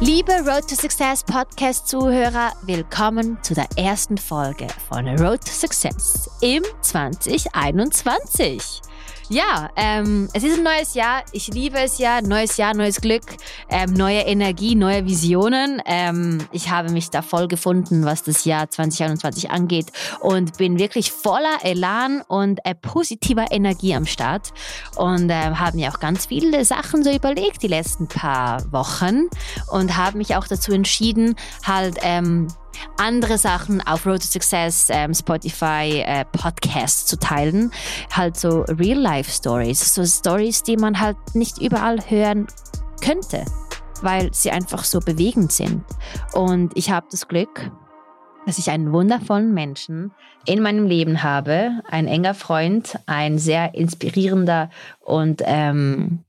Liebe 0.00 0.32
Road 0.44 0.68
to 0.68 0.74
Success 0.74 1.24
Podcast 1.24 1.88
Zuhörer, 1.88 2.52
willkommen 2.66 3.38
zu 3.42 3.54
der 3.54 3.66
ersten 3.78 4.18
Folge 4.18 4.66
von 4.90 5.08
Road 5.18 5.40
to 5.40 5.50
Success 5.50 6.28
im 6.42 6.62
2021. 6.82 8.82
Ja, 9.28 9.70
ähm, 9.74 10.28
es 10.34 10.44
ist 10.44 10.58
ein 10.58 10.62
neues 10.62 10.94
Jahr. 10.94 11.24
Ich 11.32 11.48
liebe 11.48 11.78
es 11.78 11.98
ja. 11.98 12.20
Neues 12.22 12.58
Jahr, 12.58 12.74
neues 12.74 13.00
Glück, 13.00 13.24
ähm, 13.68 13.92
neue 13.92 14.20
Energie, 14.20 14.76
neue 14.76 15.04
Visionen. 15.04 15.82
Ähm, 15.84 16.46
ich 16.52 16.70
habe 16.70 16.92
mich 16.92 17.10
da 17.10 17.22
voll 17.22 17.48
gefunden, 17.48 18.04
was 18.04 18.22
das 18.22 18.44
Jahr 18.44 18.70
2021 18.70 19.50
angeht 19.50 19.86
und 20.20 20.56
bin 20.58 20.78
wirklich 20.78 21.10
voller 21.10 21.58
Elan 21.64 22.22
und 22.28 22.60
äh, 22.64 22.76
positiver 22.76 23.46
Energie 23.50 23.96
am 23.96 24.06
Start 24.06 24.52
und 24.94 25.28
äh, 25.28 25.34
habe 25.34 25.76
mir 25.76 25.90
auch 25.90 25.98
ganz 25.98 26.26
viele 26.26 26.64
Sachen 26.64 27.02
so 27.02 27.10
überlegt 27.10 27.64
die 27.64 27.68
letzten 27.68 28.06
paar 28.06 28.72
Wochen 28.72 29.22
und 29.72 29.96
habe 29.96 30.18
mich 30.18 30.36
auch 30.36 30.46
dazu 30.46 30.70
entschieden, 30.70 31.34
halt 31.64 31.98
ähm, 32.02 32.46
andere 32.98 33.38
Sachen 33.38 33.80
auf 33.86 34.06
Road 34.06 34.20
to 34.20 34.26
Success, 34.26 34.88
ähm, 34.90 35.14
Spotify, 35.14 36.02
äh, 36.06 36.24
Podcasts 36.24 37.06
zu 37.06 37.18
teilen. 37.18 37.70
Halt 38.12 38.36
so 38.36 38.62
Real-Life-Stories, 38.62 39.94
so 39.94 40.04
Stories, 40.04 40.62
die 40.62 40.76
man 40.76 40.98
halt 41.00 41.16
nicht 41.34 41.60
überall 41.60 41.98
hören 42.08 42.46
könnte, 43.02 43.44
weil 44.02 44.32
sie 44.32 44.50
einfach 44.50 44.84
so 44.84 45.00
bewegend 45.00 45.52
sind. 45.52 45.84
Und 46.32 46.76
ich 46.76 46.90
habe 46.90 47.06
das 47.10 47.28
Glück, 47.28 47.70
dass 48.46 48.58
ich 48.58 48.70
einen 48.70 48.92
wundervollen 48.92 49.52
Menschen 49.52 50.12
in 50.46 50.62
meinem 50.62 50.86
Leben 50.86 51.22
habe, 51.22 51.82
ein 51.90 52.06
enger 52.06 52.34
Freund, 52.34 52.98
ein 53.06 53.38
sehr 53.38 53.74
inspirierender 53.74 54.70
und, 55.00 55.42
ähm, 55.44 56.20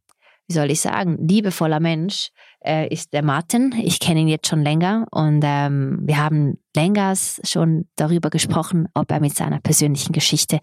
wie 0.47 0.53
soll 0.53 0.71
ich 0.71 0.81
sagen, 0.81 1.27
liebevoller 1.27 1.79
Mensch, 1.79 2.31
äh, 2.63 2.87
ist 2.87 3.13
der 3.13 3.23
Martin. 3.23 3.73
Ich 3.83 3.99
kenne 3.99 4.21
ihn 4.21 4.27
jetzt 4.27 4.47
schon 4.47 4.63
länger 4.63 5.05
und 5.11 5.41
ähm, 5.43 5.99
wir 6.03 6.17
haben 6.17 6.59
länger 6.75 7.13
schon 7.15 7.87
darüber 7.95 8.29
gesprochen, 8.29 8.87
ob 8.93 9.11
er 9.11 9.19
mit 9.19 9.35
seiner 9.35 9.59
persönlichen 9.59 10.13
Geschichte 10.13 10.59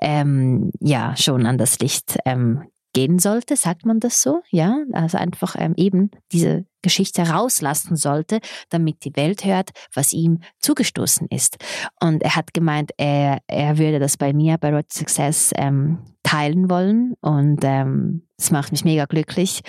ähm, 0.00 0.70
ja 0.80 1.16
schon 1.16 1.46
an 1.46 1.58
das 1.58 1.78
Licht 1.78 2.18
ähm, 2.24 2.62
gehen 2.94 3.18
sollte, 3.18 3.56
sagt 3.56 3.84
man 3.86 4.00
das 4.00 4.22
so? 4.22 4.42
Ja, 4.50 4.78
also 4.92 5.18
einfach 5.18 5.56
ähm, 5.58 5.74
eben 5.76 6.10
diese 6.32 6.64
Geschichte 6.82 7.28
rauslassen 7.28 7.96
sollte, 7.96 8.40
damit 8.70 9.04
die 9.04 9.14
Welt 9.14 9.44
hört, 9.44 9.70
was 9.94 10.12
ihm 10.12 10.40
zugestoßen 10.60 11.28
ist. 11.28 11.58
Und 12.00 12.22
er 12.22 12.34
hat 12.36 12.54
gemeint, 12.54 12.92
er, 12.96 13.38
er 13.46 13.78
würde 13.78 13.98
das 13.98 14.16
bei 14.16 14.32
mir 14.32 14.58
bei 14.58 14.70
Road 14.70 14.92
Success 14.92 15.52
ähm, 15.56 15.98
teilen 16.28 16.68
wollen. 16.68 17.14
Und 17.20 17.60
ähm, 17.62 18.22
das 18.36 18.50
macht 18.50 18.72
mich 18.72 18.84
mega 18.84 19.06
glücklich 19.06 19.62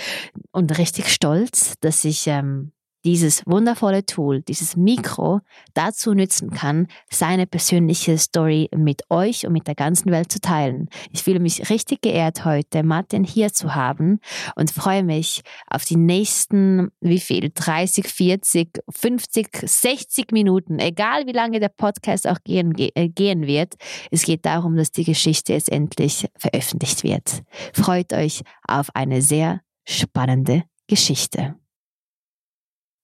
und 0.51 0.77
richtig 0.77 1.09
stolz, 1.09 1.75
dass 1.79 2.03
ich 2.03 2.27
ähm, 2.27 2.71
dieses 3.05 3.43
wundervolle 3.45 4.05
Tool, 4.05 4.41
dieses 4.41 4.75
Mikro 4.75 5.41
dazu 5.73 6.13
nützen 6.13 6.51
kann, 6.51 6.87
seine 7.09 7.47
persönliche 7.47 8.17
Story 8.17 8.69
mit 8.75 9.03
euch 9.09 9.45
und 9.45 9.53
mit 9.53 9.67
der 9.67 9.75
ganzen 9.75 10.11
Welt 10.11 10.31
zu 10.31 10.39
teilen. 10.39 10.89
Ich 11.11 11.23
fühle 11.23 11.39
mich 11.39 11.69
richtig 11.69 12.01
geehrt 12.01 12.45
heute, 12.45 12.83
Martin 12.83 13.23
hier 13.23 13.53
zu 13.53 13.75
haben 13.75 14.19
und 14.55 14.71
freue 14.71 15.03
mich 15.03 15.41
auf 15.67 15.85
die 15.85 15.95
nächsten, 15.95 16.89
wie 16.99 17.19
viel, 17.19 17.51
30, 17.53 18.07
40, 18.07 18.81
50, 18.89 19.49
60 19.65 20.31
Minuten, 20.31 20.79
egal 20.79 21.25
wie 21.25 21.31
lange 21.31 21.59
der 21.59 21.69
Podcast 21.69 22.27
auch 22.27 22.39
gehen, 22.43 22.73
äh, 22.77 23.09
gehen 23.09 23.47
wird. 23.47 23.75
Es 24.11 24.23
geht 24.23 24.45
darum, 24.45 24.75
dass 24.75 24.91
die 24.91 25.05
Geschichte 25.05 25.53
jetzt 25.53 25.71
endlich 25.71 26.27
veröffentlicht 26.37 27.03
wird. 27.03 27.43
Freut 27.73 28.13
euch 28.13 28.41
auf 28.67 28.89
eine 28.93 29.21
sehr 29.21 29.61
spannende 29.85 30.63
Geschichte. 30.87 31.55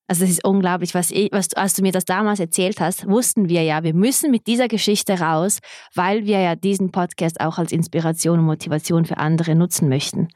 Also 0.08 0.24
es 0.24 0.32
ist 0.32 0.46
unglaublich, 0.46 0.94
was, 0.94 1.10
ich, 1.10 1.32
was 1.32 1.54
als 1.54 1.74
du 1.74 1.82
mir 1.82 1.92
das 1.92 2.06
damals 2.06 2.40
erzählt 2.40 2.80
hast, 2.80 3.08
wussten 3.08 3.50
wir 3.50 3.64
ja, 3.64 3.84
wir 3.84 3.96
müssen 3.96 4.30
mit 4.30 4.46
dieser 4.46 4.68
Geschichte 4.68 5.20
raus, 5.20 5.60
weil 5.96 6.26
wir 6.26 6.40
ja 6.40 6.56
diesen 6.56 6.92
Podcast 6.92 7.40
auch 7.42 7.58
als 7.58 7.72
Inspiration 7.72 8.40
und 8.40 8.46
Motivation 8.46 9.06
für 9.06 9.18
andere 9.18 9.56
nutzen 9.56 9.90
möchten. 9.90 10.28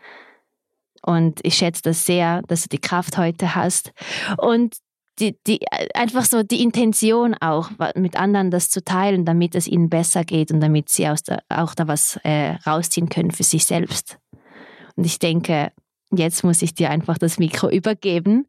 Und 1.04 1.40
ich 1.44 1.56
schätze 1.56 1.84
das 1.84 2.06
sehr, 2.06 2.42
dass 2.48 2.64
du 2.64 2.70
die 2.70 2.82
Kraft 2.82 3.18
heute 3.18 3.56
hast 3.56 3.94
und 4.38 4.76
die, 5.20 5.38
die, 5.46 5.60
einfach 5.94 6.26
so 6.26 6.44
die 6.44 6.64
Intention 6.64 7.36
auch, 7.36 7.70
mit 7.96 8.16
anderen 8.16 8.52
das 8.52 8.70
zu 8.70 8.84
teilen, 8.84 9.26
damit 9.26 9.54
es 9.54 9.68
ihnen 9.68 9.90
besser 9.90 10.24
geht 10.24 10.52
und 10.52 10.62
damit 10.62 10.90
sie 10.90 11.08
aus 11.08 11.24
der, 11.24 11.44
auch 11.50 11.76
da 11.76 11.88
was 11.88 12.18
äh, 12.24 12.56
rausziehen 12.66 13.10
können 13.10 13.32
für 13.32 13.44
sich 13.44 13.66
selbst. 13.66 14.18
Und 14.96 15.06
ich 15.06 15.20
denke, 15.20 15.72
jetzt 16.12 16.44
muss 16.44 16.62
ich 16.62 16.74
dir 16.74 16.90
einfach 16.90 17.18
das 17.18 17.38
Mikro 17.38 17.70
übergeben 17.70 18.48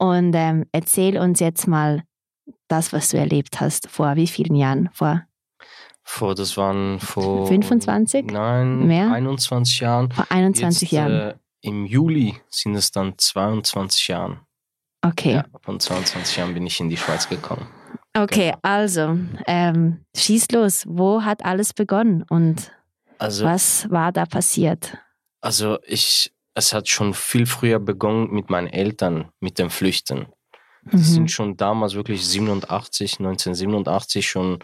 und 0.00 0.32
ähm, 0.34 0.64
erzähl 0.72 1.18
uns 1.18 1.40
jetzt 1.40 1.68
mal 1.68 2.02
das, 2.68 2.92
was 2.92 3.10
du 3.10 3.18
erlebt 3.18 3.60
hast. 3.60 3.88
Vor 3.88 4.16
wie 4.16 4.26
vielen 4.26 4.54
Jahren? 4.54 4.88
Vor 4.92 5.22
vor, 6.02 6.34
das 6.34 6.56
waren 6.56 6.98
vor 6.98 7.46
25? 7.46 8.32
Nein, 8.32 8.86
mehr? 8.86 9.12
21 9.12 9.80
Jahren. 9.80 10.10
Vor 10.10 10.26
21 10.28 10.90
Jetzt, 10.90 10.92
Jahren. 10.92 11.12
Äh, 11.12 11.34
Im 11.60 11.86
Juli 11.86 12.34
sind 12.48 12.74
es 12.74 12.90
dann 12.90 13.14
22 13.16 14.08
Jahren. 14.08 14.40
Okay. 15.02 15.34
Ja, 15.34 15.44
von 15.62 15.78
22 15.78 16.36
Jahren 16.36 16.54
bin 16.54 16.66
ich 16.66 16.80
in 16.80 16.90
die 16.90 16.96
Schweiz 16.96 17.28
gekommen. 17.28 17.68
Okay, 18.16 18.46
genau. 18.46 18.58
also 18.62 19.18
ähm, 19.46 20.04
schieß 20.16 20.50
los. 20.50 20.84
Wo 20.88 21.22
hat 21.22 21.44
alles 21.44 21.74
begonnen 21.74 22.24
und 22.28 22.72
also, 23.18 23.44
was 23.44 23.88
war 23.88 24.10
da 24.10 24.26
passiert? 24.26 24.98
Also 25.40 25.78
ich 25.86 26.32
es 26.54 26.72
hat 26.72 26.88
schon 26.88 27.14
viel 27.14 27.46
früher 27.46 27.78
begonnen 27.78 28.30
mit 28.30 28.50
meinen 28.50 28.68
Eltern, 28.68 29.30
mit 29.40 29.58
dem 29.58 29.70
Flüchten. 29.70 30.26
Die 30.82 30.96
mhm. 30.96 31.02
sind 31.02 31.30
schon 31.30 31.56
damals 31.56 31.94
wirklich 31.94 32.26
87, 32.26 33.18
1987 33.18 34.26
schon 34.26 34.58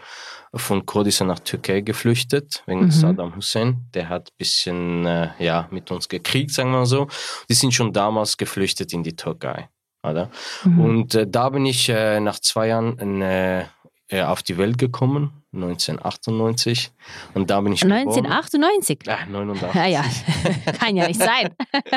von 0.53 0.85
Kurdistan 0.85 1.27
nach 1.27 1.39
Türkei 1.39 1.81
geflüchtet, 1.81 2.63
wegen 2.65 2.85
mhm. 2.85 2.91
Saddam 2.91 3.35
Hussein. 3.35 3.85
Der 3.93 4.09
hat 4.09 4.29
ein 4.29 4.37
bisschen 4.37 5.05
äh, 5.05 5.29
ja, 5.37 5.67
mit 5.71 5.91
uns 5.91 6.09
gekriegt, 6.09 6.51
sagen 6.51 6.71
wir 6.71 6.79
mal 6.79 6.85
so. 6.85 7.07
Die 7.49 7.53
sind 7.53 7.73
schon 7.73 7.93
damals 7.93 8.37
geflüchtet 8.37 8.93
in 8.93 9.03
die 9.03 9.15
Türkei. 9.15 9.69
Oder? 10.03 10.31
Mhm. 10.63 10.79
Und 10.79 11.15
äh, 11.15 11.27
da 11.27 11.49
bin 11.49 11.65
ich 11.67 11.87
äh, 11.89 12.19
nach 12.19 12.39
zwei 12.39 12.67
Jahren 12.69 13.21
äh, 13.21 13.65
äh, 14.09 14.23
auf 14.23 14.41
die 14.41 14.57
Welt 14.57 14.77
gekommen, 14.77 15.43
1998. 15.57 16.91
Und 17.33 17.49
da 17.49 17.61
bin 17.61 17.73
ich 17.73 17.83
1998? 17.83 18.99
Geboren. 18.99 19.17
Ah, 19.21 19.29
89. 19.29 19.75
Ja, 19.75 19.85
ja. 19.85 20.05
Kann 20.79 20.95
ja 20.95 21.07
nicht 21.07 21.19
sein. 21.21 21.55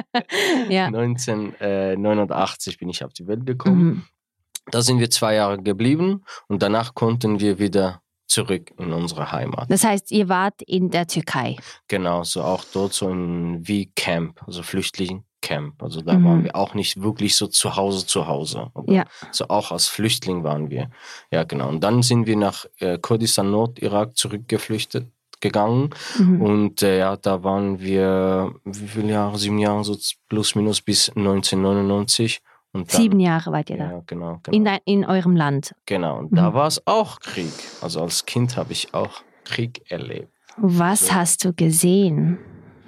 ja. 0.69 0.87
1989 0.87 2.79
bin 2.79 2.89
ich 2.89 3.05
auf 3.05 3.13
die 3.13 3.27
Welt 3.27 3.47
gekommen. 3.47 3.85
Mhm. 3.85 4.05
Da 4.71 4.83
sind 4.83 5.01
wir 5.01 5.11
zwei 5.11 5.35
Jahre 5.35 5.63
geblieben 5.63 6.25
und 6.49 6.63
danach 6.63 6.95
konnten 6.95 7.41
wir 7.41 7.59
wieder 7.59 8.03
zurück 8.31 8.73
in 8.79 8.93
unsere 8.93 9.33
Heimat. 9.33 9.71
Das 9.71 9.85
heißt, 9.85 10.13
ihr 10.13 10.29
wart 10.29 10.63
in 10.63 10.91
der 10.91 11.07
Türkei? 11.07 11.57
Genau, 11.89 12.23
so 12.23 12.43
auch 12.43 12.65
dort 12.73 12.93
so 12.93 13.09
in 13.09 13.67
wie 13.67 13.91
Camp, 13.97 14.41
also 14.47 14.63
Flüchtling, 14.63 15.25
Camp. 15.41 15.83
Also 15.83 16.01
da 16.03 16.15
mhm. 16.15 16.25
waren 16.25 16.45
wir 16.45 16.57
auch 16.57 16.75
nicht 16.75 17.03
wirklich 17.03 17.37
so 17.37 17.47
zu 17.47 17.77
Hause 17.77 18.07
zu 18.07 18.27
Hause. 18.27 18.71
ja. 18.87 19.05
So 19.33 19.49
auch 19.49 19.73
als 19.73 19.87
Flüchtling 19.87 20.45
waren 20.45 20.71
wir. 20.71 20.91
Ja, 21.31 21.45
genau. 21.45 21.69
Und 21.69 21.81
dann 21.83 22.03
sind 22.03 22.27
wir 22.27 22.37
nach 22.37 22.67
äh, 22.79 22.99
Kurdistan, 22.99 23.51
Nordirak 23.51 24.17
zurückgeflüchtet 24.17 25.07
gegangen. 25.41 25.91
Mhm. 26.19 26.43
Und 26.43 26.83
äh, 26.83 26.99
ja, 26.99 27.17
da 27.17 27.43
waren 27.43 27.81
wir, 27.81 28.53
wie 28.65 28.89
viele 28.89 29.13
Jahre? 29.13 29.39
Sieben 29.39 29.59
Jahre, 29.59 29.85
so 29.85 29.97
plus 30.29 30.55
minus 30.55 30.81
bis 30.81 31.09
1999. 31.11 32.43
Und 32.73 32.93
dann, 32.93 33.01
Sieben 33.01 33.19
Jahre 33.19 33.51
wart 33.51 33.71
ihr 33.71 33.79
da? 33.79 33.85
Ja, 33.85 34.03
genau. 34.07 34.41
genau. 34.43 34.57
In, 34.57 34.65
dein, 34.65 34.79
in 34.85 35.05
eurem 35.05 35.35
Land? 35.35 35.75
Genau. 35.87 36.19
Und 36.19 36.33
mhm. 36.33 36.37
da 36.37 36.55
war 36.55 36.67
es 36.67 36.87
auch 36.87 37.19
Krieg. 37.21 37.53
Also 37.81 38.03
als 38.03 38.27
Kind 38.27 38.57
habe 38.57 38.73
ich 38.73 38.95
auch 38.95 39.23
Krieg 39.45 39.91
erlebt. 39.91 40.29
Was 40.57 41.03
also, 41.05 41.15
hast 41.15 41.45
du 41.45 41.53
gesehen? 41.53 42.39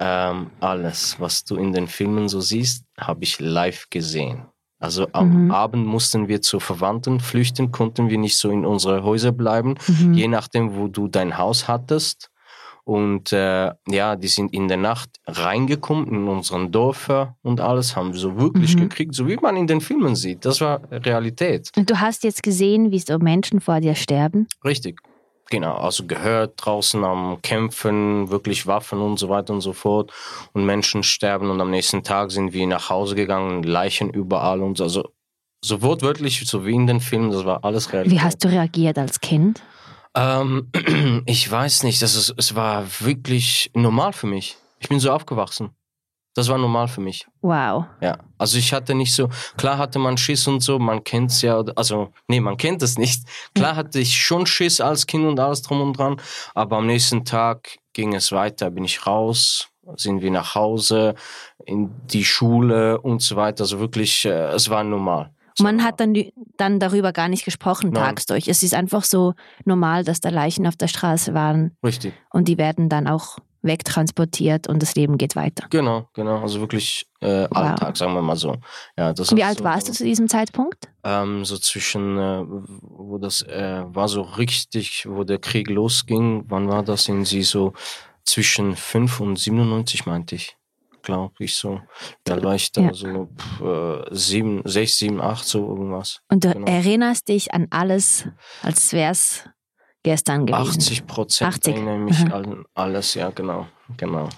Ähm, 0.04 0.50
alles, 0.58 1.20
was 1.20 1.44
du 1.44 1.54
in 1.54 1.72
den 1.72 1.86
Filmen 1.86 2.28
so 2.28 2.40
siehst, 2.40 2.84
habe 2.98 3.22
ich 3.22 3.38
live 3.38 3.86
gesehen. 3.88 4.46
Also 4.80 5.06
am 5.12 5.44
mhm. 5.44 5.50
Abend 5.52 5.86
mussten 5.86 6.26
wir 6.26 6.42
zu 6.42 6.58
Verwandten 6.58 7.20
flüchten, 7.20 7.70
konnten 7.70 8.10
wir 8.10 8.18
nicht 8.18 8.36
so 8.36 8.50
in 8.50 8.66
unsere 8.66 9.04
Häuser 9.04 9.30
bleiben, 9.30 9.76
mhm. 9.86 10.14
je 10.14 10.26
nachdem, 10.26 10.74
wo 10.74 10.88
du 10.88 11.06
dein 11.06 11.38
Haus 11.38 11.68
hattest. 11.68 12.30
Und 12.82 13.32
äh, 13.32 13.70
ja, 13.86 14.16
die 14.16 14.26
sind 14.26 14.52
in 14.52 14.66
der 14.66 14.76
Nacht 14.76 15.20
reingekommen 15.24 16.08
in 16.08 16.26
unseren 16.26 16.72
Dörfer 16.72 17.36
und 17.42 17.60
alles 17.60 17.94
haben 17.94 18.12
wir 18.12 18.18
so 18.18 18.36
wirklich 18.40 18.74
mhm. 18.74 18.80
gekriegt, 18.80 19.14
so 19.14 19.28
wie 19.28 19.36
man 19.36 19.56
in 19.56 19.68
den 19.68 19.80
Filmen 19.80 20.16
sieht. 20.16 20.44
Das 20.44 20.60
war 20.60 20.80
Realität. 20.90 21.70
Und 21.76 21.88
du 21.88 22.00
hast 22.00 22.24
jetzt 22.24 22.42
gesehen, 22.42 22.90
wie 22.90 22.98
so 22.98 23.20
Menschen 23.20 23.60
vor 23.60 23.78
dir 23.78 23.94
sterben? 23.94 24.48
Richtig. 24.64 25.00
Genau, 25.52 25.74
also 25.74 26.06
gehört 26.06 26.54
draußen 26.56 27.04
am 27.04 27.42
Kämpfen, 27.42 28.30
wirklich 28.30 28.66
Waffen 28.66 29.02
und 29.02 29.18
so 29.18 29.28
weiter 29.28 29.52
und 29.52 29.60
so 29.60 29.74
fort. 29.74 30.10
Und 30.54 30.64
Menschen 30.64 31.02
sterben 31.02 31.50
und 31.50 31.60
am 31.60 31.70
nächsten 31.70 32.02
Tag 32.02 32.30
sind 32.30 32.54
wir 32.54 32.66
nach 32.66 32.88
Hause 32.88 33.14
gegangen, 33.14 33.62
Leichen 33.62 34.08
überall 34.08 34.62
und 34.62 34.78
so. 34.78 34.84
Also 34.84 35.12
so 35.62 35.82
wortwörtlich, 35.82 36.40
so 36.46 36.64
wie 36.64 36.72
in 36.72 36.86
den 36.86 37.00
Filmen, 37.00 37.32
das 37.32 37.44
war 37.44 37.66
alles 37.66 37.92
real. 37.92 38.10
Wie 38.10 38.22
hast 38.22 38.42
du 38.42 38.48
reagiert 38.48 38.96
als 38.96 39.20
Kind? 39.20 39.62
Ähm, 40.14 40.70
ich 41.26 41.50
weiß 41.50 41.82
nicht, 41.82 42.00
das 42.00 42.14
ist, 42.14 42.32
es 42.38 42.54
war 42.54 42.86
wirklich 43.00 43.70
normal 43.74 44.14
für 44.14 44.26
mich. 44.26 44.56
Ich 44.78 44.88
bin 44.88 45.00
so 45.00 45.12
aufgewachsen. 45.12 45.68
Das 46.34 46.48
war 46.48 46.56
normal 46.56 46.88
für 46.88 47.02
mich. 47.02 47.26
Wow. 47.42 47.84
Ja, 48.00 48.18
also 48.38 48.56
ich 48.56 48.72
hatte 48.72 48.94
nicht 48.94 49.14
so, 49.14 49.28
klar 49.58 49.76
hatte 49.76 49.98
man 49.98 50.16
Schiss 50.16 50.46
und 50.46 50.60
so, 50.60 50.78
man 50.78 51.04
kennt 51.04 51.30
es 51.30 51.42
ja, 51.42 51.62
also 51.76 52.12
nee, 52.26 52.40
man 52.40 52.56
kennt 52.56 52.82
es 52.82 52.98
nicht. 52.98 53.24
Klar 53.54 53.76
hatte 53.76 53.98
ich 53.98 54.20
schon 54.20 54.46
Schiss 54.46 54.80
als 54.80 55.06
Kind 55.06 55.26
und 55.26 55.38
alles 55.38 55.60
drum 55.60 55.82
und 55.82 55.98
dran, 55.98 56.16
aber 56.54 56.78
am 56.78 56.86
nächsten 56.86 57.24
Tag 57.24 57.78
ging 57.92 58.14
es 58.14 58.32
weiter, 58.32 58.70
bin 58.70 58.84
ich 58.84 59.06
raus, 59.06 59.68
sind 59.96 60.22
wir 60.22 60.30
nach 60.30 60.54
Hause, 60.54 61.14
in 61.66 61.90
die 62.06 62.24
Schule 62.24 63.00
und 63.00 63.20
so 63.20 63.36
weiter. 63.36 63.64
Also 63.64 63.78
wirklich, 63.80 64.24
äh, 64.24 64.52
es 64.54 64.70
war 64.70 64.84
normal. 64.84 65.30
Man 65.60 65.84
hat 65.84 66.00
dann, 66.00 66.14
dann 66.56 66.80
darüber 66.80 67.12
gar 67.12 67.28
nicht 67.28 67.44
gesprochen 67.44 67.90
Nein. 67.90 68.02
tagsdurch. 68.02 68.48
Es 68.48 68.62
ist 68.62 68.74
einfach 68.74 69.04
so 69.04 69.34
normal, 69.64 70.02
dass 70.02 70.20
da 70.20 70.30
Leichen 70.30 70.66
auf 70.66 70.76
der 70.76 70.88
Straße 70.88 71.34
waren 71.34 71.76
Richtig, 71.84 72.14
und 72.30 72.48
die 72.48 72.56
werden 72.56 72.88
dann 72.88 73.06
auch 73.06 73.38
wegtransportiert 73.62 74.68
und 74.68 74.82
das 74.82 74.94
Leben 74.94 75.18
geht 75.18 75.36
weiter. 75.36 75.66
genau, 75.70 76.08
genau. 76.14 76.40
Also 76.40 76.60
wirklich 76.60 77.06
äh, 77.20 77.46
Alltag, 77.52 77.96
sagen 77.96 78.14
wir 78.14 78.22
mal 78.22 78.36
so. 78.36 78.56
Ja, 78.96 79.12
das 79.12 79.34
Wie 79.34 79.44
alt 79.44 79.58
so, 79.58 79.64
warst 79.64 79.88
du 79.88 79.92
zu 79.92 80.04
diesem 80.04 80.28
Zeitpunkt? 80.28 80.88
Ähm, 81.04 81.44
so 81.44 81.56
zwischen, 81.58 82.18
äh, 82.18 82.42
wo 82.80 83.18
das 83.18 83.42
äh, 83.42 83.82
war 83.86 84.08
so 84.08 84.22
richtig, 84.22 85.06
wo 85.08 85.24
der 85.24 85.38
Krieg 85.38 85.68
losging, 85.70 86.44
wann 86.48 86.68
war 86.68 86.82
das? 86.82 87.08
In 87.08 87.24
sie 87.24 87.42
so 87.42 87.72
zwischen 88.24 88.76
5 88.76 89.20
und 89.20 89.38
97, 89.38 90.06
meinte 90.06 90.34
ich. 90.36 90.56
Glaube 91.02 91.34
ich 91.40 91.56
so. 91.56 91.80
Da 92.22 92.40
war 92.44 92.54
ich 92.54 92.70
da 92.70 92.82
Ja. 92.82 92.94
so 92.94 93.28
pff, 93.36 93.60
äh, 93.60 94.04
sieben, 94.14 94.62
sechs, 94.64 94.98
sieben, 94.98 95.20
acht, 95.20 95.44
so 95.44 95.66
irgendwas. 95.68 96.20
Und 96.30 96.44
du 96.44 96.52
Genau. 96.52 96.66
erinnerst 96.68 97.26
dich 97.28 97.52
an 97.52 97.66
alles, 97.70 98.28
als 98.62 98.92
wäre 98.92 99.10
es 99.10 99.48
gestern 100.02 100.46
gewesen. 100.46 100.80
80 100.80 101.06
Prozent 101.06 101.54
80, 101.54 101.74
erinnere 101.74 101.98
mich 101.98 102.24
mhm. 102.24 102.32
an 102.32 102.64
alles, 102.74 103.14
ja, 103.14 103.30
genau. 103.30 103.66
Genau. 103.96 104.28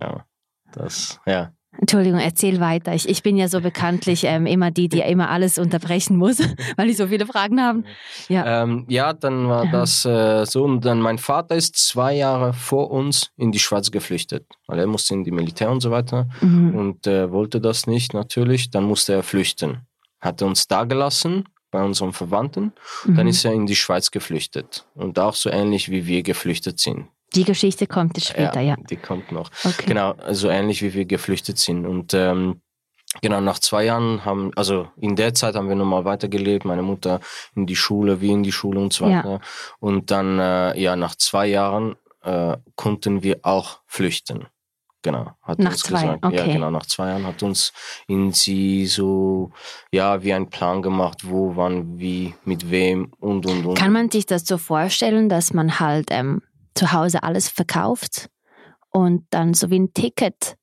Ja. 0.00 0.24
Das, 0.72 1.20
ja. 1.26 1.52
Entschuldigung, 1.78 2.20
erzähl 2.20 2.60
weiter. 2.60 2.94
Ich, 2.94 3.08
ich 3.08 3.22
bin 3.22 3.36
ja 3.36 3.48
so 3.48 3.60
bekanntlich 3.60 4.24
ähm, 4.24 4.46
immer 4.46 4.70
die, 4.70 4.88
die 4.88 5.00
immer 5.00 5.30
alles 5.30 5.58
unterbrechen 5.58 6.16
muss, 6.16 6.38
weil 6.76 6.88
ich 6.88 6.96
so 6.96 7.08
viele 7.08 7.26
Fragen 7.26 7.60
habe. 7.60 7.82
Ja. 8.28 8.62
Ähm, 8.62 8.86
ja, 8.88 9.12
dann 9.12 9.48
war 9.48 9.66
das 9.66 10.04
äh, 10.04 10.44
so. 10.46 10.64
Und 10.64 10.84
dann 10.84 11.00
mein 11.00 11.18
Vater 11.18 11.56
ist 11.56 11.76
zwei 11.76 12.14
Jahre 12.14 12.52
vor 12.52 12.90
uns 12.90 13.30
in 13.36 13.50
die 13.50 13.58
Schweiz 13.58 13.90
geflüchtet, 13.90 14.46
weil 14.66 14.78
er 14.78 14.86
musste 14.86 15.14
in 15.14 15.24
die 15.24 15.32
Militär 15.32 15.70
und 15.70 15.80
so 15.80 15.90
weiter. 15.90 16.28
Mhm. 16.40 16.74
und 16.74 17.06
äh, 17.06 17.30
wollte 17.30 17.60
das 17.60 17.86
nicht 17.86 18.14
natürlich. 18.14 18.70
Dann 18.70 18.84
musste 18.84 19.14
er 19.14 19.22
flüchten. 19.22 19.86
Hat 20.20 20.42
uns 20.42 20.68
da 20.68 20.84
gelassen 20.84 21.44
bei 21.74 21.82
unseren 21.82 22.12
Verwandten. 22.12 22.72
Dann 23.04 23.24
Mhm. 23.26 23.28
ist 23.28 23.44
er 23.44 23.52
in 23.52 23.66
die 23.66 23.74
Schweiz 23.76 24.10
geflüchtet. 24.10 24.86
Und 24.94 25.18
auch 25.18 25.34
so 25.34 25.50
ähnlich 25.50 25.90
wie 25.90 26.06
wir 26.06 26.22
geflüchtet 26.22 26.78
sind. 26.78 27.08
Die 27.34 27.44
Geschichte 27.44 27.86
kommt 27.88 28.22
später, 28.22 28.60
ja. 28.60 28.76
Die 28.90 28.96
kommt 28.96 29.32
noch. 29.32 29.50
Okay. 29.64 29.86
Genau, 29.88 30.14
so 30.30 30.48
ähnlich 30.48 30.82
wie 30.82 30.94
wir 30.94 31.04
geflüchtet 31.04 31.58
sind. 31.58 31.84
Und 31.84 32.14
ähm, 32.14 32.60
genau, 33.22 33.40
nach 33.40 33.58
zwei 33.58 33.84
Jahren 33.86 34.24
haben, 34.24 34.52
also 34.54 34.86
in 35.00 35.16
der 35.16 35.34
Zeit 35.34 35.56
haben 35.56 35.68
wir 35.68 35.74
nochmal 35.74 36.04
weitergelebt. 36.04 36.64
Meine 36.64 36.82
Mutter 36.82 37.18
in 37.56 37.66
die 37.66 37.74
Schule, 37.76 38.20
wir 38.20 38.30
in 38.30 38.44
die 38.44 38.52
Schule 38.52 38.78
und 38.78 38.92
so 38.92 39.04
Ja. 39.06 39.18
weiter. 39.18 39.40
Und 39.80 40.12
dann, 40.12 40.38
äh, 40.38 40.78
ja, 40.80 40.94
nach 40.94 41.16
zwei 41.16 41.46
Jahren 41.48 41.96
äh, 42.22 42.56
konnten 42.76 43.22
wir 43.24 43.40
auch 43.42 43.80
flüchten. 43.86 44.46
Genau, 45.04 45.32
hat 45.42 45.58
Nach 45.58 45.72
uns 45.72 45.82
zwei, 45.82 46.00
gesagt. 46.00 46.24
Ja, 46.24 46.42
okay. 46.42 46.52
genau, 46.54 46.70
nach 46.70 46.86
zwei 46.86 47.08
Jahren 47.10 47.26
hat 47.26 47.42
uns 47.42 47.74
in 48.08 48.32
sie 48.32 48.86
so, 48.86 49.52
ja, 49.92 50.22
wie 50.22 50.32
ein 50.32 50.48
Plan 50.48 50.80
gemacht, 50.80 51.28
wo, 51.28 51.56
wann, 51.56 51.98
wie, 51.98 52.34
mit 52.46 52.70
wem 52.70 53.12
und 53.20 53.44
und 53.44 53.66
und. 53.66 53.74
Kann 53.76 53.92
man 53.92 54.10
sich 54.10 54.24
das 54.24 54.46
so 54.46 54.56
vorstellen, 54.56 55.28
dass 55.28 55.52
man 55.52 55.78
halt 55.78 56.06
ähm, 56.10 56.40
zu 56.74 56.92
Hause 56.92 57.22
alles 57.22 57.50
verkauft 57.50 58.30
und 58.90 59.26
dann 59.28 59.52
so 59.52 59.68
wie 59.68 59.78
ein 59.78 59.92
Ticket 59.92 60.56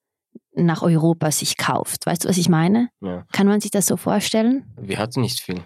nach 0.56 0.82
Europa 0.82 1.30
sich 1.30 1.56
kauft? 1.58 2.08
Weißt 2.08 2.24
du, 2.26 2.30
was 2.30 2.38
ich 2.38 2.50
meine? 2.50 2.90
ja. 3.00 3.24
Kann 3.32 3.46
man 3.46 3.62
sich 3.62 3.70
das 3.70 3.86
so 3.86 3.96
vorstellen? 3.96 4.66
Wir 4.76 4.98
hatten 4.98 5.22
nicht 5.22 5.40
viel 5.40 5.62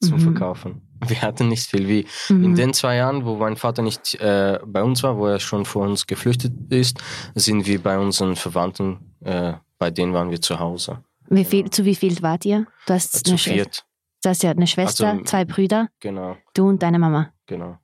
zum 0.00 0.18
Mhm. 0.18 0.20
Verkaufen. 0.20 0.87
Wir 1.06 1.22
hatten 1.22 1.48
nicht 1.48 1.66
viel. 1.70 1.86
Wie 1.88 2.06
Mhm. 2.28 2.44
In 2.44 2.54
den 2.54 2.74
zwei 2.74 2.96
Jahren, 2.96 3.24
wo 3.24 3.36
mein 3.36 3.56
Vater 3.56 3.82
nicht 3.82 4.14
äh, 4.20 4.58
bei 4.66 4.82
uns 4.82 5.02
war, 5.02 5.16
wo 5.16 5.26
er 5.26 5.38
schon 5.40 5.64
vor 5.64 5.86
uns 5.86 6.06
geflüchtet 6.06 6.52
ist, 6.70 6.98
sind 7.34 7.66
wir 7.66 7.80
bei 7.82 7.98
unseren 7.98 8.36
Verwandten, 8.36 9.14
äh, 9.24 9.52
bei 9.78 9.90
denen 9.90 10.12
waren 10.12 10.30
wir 10.30 10.40
zu 10.40 10.58
Hause. 10.58 10.98
wie 11.30 11.44
viel, 11.44 11.70
zu 11.70 11.84
wie 11.84 11.94
viel 11.94 12.20
wart 12.22 12.44
ihr? 12.44 12.66
Du 12.86 12.94
hast, 12.94 13.24
Zu 13.26 13.30
eine, 13.32 13.38
Schwester, 13.38 13.54
viert. 13.54 13.84
du 14.24 14.28
hast 14.30 14.42
ja 14.42 14.50
eine 14.50 14.66
Schwester, 14.66 15.08
Also, 15.10 15.24
zwei 15.24 15.44
Brüder, 15.44 15.88
Genau, 16.00 16.36
du 16.54 16.68
und 16.68 16.82
deine 16.82 16.98
Mama. 16.98 17.32
genau. 17.46 17.78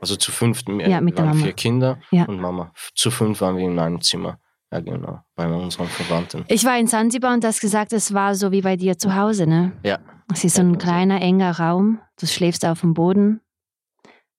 Also 0.00 0.16
zu 0.16 0.32
fünf, 0.32 0.62
äh, 0.68 0.90
Ja, 0.90 1.00
mit 1.00 1.18
waren 1.18 1.28
Mama. 1.30 1.42
vier 1.42 1.52
Kinder 1.52 1.98
Ja. 2.10 2.24
und 2.24 2.40
Mama. 2.40 2.72
Zu 2.94 3.10
fünf 3.10 3.40
waren 3.42 3.56
wir 3.56 3.64
in 3.66 3.78
einem 3.78 4.00
Zimmer. 4.00 4.38
Ja, 4.72 4.78
genau, 4.80 5.20
bei 5.34 5.46
unseren 5.48 5.88
Verwandten. 5.88 6.44
Ich 6.48 6.64
war 6.64 6.78
in 6.78 6.86
Zanzibar 6.86 7.34
und 7.34 7.42
du 7.42 7.48
hast 7.48 7.60
gesagt, 7.60 7.92
es 7.92 8.14
war 8.14 8.34
so 8.36 8.52
wie 8.52 8.62
bei 8.62 8.76
dir 8.76 8.96
zu 8.96 9.14
Hause, 9.16 9.46
ne? 9.46 9.72
Ja. 9.82 9.98
Es 10.32 10.44
ist 10.44 10.54
so 10.56 10.62
Ja, 10.62 10.68
ein 10.68 10.78
kleiner, 10.78 11.20
enger 11.20 11.58
Raum. 11.58 12.00
Du 12.18 12.26
schläfst 12.26 12.64
auf 12.64 12.80
dem 12.80 12.94
Boden. 12.94 13.40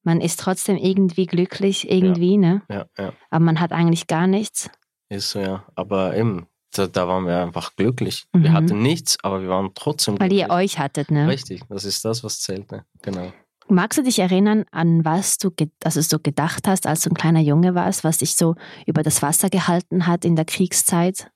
Man 0.04 0.20
ist 0.22 0.40
trotzdem 0.40 0.78
irgendwie 0.78 1.26
glücklich, 1.28 1.90
irgendwie, 1.92 2.38
ne? 2.38 2.64
Ja, 2.70 2.86
ja, 2.98 3.14
Aber 3.30 3.44
man 3.46 3.60
hat 3.60 3.72
eigentlich 3.72 4.08
gar 4.08 4.26
nichts. 4.28 4.70
ist 5.10 5.30
so, 5.32 5.40
ja. 5.40 5.64
Aber 5.76 6.16
eben, 6.16 6.48
da, 6.74 6.88
da 6.88 7.08
waren 7.08 7.28
wir 7.28 7.42
einfach 7.44 7.76
glücklich. 7.76 8.26
Mhm. 8.34 8.44
Wir 8.44 8.54
hatten 8.54 8.82
nichts, 8.82 9.18
aber 9.24 9.42
wir 9.42 9.50
waren 9.50 9.72
trotzdem 9.76 10.20
Weil 10.20 10.30
glücklich. 10.30 10.48
ihr 10.50 10.54
euch 10.54 10.80
hattet, 10.80 11.12
ne? 11.12 11.28
Richtig, 11.28 11.62
das 11.70 11.84
ist 11.86 12.04
das, 12.06 12.24
was 12.24 12.40
zählte. 12.40 12.86
Genau. 13.04 13.32
Magst 13.68 14.00
du 14.00 14.04
dich 14.04 14.20
erinnern, 14.20 14.66
an 14.72 15.06
was 15.06 15.38
du 15.38 15.52
also 15.84 16.02
so 16.02 16.18
gedacht 16.20 16.68
hast, 16.68 16.88
als 16.88 17.02
du 17.02 17.10
ein 17.12 17.16
kleiner 17.16 17.40
Junge 17.40 17.76
warst, 17.76 18.04
was 18.04 18.18
dich 18.18 18.36
so 18.36 18.56
über 18.88 19.04
das 19.04 19.22
Wasser 19.22 19.50
gehalten 19.50 20.08
hat 20.08 20.26
in 20.26 20.36
der 20.36 20.46
Kriegszeit? 20.46 21.32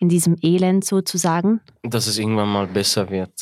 In 0.00 0.08
diesem 0.08 0.36
Elend 0.42 0.84
sozusagen? 0.84 1.60
dass 1.82 2.06
es 2.06 2.18
irgendwann 2.18 2.48
mal 2.48 2.66
besser 2.68 3.10
wird. 3.10 3.32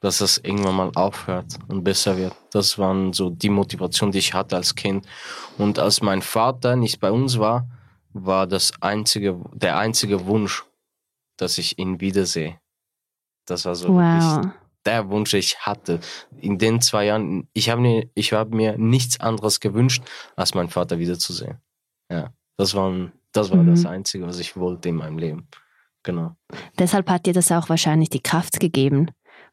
Dass 0.00 0.20
es 0.22 0.38
irgendwann 0.38 0.76
mal 0.76 0.90
aufhört 0.94 1.58
und 1.68 1.84
besser 1.84 2.16
wird. 2.16 2.34
Das 2.52 2.78
waren 2.78 3.12
so 3.12 3.28
die 3.30 3.50
Motivation, 3.50 4.10
die 4.10 4.18
ich 4.18 4.32
hatte 4.32 4.56
als 4.56 4.74
Kind. 4.74 5.06
Und 5.58 5.78
als 5.78 6.00
mein 6.00 6.22
Vater 6.22 6.74
nicht 6.76 7.00
bei 7.00 7.10
uns 7.10 7.38
war, 7.38 7.68
war 8.12 8.46
das 8.46 8.72
einzige, 8.80 9.38
der 9.52 9.76
einzige 9.78 10.26
Wunsch, 10.26 10.64
dass 11.36 11.58
ich 11.58 11.78
ihn 11.78 12.00
wiedersehe. 12.00 12.58
Das 13.46 13.64
war 13.66 13.74
so 13.74 13.88
wirklich 13.94 14.44
Wow. 14.46 14.52
der 14.86 15.08
Wunsch, 15.10 15.34
ich 15.34 15.58
hatte. 15.60 16.00
In 16.40 16.56
den 16.58 16.80
zwei 16.80 17.04
Jahren, 17.06 17.48
ich 17.52 17.68
habe 17.68 17.80
mir, 17.82 18.08
ich 18.14 18.32
habe 18.32 18.56
mir 18.56 18.78
nichts 18.78 19.20
anderes 19.20 19.60
gewünscht, 19.60 20.02
als 20.34 20.54
meinen 20.54 20.70
Vater 20.70 20.98
wiederzusehen. 20.98 21.58
Ja, 22.10 22.32
das 22.56 22.74
war, 22.74 23.10
das, 23.32 23.50
war 23.50 23.58
Mhm. 23.58 23.66
das 23.70 23.84
Einzige, 23.84 24.26
was 24.26 24.38
ich 24.38 24.56
wollte 24.56 24.88
in 24.88 24.96
meinem 24.96 25.18
Leben. 25.18 25.46
Genau. 26.02 26.34
Deshalb 26.78 27.10
hat 27.10 27.26
dir 27.26 27.34
das 27.34 27.52
auch 27.52 27.68
wahrscheinlich 27.68 28.08
die 28.08 28.22
Kraft 28.22 28.58
gegeben, 28.58 29.10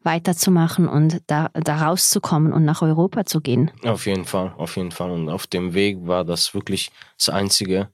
weiterzumachen 0.08 0.88
und 0.88 1.22
da, 1.28 1.50
da 1.54 1.86
rauszukommen 1.86 2.54
und 2.54 2.64
nach 2.66 2.82
Europa 2.82 3.26
zu 3.26 3.42
gehen. 3.42 3.70
Auf 3.84 4.06
jeden 4.06 4.26
Fall, 4.26 4.54
auf 4.58 4.76
jeden 4.78 4.92
Fall. 4.92 5.12
Und 5.12 5.30
auf 5.30 5.46
dem 5.48 5.74
Weg 5.74 5.98
war 6.08 6.24
das 6.24 6.54
wirklich 6.54 6.90
das 7.18 7.30
Einzige, 7.30 7.90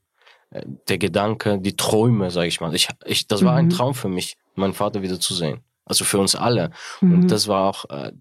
äh, 0.52 0.62
der 0.88 1.00
Gedanke, 1.00 1.58
die 1.60 1.76
Träume, 1.76 2.30
sage 2.30 2.48
ich 2.48 2.62
mal. 2.62 2.74
Ich, 2.76 2.88
ich, 3.06 3.28
das 3.28 3.44
war 3.44 3.56
ein 3.56 3.66
Mhm. 3.66 3.72
Traum 3.72 3.94
für 3.96 4.10
mich, 4.10 4.38
meinen 4.56 4.74
Vater 4.74 5.02
wiederzusehen. 5.02 5.62
Also 5.86 6.06
für 6.06 6.20
uns 6.20 6.36
alle. 6.36 6.70
Mhm. 7.02 7.14
Und 7.14 7.32
das 7.32 7.48
war 7.48 7.70
auch, 7.70 7.90
äh, 7.90 8.12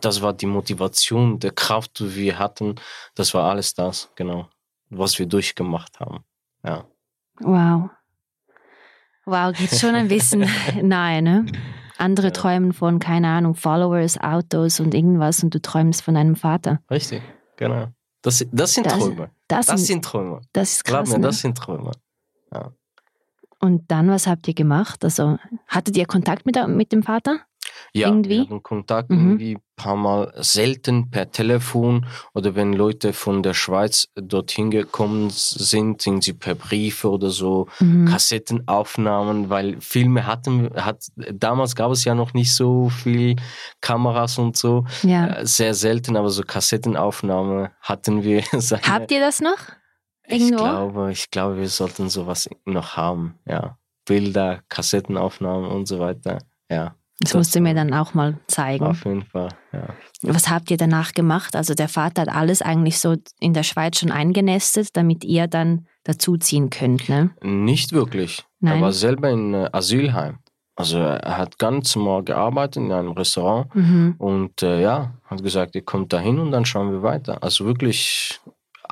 das 0.00 0.22
war 0.22 0.32
die 0.32 0.46
Motivation, 0.46 1.38
der 1.40 1.50
Kraft, 1.50 1.98
die 1.98 2.14
wir 2.14 2.38
hatten. 2.38 2.76
Das 3.16 3.34
war 3.34 3.50
alles 3.50 3.74
das, 3.74 4.08
genau, 4.14 4.48
was 4.88 5.18
wir 5.18 5.26
durchgemacht 5.26 5.98
haben. 5.98 6.20
Ja. 6.64 6.84
Wow. 7.40 7.90
Wow, 9.24 9.52
geht 9.56 9.74
schon 9.78 9.94
ein 9.94 10.08
bisschen 10.08 10.48
nahe, 10.82 11.20
ne? 11.22 11.44
Andere 12.02 12.26
Ja. 12.28 12.32
träumen 12.32 12.72
von, 12.72 12.98
keine 12.98 13.28
Ahnung, 13.28 13.54
Followers, 13.54 14.18
Autos 14.20 14.80
und 14.80 14.94
irgendwas 14.94 15.42
und 15.42 15.54
du 15.54 15.60
träumst 15.62 16.02
von 16.02 16.14
deinem 16.14 16.36
Vater. 16.36 16.80
Richtig, 16.90 17.22
genau. 17.56 17.88
Das, 18.22 18.44
das 18.52 18.74
sind 18.74 18.86
Das- 18.86 18.98
Träume. 18.98 19.30
Das, 19.48 19.66
Das 19.66 19.76
sind, 19.80 19.86
sind 19.86 20.04
Träume. 20.04 20.40
das 20.52 20.72
ist 20.72 20.84
Glaub 20.84 21.00
krass. 21.00 21.10
mir, 21.10 21.18
ne? 21.18 21.26
das 21.26 21.40
sind 21.40 21.56
Träume. 21.58 21.92
Und 23.60 23.90
dann, 23.90 24.08
was 24.08 24.26
habt 24.26 24.48
ihr 24.48 24.54
gemacht? 24.54 25.04
Also, 25.04 25.38
hattet 25.68 25.96
ihr 25.96 26.06
Kontakt 26.06 26.46
mit, 26.46 26.56
mit 26.68 26.90
dem 26.92 27.02
Vater? 27.04 27.38
Ja, 27.94 28.08
Irgendwie? 28.08 28.30
wir 28.30 28.40
hatten 28.42 28.62
Kontakt 28.62 29.10
Mhm. 29.10 29.18
irgendwie 29.18 29.54
ein 29.56 29.62
paar 29.76 29.96
Mal 29.96 30.32
selten 30.38 31.10
per 31.10 31.30
Telefon 31.30 32.06
oder 32.34 32.54
wenn 32.54 32.72
Leute 32.72 33.12
von 33.12 33.42
der 33.42 33.52
Schweiz 33.54 34.08
dorthin 34.14 34.70
gekommen 34.70 35.28
sind, 35.30 36.00
sind 36.00 36.24
sie 36.24 36.32
per 36.32 36.54
Briefe 36.54 37.10
oder 37.10 37.28
so 37.30 37.68
Mhm. 37.80 38.06
Kassettenaufnahmen, 38.06 39.50
weil 39.50 39.80
Filme 39.80 40.26
hatten, 40.26 40.70
hat, 40.74 41.04
damals 41.32 41.74
gab 41.76 41.90
es 41.92 42.04
ja 42.04 42.14
noch 42.14 42.32
nicht 42.34 42.54
so 42.54 42.88
viel 42.88 43.36
Kameras 43.80 44.38
und 44.38 44.56
so, 44.56 44.84
Ja. 45.02 45.26
äh, 45.38 45.46
sehr 45.46 45.74
selten, 45.74 46.16
aber 46.16 46.30
so 46.30 46.42
Kassettenaufnahme 46.42 47.72
hatten 47.80 48.22
wir. 48.22 48.42
Habt 48.82 49.10
ihr 49.10 49.20
das 49.20 49.40
noch? 49.40 49.58
ich 50.26 50.40
irgendwo? 50.42 50.62
glaube, 50.64 51.12
ich 51.12 51.30
glaube, 51.30 51.58
wir 51.58 51.68
sollten 51.68 52.08
sowas 52.08 52.48
noch 52.64 52.96
haben, 52.96 53.38
ja. 53.46 53.76
Bilder, 54.06 54.62
Kassettenaufnahmen 54.68 55.70
und 55.70 55.86
so 55.86 55.98
weiter, 56.00 56.38
ja. 56.70 56.94
Das, 57.20 57.30
das 57.30 57.34
musst 57.34 57.54
du 57.54 57.60
mir 57.60 57.74
dann 57.74 57.92
auch 57.94 58.14
mal 58.14 58.38
zeigen. 58.48 58.84
Auf 58.84 59.04
jeden 59.04 59.24
Fall, 59.24 59.48
ja. 59.72 59.88
Was 60.22 60.48
habt 60.50 60.70
ihr 60.70 60.76
danach 60.76 61.12
gemacht? 61.12 61.54
Also 61.56 61.74
der 61.74 61.88
Vater 61.88 62.22
hat 62.22 62.28
alles 62.28 62.62
eigentlich 62.62 62.98
so 62.98 63.16
in 63.40 63.54
der 63.54 63.62
Schweiz 63.62 63.98
schon 63.98 64.10
eingenestet, 64.10 64.88
damit 64.96 65.24
ihr 65.24 65.46
dann 65.46 65.86
dazuziehen 66.04 66.70
könnt, 66.70 67.08
ne? 67.08 67.30
Nicht 67.42 67.92
wirklich. 67.92 68.44
Nein. 68.60 68.76
Er 68.78 68.80
war 68.82 68.92
selber 68.92 69.30
in 69.30 69.54
äh, 69.54 69.68
Asylheim. 69.72 70.38
Also 70.74 70.98
er 70.98 71.36
hat 71.36 71.58
ganz 71.58 71.94
normal 71.94 72.24
gearbeitet 72.24 72.82
in 72.82 72.92
einem 72.92 73.12
Restaurant 73.12 73.72
Mhm. 73.74 74.14
und 74.18 74.62
äh, 74.62 74.80
ja, 74.80 75.12
hat 75.26 75.42
gesagt, 75.42 75.74
ihr 75.74 75.84
kommt 75.84 76.12
dahin 76.12 76.38
und 76.38 76.50
dann 76.50 76.64
schauen 76.64 76.90
wir 76.92 77.02
weiter. 77.02 77.42
Also 77.42 77.66
wirklich 77.66 78.40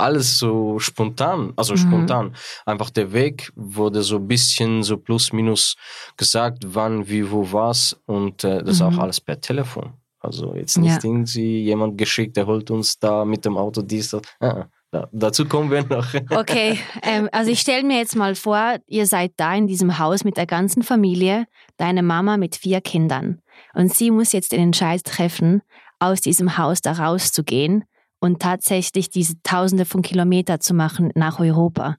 alles 0.01 0.39
so 0.39 0.79
spontan, 0.79 1.53
also 1.57 1.75
Mhm. 1.75 1.79
spontan. 1.79 2.35
Einfach 2.67 2.91
der 2.91 3.13
Weg 3.13 3.53
wurde 3.57 4.03
so 4.03 4.17
ein 4.17 4.27
bisschen 4.29 4.83
so 4.83 4.97
plus 4.97 5.33
minus 5.33 5.77
gesagt, 6.17 6.65
wann, 6.67 7.09
wie, 7.09 7.31
wo, 7.31 7.53
was 7.53 7.97
und 8.07 8.45
äh, 8.45 8.63
das 8.63 8.81
Mhm. 8.81 8.87
auch 8.87 8.99
alles 8.99 9.21
per 9.21 9.41
Telefon. 9.41 9.93
Also 10.21 10.55
jetzt 10.55 10.77
nicht 10.79 11.03
Ja. 11.03 11.11
irgendwie 11.11 11.63
jemand 11.65 11.97
geschickt, 11.97 12.37
der 12.37 12.47
holt 12.47 12.71
uns 12.71 12.99
da 12.99 13.25
mit 13.25 13.45
dem 13.45 13.57
Auto 13.57 13.81
dies, 13.83 14.11
das. 14.11 14.21
Ah, 14.41 14.67
da, 14.91 15.09
dazu 15.13 15.47
kommen 15.47 15.71
wir 15.71 15.85
noch. 15.87 16.07
Okay, 16.31 16.79
ähm, 17.03 17.29
also 17.33 17.51
ich 17.51 17.61
stelle 17.61 17.85
mir 17.85 17.99
jetzt 17.99 18.17
mal 18.17 18.35
vor, 18.35 18.77
ihr 18.87 19.07
seid 19.07 19.33
da 19.37 19.55
in 19.55 19.67
diesem 19.67 19.99
Haus 19.99 20.25
mit 20.25 20.37
der 20.37 20.47
ganzen 20.47 20.83
Familie, 20.83 21.47
deine 21.79 22.03
Mama 22.03 22.37
mit 22.37 22.57
vier 22.57 22.81
Kindern. 22.81 23.41
Und 23.73 23.95
sie 23.95 24.11
muss 24.11 24.33
jetzt 24.33 24.53
den 24.53 24.61
Entscheid 24.61 25.03
treffen, 25.05 25.63
aus 26.01 26.21
diesem 26.21 26.59
Haus 26.59 26.81
da 26.83 26.93
rauszugehen 26.93 27.85
und 28.21 28.41
tatsächlich 28.41 29.11
diese 29.11 29.43
Tausende 29.43 29.85
von 29.85 30.03
Kilometern 30.03 30.61
zu 30.61 30.75
machen 30.75 31.11
nach 31.15 31.41
Europa. 31.41 31.97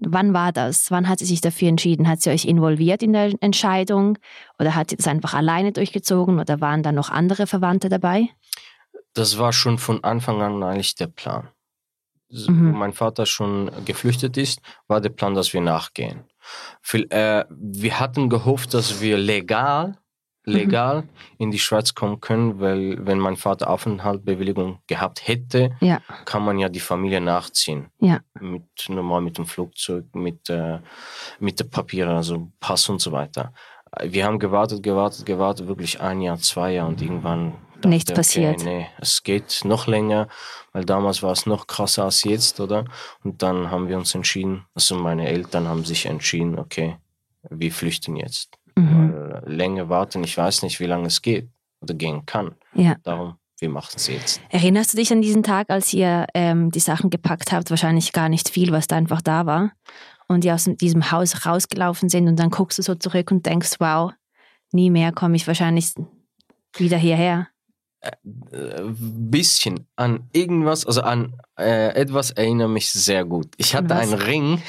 Wann 0.00 0.32
war 0.32 0.52
das? 0.52 0.90
Wann 0.90 1.08
hat 1.08 1.18
sie 1.18 1.26
sich 1.26 1.40
dafür 1.40 1.68
entschieden? 1.68 2.08
Hat 2.08 2.22
sie 2.22 2.30
euch 2.30 2.46
involviert 2.46 3.02
in 3.02 3.12
der 3.12 3.34
Entscheidung 3.40 4.16
oder 4.58 4.74
hat 4.74 4.90
sie 4.90 4.96
das 4.96 5.06
einfach 5.06 5.34
alleine 5.34 5.72
durchgezogen 5.72 6.38
oder 6.38 6.60
waren 6.60 6.82
da 6.82 6.92
noch 6.92 7.10
andere 7.10 7.46
Verwandte 7.46 7.90
dabei? 7.90 8.28
Das 9.12 9.38
war 9.38 9.52
schon 9.52 9.78
von 9.78 10.02
Anfang 10.02 10.40
an 10.40 10.62
eigentlich 10.62 10.94
der 10.94 11.08
Plan. 11.08 11.48
Mhm. 12.30 12.72
Wo 12.72 12.78
mein 12.78 12.92
Vater 12.92 13.26
schon 13.26 13.70
geflüchtet 13.84 14.36
ist, 14.36 14.60
war 14.86 15.00
der 15.00 15.10
Plan, 15.10 15.34
dass 15.34 15.52
wir 15.52 15.60
nachgehen. 15.60 16.24
Äh, 16.92 17.44
wir 17.50 18.00
hatten 18.00 18.30
gehofft, 18.30 18.72
dass 18.72 19.00
wir 19.00 19.18
legal, 19.18 19.98
legal 20.50 21.04
in 21.38 21.50
die 21.50 21.58
Schweiz 21.58 21.94
kommen 21.94 22.20
können, 22.20 22.60
weil 22.60 23.04
wenn 23.06 23.18
mein 23.18 23.36
Vater 23.36 23.70
Aufenthaltsbewilligung 23.70 24.78
gehabt 24.86 25.26
hätte, 25.26 25.70
Ja. 25.80 26.00
kann 26.24 26.44
man 26.44 26.58
ja 26.58 26.68
die 26.68 26.80
Familie 26.80 27.20
nachziehen. 27.20 27.88
Ja. 28.00 28.20
Mit, 28.40 28.64
normal 28.88 29.20
mit 29.20 29.38
dem 29.38 29.46
Flugzeug, 29.46 30.04
mit, 30.14 30.48
äh, 30.50 30.78
mit 31.38 31.60
den 31.60 31.70
Papieren, 31.70 32.16
also 32.16 32.50
Pass 32.60 32.88
und 32.88 33.00
so 33.00 33.12
weiter. 33.12 33.52
Wir 34.02 34.24
haben 34.24 34.38
gewartet, 34.38 34.82
gewartet, 34.82 35.26
gewartet, 35.26 35.66
wirklich 35.66 36.00
ein 36.00 36.20
Jahr, 36.20 36.38
zwei 36.38 36.72
Jahre 36.74 36.88
und 36.88 37.02
irgendwann 37.02 37.54
Nichts 37.84 38.12
passiert. 38.12 38.60
Okay, 38.60 38.64
nee, 38.64 38.86
es 38.98 39.22
geht 39.22 39.62
noch 39.64 39.86
länger, 39.86 40.28
weil 40.72 40.84
damals 40.84 41.22
war 41.22 41.32
es 41.32 41.46
noch 41.46 41.66
krasser 41.66 42.04
als 42.04 42.24
jetzt, 42.24 42.60
oder? 42.60 42.84
Und 43.24 43.42
dann 43.42 43.70
haben 43.70 43.88
wir 43.88 43.96
uns 43.96 44.14
entschieden, 44.14 44.66
also 44.74 44.94
meine 44.96 45.26
Eltern 45.28 45.66
haben 45.66 45.84
sich 45.84 46.06
entschieden, 46.06 46.58
okay, 46.58 46.98
wir 47.48 47.72
flüchten 47.72 48.16
jetzt. 48.16 48.50
Mhm. 48.76 49.12
Weil 49.12 49.42
länger 49.46 49.88
warten, 49.88 50.24
ich 50.24 50.36
weiß 50.36 50.62
nicht, 50.62 50.80
wie 50.80 50.86
lange 50.86 51.06
es 51.06 51.22
geht 51.22 51.48
oder 51.80 51.94
gehen 51.94 52.26
kann. 52.26 52.54
Ja. 52.74 52.96
Darum, 53.02 53.36
wir 53.58 53.68
machen 53.68 53.94
es 53.96 54.06
jetzt. 54.06 54.40
Erinnerst 54.50 54.92
du 54.92 54.96
dich 54.96 55.12
an 55.12 55.22
diesen 55.22 55.42
Tag, 55.42 55.70
als 55.70 55.92
ihr 55.92 56.26
ähm, 56.34 56.70
die 56.70 56.80
Sachen 56.80 57.10
gepackt 57.10 57.52
habt? 57.52 57.70
Wahrscheinlich 57.70 58.12
gar 58.12 58.28
nicht 58.28 58.48
viel, 58.48 58.72
was 58.72 58.86
da 58.86 58.96
einfach 58.96 59.20
da 59.22 59.46
war. 59.46 59.72
Und 60.28 60.44
ihr 60.44 60.54
aus 60.54 60.64
diesem 60.64 61.10
Haus 61.10 61.44
rausgelaufen 61.44 62.08
sind 62.08 62.28
und 62.28 62.38
dann 62.38 62.50
guckst 62.50 62.78
du 62.78 62.82
so 62.82 62.94
zurück 62.94 63.30
und 63.32 63.46
denkst, 63.46 63.76
wow, 63.80 64.12
nie 64.72 64.90
mehr 64.90 65.12
komme 65.12 65.36
ich 65.36 65.46
wahrscheinlich 65.46 65.92
wieder 66.76 66.96
hierher. 66.96 67.48
äh, 68.00 68.82
bisschen 68.82 69.86
an 69.96 70.28
irgendwas, 70.32 70.86
also 70.86 71.02
an 71.02 71.34
äh, 71.58 71.94
etwas 71.94 72.30
erinnere 72.30 72.68
mich 72.68 72.90
sehr 72.90 73.24
gut. 73.24 73.48
Ich 73.58 73.74
hatte 73.74 73.94
einen 73.94 74.14
Ring, 74.14 74.62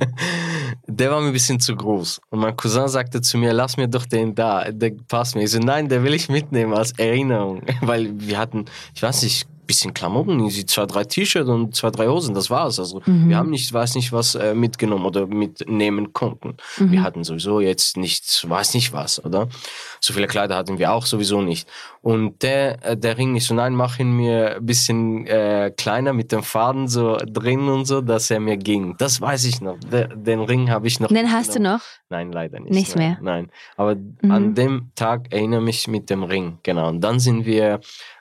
der 0.86 1.10
war 1.10 1.20
mir 1.20 1.28
ein 1.28 1.32
bisschen 1.32 1.60
zu 1.60 1.74
groß. 1.74 2.20
Und 2.30 2.40
mein 2.40 2.56
Cousin 2.56 2.88
sagte 2.88 3.20
zu 3.20 3.38
mir, 3.38 3.52
lass 3.52 3.76
mir 3.76 3.88
doch 3.88 4.06
den 4.06 4.34
da, 4.34 4.70
der 4.70 4.92
passt 5.08 5.34
mir. 5.34 5.44
Ich 5.44 5.50
so, 5.50 5.58
nein, 5.58 5.88
der 5.88 6.02
will 6.02 6.14
ich 6.14 6.28
mitnehmen 6.28 6.74
als 6.74 6.92
Erinnerung. 6.98 7.62
Weil 7.80 8.10
wir 8.14 8.38
hatten, 8.38 8.66
ich 8.94 9.02
weiß 9.02 9.22
nicht, 9.22 9.46
bisschen 9.66 9.94
Klamotten, 9.94 10.38
irgendwie 10.38 10.66
zwei, 10.66 10.86
drei 10.86 11.04
T-Shirts 11.04 11.48
und 11.48 11.74
zwei, 11.74 11.90
drei 11.90 12.08
Hosen, 12.08 12.34
das 12.34 12.50
war's. 12.50 12.78
Also 12.78 13.00
Mhm. 13.06 13.28
wir 13.28 13.36
haben 13.36 13.50
nicht, 13.50 13.72
weiß 13.72 13.94
nicht 13.94 14.12
was 14.12 14.34
äh, 14.34 14.54
mitgenommen 14.54 15.04
oder 15.06 15.26
mitnehmen 15.26 16.12
konnten. 16.12 16.56
Mhm. 16.78 16.92
Wir 16.92 17.02
hatten 17.02 17.24
sowieso 17.24 17.60
jetzt 17.60 17.96
nicht, 17.96 18.48
weiß 18.48 18.74
nicht 18.74 18.92
was, 18.92 19.24
oder? 19.24 19.48
So 20.00 20.12
viele 20.12 20.26
Kleider 20.26 20.56
hatten 20.56 20.78
wir 20.78 20.92
auch 20.92 21.06
sowieso 21.06 21.40
nicht. 21.42 21.68
Und 22.02 22.42
der, 22.42 22.84
äh, 22.84 22.96
der 22.96 23.16
Ring 23.16 23.36
ist 23.36 23.46
so, 23.46 23.54
nein, 23.54 23.74
mach 23.74 23.98
ihn 23.98 24.12
mir 24.16 24.56
ein 24.56 24.66
bisschen 24.66 25.26
äh, 25.26 25.72
kleiner 25.76 26.12
mit 26.12 26.32
dem 26.32 26.42
Faden 26.42 26.86
so 26.88 27.16
drin 27.16 27.68
und 27.68 27.86
so, 27.86 28.00
dass 28.02 28.30
er 28.30 28.40
mir 28.40 28.56
ging. 28.58 28.94
Das 28.98 29.20
weiß 29.20 29.44
ich 29.46 29.60
noch. 29.60 29.78
Der, 29.90 30.08
den 30.08 30.40
Ring 30.40 30.70
habe 30.70 30.86
ich 30.86 31.00
noch. 31.00 31.08
Den 31.08 31.32
hast 31.32 31.48
du 31.48 31.60
mitgenommen. 31.60 31.78
noch? 31.78 31.84
Nein, 32.10 32.32
leider 32.32 32.60
nicht. 32.60 32.72
Nicht 32.72 32.96
nein, 32.96 33.08
mehr? 33.08 33.18
Nein. 33.22 33.50
Aber 33.76 33.94
Mhm. 33.94 34.30
an 34.30 34.54
dem 34.54 34.90
Tag 34.94 35.32
erinnere 35.32 35.60
mich 35.62 35.88
mit 35.88 36.10
dem 36.10 36.22
Ring, 36.22 36.58
genau. 36.62 36.88
Und 36.88 37.00
dann 37.00 37.18
sind 37.20 37.46
wir 37.46 37.80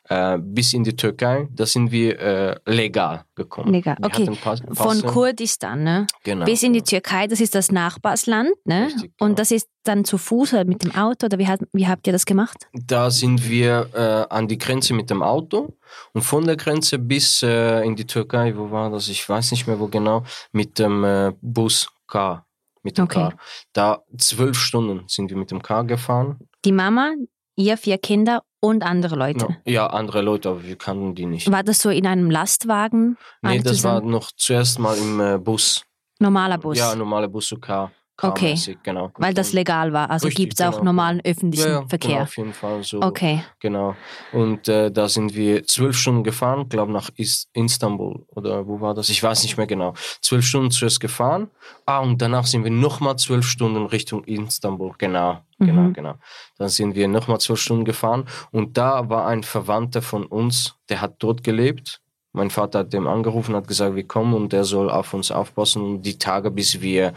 äh, 0.09 0.37
bis 0.37 0.73
in 0.73 0.83
die 0.83 0.95
Türkei, 0.95 1.47
da 1.51 1.65
sind 1.65 1.91
wir 1.91 2.19
äh, 2.19 2.55
legal 2.65 3.23
gekommen. 3.35 3.71
Legal, 3.73 3.95
Wir 3.99 4.05
okay. 4.05 4.29
Pass, 4.43 4.61
Von. 4.73 5.01
Kurdistan, 5.03 5.83
ne? 5.83 6.07
genau, 6.23 6.45
Bis 6.45 6.63
in 6.63 6.73
die. 6.73 6.81
Türkei, 6.81 7.27
das 7.27 7.39
ist 7.39 7.55
das 7.55 7.71
Nachbarsland, 7.71 8.49
ne? 8.65 8.87
Richtig, 8.87 9.11
genau. 9.17 9.29
Und 9.29 9.39
das 9.39 9.51
ist 9.51 9.67
dann 9.83 10.03
zu 10.05 10.17
Fuß 10.17 10.53
oder 10.53 10.65
mit 10.65 10.83
dem 10.83 10.93
Auto 10.95 11.25
oder 11.25 11.37
wie, 11.39 11.47
hat, 11.47 11.61
wie 11.71 11.87
habt 11.87 12.05
ihr 12.07 12.13
das 12.13 12.25
gemacht? 12.25 12.67
Da 12.73 13.09
sind 13.09 13.49
wir 13.49 13.89
äh, 13.93 14.33
an 14.33 14.47
die 14.47 14.57
Grenze 14.57 14.93
mit 14.93 15.09
dem 15.09 15.23
Auto 15.23 15.77
und 16.13 16.21
von 16.21 16.45
der 16.45 16.57
Grenze 16.57 16.99
bis 16.99 17.41
äh, 17.43 17.81
in 17.85 17.95
die 17.95 18.05
Türkei, 18.05 18.55
wo 18.57 18.71
war 18.71 18.89
das? 18.91 19.07
Ich 19.07 19.27
weiß 19.27 19.51
nicht 19.51 19.67
mehr 19.67 19.79
wo 19.79 19.87
genau, 19.87 20.23
mit 20.51 20.79
dem 20.79 21.03
äh, 21.03 21.31
Bus 21.41 21.89
Car. 22.07 22.45
Mit 22.83 22.97
dem 22.97 23.05
Okay. 23.05 23.19
Car. 23.19 23.33
Da 23.71 24.03
zwölf 24.17 24.57
Stunden 24.57 25.05
sind 25.07 25.29
wir 25.29 25.37
mit 25.37 25.51
dem 25.51 25.61
Car 25.61 25.85
gefahren. 25.85 26.39
Die 26.65 26.73
Mama, 26.73 27.13
ihr 27.55 27.77
vier 27.77 27.97
Kinder 27.97 28.43
und 28.63 28.81
andere 28.81 29.17
Leute. 29.17 29.39
No, 29.39 29.55
ja, 29.65 29.87
andere 29.87 30.21
Leute, 30.21 30.49
aber 30.49 30.63
wir 30.63 30.77
kannten 30.77 31.15
die 31.15 31.25
nicht. 31.25 31.51
War 31.51 31.63
das 31.63 31.79
so 31.79 31.89
in 31.89 32.07
einem 32.07 32.31
Lastwagen? 32.31 33.17
Nee, 33.41 33.57
das 33.57 33.83
war 33.83 33.95
zusammen? 33.95 34.11
noch 34.11 34.31
zuerst 34.37 34.79
mal 34.79 34.97
im 34.97 35.19
äh, 35.19 35.37
Bus. 35.37 35.83
normaler 36.19 36.57
Bus. 36.57 36.77
Ja, 36.77 36.95
normale 36.95 37.27
Bus 37.27 37.49
so 37.49 37.57
Car. 37.57 37.91
Okay. 38.29 38.57
Genau. 38.83 39.11
weil 39.17 39.33
das 39.33 39.53
legal 39.53 39.93
war. 39.93 40.09
Also 40.09 40.29
gibt 40.29 40.59
es 40.59 40.65
auch 40.65 40.73
genau. 40.73 40.85
normalen 40.85 41.21
öffentlichen 41.23 41.67
ja, 41.67 41.81
ja, 41.81 41.87
Verkehr. 41.87 42.09
Genau, 42.11 42.23
auf 42.23 42.37
jeden 42.37 42.53
Fall 42.53 42.83
so. 42.83 43.01
Okay. 43.01 43.43
Genau. 43.59 43.95
Und 44.31 44.67
äh, 44.67 44.91
da 44.91 45.07
sind 45.07 45.35
wir 45.35 45.65
zwölf 45.65 45.97
Stunden 45.97 46.23
gefahren, 46.23 46.69
glaube 46.69 46.91
nach 46.91 47.09
Is 47.15 47.47
Istanbul 47.53 48.25
oder 48.29 48.67
wo 48.67 48.81
war 48.81 48.93
das? 48.93 49.09
Ich 49.09 49.21
weiß 49.21 49.43
nicht 49.43 49.57
mehr 49.57 49.67
genau. 49.67 49.93
Zwölf 50.21 50.45
Stunden 50.45 50.71
zuerst 50.71 50.99
gefahren. 50.99 51.49
Ah, 51.85 51.99
und 51.99 52.21
danach 52.21 52.45
sind 52.45 52.63
wir 52.63 52.71
nochmal 52.71 53.17
zwölf 53.17 53.45
Stunden 53.45 53.85
Richtung 53.85 54.23
Istanbul. 54.23 54.93
Genau, 54.97 55.39
genau, 55.59 55.81
Mhm. 55.83 55.93
genau. 55.93 56.15
Dann 56.57 56.69
sind 56.69 56.95
wir 56.95 57.07
nochmal 57.07 57.39
zwölf 57.39 57.59
Stunden 57.59 57.85
gefahren. 57.85 58.25
Und 58.51 58.77
da 58.77 59.09
war 59.09 59.27
ein 59.27 59.43
Verwandter 59.43 60.01
von 60.01 60.25
uns, 60.25 60.75
der 60.89 61.01
hat 61.01 61.15
dort 61.19 61.43
gelebt. 61.43 61.99
Mein 62.35 62.49
Vater 62.49 62.79
hat 62.79 62.93
dem 62.93 63.05
angerufen, 63.05 63.55
hat 63.55 63.67
gesagt, 63.67 63.95
wir 63.95 64.07
kommen 64.07 64.33
und 64.33 64.53
der 64.53 64.63
soll 64.63 64.89
auf 64.89 65.13
uns 65.13 65.29
aufpassen 65.31 65.83
und 65.83 66.01
die 66.01 66.17
Tage, 66.17 66.49
bis 66.49 66.81
wir 66.81 67.13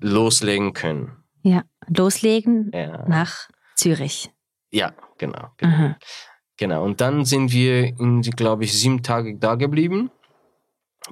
loslegen 0.00 0.72
können. 0.72 1.12
Ja. 1.42 1.62
Loslegen 1.88 2.70
Ja, 2.74 3.06
nach 3.08 3.48
Zürich. 3.76 4.30
ja 4.70 4.92
genau. 5.18 5.48
genau. 5.56 5.72
Aha. 5.74 5.96
Genau, 6.56 6.84
und 6.84 7.00
dann 7.00 7.24
sind 7.24 7.52
wir, 7.52 7.92
glaube 8.36 8.64
ich, 8.64 8.72
sieben 8.72 9.02
Tage 9.04 9.36
da 9.38 9.54
geblieben, 9.54 10.10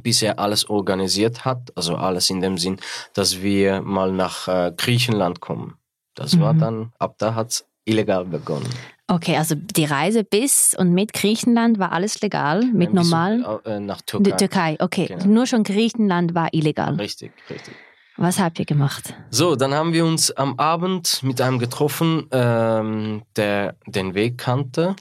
bis 0.03 0.21
er 0.23 0.39
alles 0.41 0.69
organisiert 0.69 1.45
hat. 1.45 1.73
Also 1.77 1.95
alles 1.95 2.29
in 2.31 2.41
dem 2.41 2.59
Sinn, 2.59 2.79
dass 3.15 3.41
wir 3.43 3.81
mal 3.81 4.11
nach 4.11 4.49
äh, 4.49 4.73
Griechenland 4.77 5.41
kommen. 5.41 5.77
Das 6.15 6.39
war 6.41 6.53
Mhm. 6.55 6.59
dann, 6.59 6.93
ab 6.99 7.15
da 7.19 7.35
hat 7.37 7.51
es 7.51 7.67
illegal 7.85 8.25
begonnen. 8.25 8.69
Okay, 9.07 9.37
also 9.37 9.55
die 9.55 9.85
Reise 9.85 10.25
bis 10.25 10.75
und 10.77 10.93
mit 10.93 11.13
Griechenland 11.13 11.79
war 11.79 11.93
alles 11.93 12.21
legal, 12.23 12.65
mit 12.65 12.93
normalen. 12.93 13.45
äh, 13.65 13.79
nach 13.79 14.01
Die 14.01 14.07
Türkei. 14.07 14.37
Türkei, 14.37 14.77
okay. 14.81 15.07
Genau. 15.07 15.27
Nur 15.27 15.47
schon 15.47 15.63
Griechenland 15.63 16.35
war 16.35 16.53
illegal. 16.53 16.95
Richtig, 16.97 17.31
richtig. 17.49 17.73
Was 18.17 18.39
habt 18.39 18.59
ihr 18.59 18.65
gemacht? 18.65 19.15
So, 19.31 19.57
dann 19.57 19.75
haben 19.75 19.93
wir 19.93 20.07
uns 20.07 20.31
am 20.31 20.59
Abend 20.59 21.23
mit 21.23 21.41
einem 21.41 21.59
getroffen, 21.59 22.27
ähm, 22.31 23.23
der 23.37 23.77
den 23.87 24.15
Weg 24.15 24.39
kannte, 24.39 24.97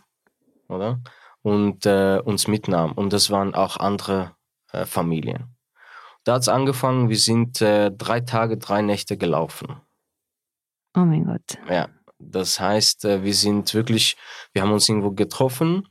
oder? 0.68 1.00
Und 1.42 1.86
äh, 1.86 2.20
uns 2.20 2.48
mitnahm. 2.48 2.92
Und 2.92 3.14
das 3.14 3.30
waren 3.30 3.56
auch 3.56 3.78
andere 3.78 4.36
äh, 4.72 4.86
Familien. 4.86 5.56
Da 6.26 6.34
hat 6.34 6.42
es 6.42 6.50
angefangen, 6.50 7.10
wir 7.10 7.20
sind 7.20 7.62
äh, 7.62 7.92
drei 7.92 8.20
Tage, 8.20 8.58
drei 8.58 8.82
Nächte 8.82 9.16
gelaufen. 9.16 9.80
Oh 10.98 11.02
mein 11.02 11.26
Gott. 11.26 11.58
Ja, 11.70 11.88
das 12.20 12.60
heißt, 12.60 13.06
äh, 13.06 13.24
wir 13.24 13.34
sind 13.34 13.74
wirklich, 13.74 14.18
wir 14.52 14.62
haben 14.62 14.72
uns 14.72 14.90
irgendwo 14.90 15.12
getroffen 15.12 15.88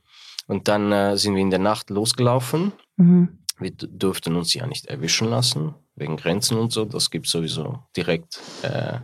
und 0.47 0.67
dann 0.67 0.91
äh, 0.91 1.17
sind 1.17 1.35
wir 1.35 1.41
in 1.41 1.51
der 1.51 1.59
Nacht 1.59 1.89
losgelaufen. 1.89 2.73
Mhm. 2.97 3.39
Wir 3.57 3.71
durften 3.71 4.35
uns 4.35 4.53
ja 4.53 4.67
nicht 4.67 4.87
erwischen 4.87 5.29
lassen, 5.29 5.73
wegen 5.95 6.17
Grenzen 6.17 6.57
und 6.57 6.71
so. 6.71 6.85
Das 6.85 7.09
gibt 7.09 7.27
sowieso 7.27 7.79
direkt 7.95 8.39
äh, 8.61 8.99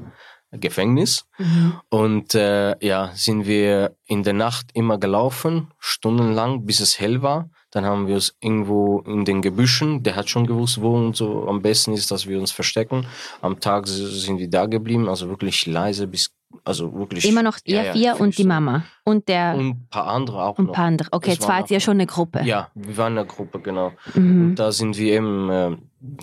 Gefängnis. 0.52 1.26
Mhm. 1.38 1.74
Und 1.90 2.36
äh, 2.36 2.76
ja, 2.86 3.12
sind 3.14 3.46
wir 3.46 3.96
in 4.06 4.24
der 4.24 4.34
Nacht 4.34 4.68
immer 4.74 4.98
gelaufen, 4.98 5.72
stundenlang, 5.80 6.66
bis 6.66 6.80
es 6.80 7.00
hell 7.00 7.22
war. 7.22 7.50
Dann 7.72 7.86
haben 7.86 8.08
wir 8.08 8.16
uns 8.16 8.36
irgendwo 8.42 9.00
in 9.02 9.24
den 9.24 9.42
Gebüschen, 9.42 10.04
der 10.04 10.18
hat 10.18 10.30
schon 10.30 10.46
gewusst, 10.46 10.82
wo 10.82 10.94
und 10.94 11.16
so 11.16 11.48
am 11.48 11.62
besten 11.62 11.94
ist, 11.94 12.12
dass 12.12 12.28
wir 12.28 12.38
uns 12.38 12.52
verstecken. 12.52 13.08
Am 13.42 13.62
Tag 13.62 13.88
sind 13.88 14.40
wir 14.40 14.50
da 14.50 14.66
geblieben, 14.66 15.08
also 15.08 15.30
wirklich 15.30 15.66
leise 15.66 16.08
bis 16.08 16.32
also 16.64 16.94
wirklich. 16.94 17.26
Immer 17.26 17.44
noch 17.44 17.58
ihr 17.66 17.84
ja, 17.84 17.94
vier 17.94 18.02
ja, 18.02 18.14
und 18.14 18.38
die 18.38 18.44
Mama. 18.44 18.84
Und 19.04 19.28
der. 19.28 19.56
Und 19.56 19.70
ein 19.70 19.88
paar 19.90 20.08
andere 20.08 20.44
auch. 20.44 20.58
Und 20.58 20.70
ein 20.70 20.72
paar 20.74 20.86
andere. 20.86 21.10
Okay, 21.12 21.32
jetzt 21.32 21.48
wart 21.48 21.72
ihr 21.72 21.80
schon 21.80 21.96
eine 21.96 22.06
Gruppe. 22.06 22.42
Ja, 22.44 22.70
wir 22.76 22.98
waren 22.98 23.18
eine 23.18 23.28
Gruppe, 23.28 23.60
genau. 23.60 23.94
Mhm. 24.14 24.42
Und 24.42 24.56
da 24.56 24.72
sind 24.72 24.98
wir 24.98 25.14
eben 25.14 25.50
äh, 25.50 25.78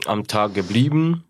am 0.07 0.27
Tag 0.27 0.55
geblieben. 0.55 1.25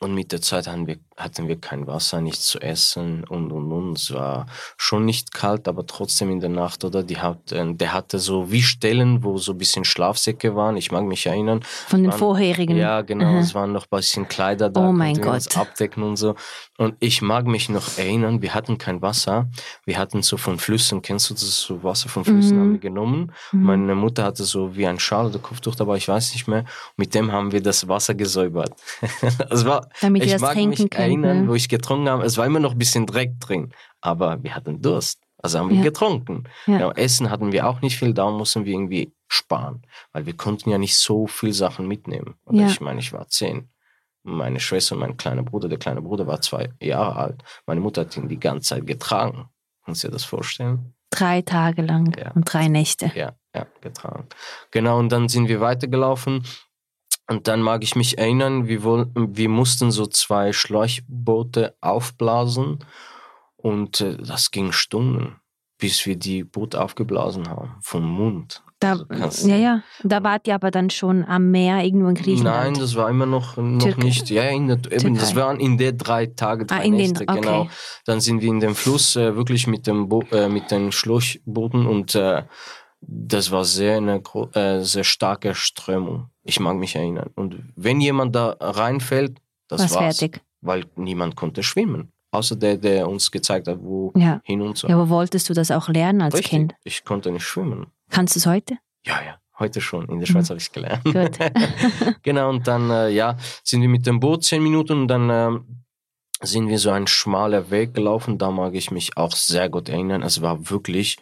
Und 0.00 0.14
mit 0.14 0.30
der 0.32 0.40
Zeit 0.40 0.68
hatten 0.68 0.86
wir, 0.86 0.98
hatten 1.18 1.48
wir 1.48 1.60
kein 1.60 1.86
Wasser, 1.86 2.20
nichts 2.20 2.46
zu 2.46 2.60
essen 2.60 3.24
und 3.24 3.50
und 3.50 3.72
und. 3.72 3.98
Es 3.98 4.12
war 4.12 4.46
schon 4.76 5.04
nicht 5.04 5.32
kalt, 5.32 5.66
aber 5.66 5.86
trotzdem 5.86 6.30
in 6.30 6.40
der 6.40 6.50
Nacht, 6.50 6.84
oder? 6.84 7.02
Die 7.02 7.18
hat, 7.18 7.50
äh, 7.52 7.74
der 7.74 7.92
hatte 7.92 8.18
so 8.18 8.50
wie 8.52 8.62
Stellen, 8.62 9.24
wo 9.24 9.38
so 9.38 9.52
ein 9.52 9.58
bisschen 9.58 9.84
Schlafsäcke 9.84 10.54
waren. 10.54 10.76
Ich 10.76 10.92
mag 10.92 11.04
mich 11.04 11.26
erinnern. 11.26 11.60
Von 11.62 12.02
den 12.02 12.12
waren, 12.12 12.18
vorherigen. 12.18 12.76
Ja, 12.76 13.02
genau. 13.02 13.32
Mhm. 13.32 13.38
Es 13.38 13.54
waren 13.54 13.72
noch 13.72 13.86
ein 13.90 13.96
bisschen 13.96 14.28
Kleider 14.28 14.70
da. 14.70 14.88
Oh 14.88 14.92
mein 14.92 15.20
Gott. 15.20 15.56
abdecken 15.56 16.02
und 16.02 16.16
so. 16.16 16.36
Und 16.76 16.94
ich 17.00 17.22
mag 17.22 17.46
mich 17.46 17.68
noch 17.68 17.98
erinnern, 17.98 18.40
wir 18.40 18.54
hatten 18.54 18.78
kein 18.78 19.02
Wasser. 19.02 19.48
Wir 19.84 19.98
hatten 19.98 20.22
so 20.22 20.36
von 20.36 20.58
Flüssen, 20.58 21.02
kennst 21.02 21.30
du 21.30 21.34
das? 21.34 21.62
So 21.62 21.82
Wasser 21.82 22.08
von 22.08 22.24
Flüssen 22.24 22.56
mhm. 22.56 22.60
haben 22.60 22.72
wir 22.72 22.78
genommen. 22.78 23.32
Mhm. 23.50 23.62
Meine 23.62 23.94
Mutter 23.94 24.24
hatte 24.24 24.44
so 24.44 24.76
wie 24.76 24.86
ein 24.86 25.00
Schal 25.00 25.26
oder 25.26 25.38
Kopftuch 25.38 25.74
aber 25.80 25.96
ich 25.96 26.08
weiß 26.08 26.32
nicht 26.34 26.48
mehr. 26.48 26.64
Mit 26.96 27.14
dem 27.14 27.32
haben 27.32 27.52
wir 27.52 27.62
das 27.62 27.88
Wasser 27.88 28.14
gesäubert. 28.14 28.72
es 29.50 29.64
war, 29.64 29.88
Damit 30.00 30.24
ich 30.24 30.32
das 30.32 30.40
mag 30.40 30.52
trinken 30.52 30.68
mich 30.70 30.90
könnt, 30.90 31.07
erinnern, 31.08 31.42
ne? 31.42 31.48
wo 31.48 31.54
ich 31.54 31.68
getrunken 31.68 32.08
habe. 32.08 32.24
Es 32.24 32.36
war 32.38 32.46
immer 32.46 32.60
noch 32.60 32.72
ein 32.72 32.78
bisschen 32.78 33.06
Dreck 33.06 33.38
drin, 33.40 33.72
aber 34.00 34.42
wir 34.42 34.54
hatten 34.54 34.80
Durst. 34.82 35.20
Also 35.40 35.58
haben 35.60 35.70
wir 35.70 35.76
Ja. 35.76 35.82
getrunken. 35.84 36.44
Ja. 36.66 36.80
Ja. 36.80 36.90
Essen 36.92 37.30
hatten 37.30 37.52
wir 37.52 37.68
auch 37.68 37.80
nicht 37.80 37.96
viel, 37.98 38.12
da 38.12 38.28
mussten 38.30 38.64
wir 38.64 38.72
irgendwie 38.72 39.12
sparen, 39.28 39.82
weil 40.12 40.26
wir 40.26 40.36
konnten 40.36 40.70
ja 40.70 40.78
nicht 40.78 40.96
so 40.96 41.26
viel 41.28 41.52
Sachen 41.52 41.86
mitnehmen. 41.86 42.34
Oder 42.44 42.66
ich 42.66 42.80
meine, 42.80 42.98
ich 43.00 43.12
war 43.12 43.28
zehn. 43.28 43.68
Meine 44.24 44.58
Schwester 44.60 44.94
und 44.94 45.00
mein 45.00 45.16
kleiner 45.16 45.42
Bruder, 45.44 45.68
der 45.68 45.78
kleine 45.78 46.02
Bruder 46.02 46.26
war 46.26 46.40
zwei 46.40 46.70
Jahre 46.82 47.16
alt. 47.16 47.44
Meine 47.66 47.80
Mutter 47.80 48.00
hat 48.02 48.16
ihn 48.16 48.28
die 48.28 48.40
ganze 48.40 48.70
Zeit 48.74 48.86
getragen. 48.86 49.48
Kannst 49.84 50.02
du 50.02 50.08
dir 50.08 50.12
das 50.12 50.24
vorstellen? 50.24 50.94
Drei 51.10 51.40
Tage 51.40 51.82
lang 51.82 52.14
Ja. 52.18 52.32
und 52.32 52.52
drei 52.52 52.68
Nächte. 52.68 53.10
Ja, 53.14 53.32
ja, 53.54 53.66
getragen. 53.80 54.26
Genau, 54.72 54.98
und 54.98 55.10
dann 55.10 55.28
sind 55.28 55.48
wir 55.48 55.60
weitergelaufen. 55.60 56.44
Und 57.30 57.46
dann 57.46 57.60
mag 57.60 57.82
ich 57.82 57.94
mich 57.94 58.16
erinnern, 58.18 58.68
wir, 58.68 58.82
woll- 58.84 59.10
wir 59.14 59.48
mussten 59.48 59.90
so 59.90 60.06
zwei 60.06 60.52
Schläuchboote 60.52 61.74
aufblasen. 61.80 62.78
Und 63.56 64.00
äh, 64.00 64.16
das 64.16 64.50
ging 64.50 64.72
Stunden, 64.72 65.36
bis 65.78 66.06
wir 66.06 66.16
die 66.16 66.44
Boote 66.44 66.80
aufgeblasen 66.80 67.48
haben. 67.48 67.74
Vom 67.82 68.04
Mund. 68.04 68.62
Da, 68.80 68.96
Kannst 69.08 69.44
ja, 69.44 69.56
ja. 69.56 69.82
Da 70.04 70.22
wart 70.22 70.46
ihr 70.46 70.54
aber 70.54 70.70
dann 70.70 70.88
schon 70.88 71.24
am 71.24 71.50
Meer 71.50 71.82
irgendwo 71.84 72.06
in 72.08 72.14
Nein, 72.14 72.22
Griechenland. 72.22 72.80
das 72.80 72.94
war 72.94 73.10
immer 73.10 73.26
noch, 73.26 73.56
noch 73.56 73.82
Türkei. 73.82 74.04
nicht. 74.04 74.30
Ja, 74.30 74.44
in 74.44 74.68
der, 74.68 74.78
eben, 74.92 75.16
das 75.16 75.34
waren 75.34 75.58
in 75.58 75.76
der 75.78 75.92
drei 75.92 76.26
Tage, 76.26 76.64
drei 76.64 76.76
Ah, 76.76 76.82
in 76.82 76.92
den- 76.96 77.10
Nächte, 77.10 77.24
okay. 77.28 77.40
genau. 77.40 77.68
Dann 78.06 78.20
sind 78.20 78.40
wir 78.40 78.48
in 78.48 78.60
den 78.60 78.76
Fluss 78.76 79.16
äh, 79.16 79.34
wirklich 79.34 79.66
mit 79.66 79.88
dem 79.88 80.08
Bo 80.08 80.22
äh, 80.30 80.48
mit 80.48 80.70
den 80.70 80.92
Schläuchbooten 80.92 81.86
und 81.86 82.14
äh, 82.14 82.44
das 83.00 83.50
war 83.50 83.64
sehr 83.64 83.96
eine 83.96 84.22
äh, 84.54 84.80
sehr 84.84 85.04
starke 85.04 85.56
Strömung. 85.56 86.30
Ich 86.48 86.60
mag 86.60 86.76
mich 86.76 86.96
erinnern. 86.96 87.30
Und 87.34 87.62
wenn 87.76 88.00
jemand 88.00 88.34
da 88.34 88.56
reinfällt, 88.58 89.38
das 89.68 89.82
Was 89.82 89.94
war's, 89.94 90.18
fertig. 90.18 90.40
weil 90.62 90.86
niemand 90.96 91.36
konnte 91.36 91.62
schwimmen, 91.62 92.10
außer 92.30 92.56
der, 92.56 92.78
der 92.78 93.06
uns 93.08 93.30
gezeigt 93.30 93.68
hat, 93.68 93.78
wo 93.82 94.12
Ja. 94.16 94.40
hin 94.44 94.62
und 94.62 94.78
so. 94.78 94.88
ja, 94.88 94.94
aber 94.94 95.10
wolltest 95.10 95.48
du 95.50 95.54
das 95.54 95.70
auch 95.70 95.88
lernen 95.88 96.22
als 96.22 96.34
Richtig, 96.34 96.50
Kind? 96.50 96.74
ich 96.84 97.04
konnte 97.04 97.30
nicht 97.30 97.44
schwimmen. 97.44 97.88
Kannst 98.10 98.34
du 98.34 98.38
es 98.38 98.46
heute? 98.46 98.78
Ja, 99.04 99.20
ja, 99.22 99.38
heute 99.58 99.82
schon. 99.82 100.08
In 100.08 100.20
der 100.20 100.26
Schweiz 100.26 100.48
habe 100.48 100.56
ich 100.58 100.64
es 100.68 100.72
gelernt. 100.72 101.04
Gut. 101.04 101.38
genau, 102.22 102.48
und 102.48 102.66
dann 102.66 102.88
äh, 102.90 103.10
ja, 103.10 103.36
sind 103.62 103.82
wir 103.82 103.88
mit 103.90 104.06
dem 104.06 104.18
Boot 104.18 104.42
zehn 104.44 104.62
Minuten 104.62 105.02
und 105.02 105.08
dann 105.08 105.28
ähm, 105.30 105.84
sind 106.40 106.68
wir 106.68 106.78
so 106.78 106.90
einen 106.90 107.08
schmaler 107.08 107.70
Weg 107.70 107.92
gelaufen. 107.92 108.38
Da 108.38 108.50
mag 108.50 108.74
ich 108.74 108.90
mich 108.90 109.18
auch 109.18 109.32
sehr 109.32 109.68
gut 109.68 109.90
erinnern. 109.90 110.22
Es 110.22 110.40
war 110.40 110.70
wirklich, 110.70 111.18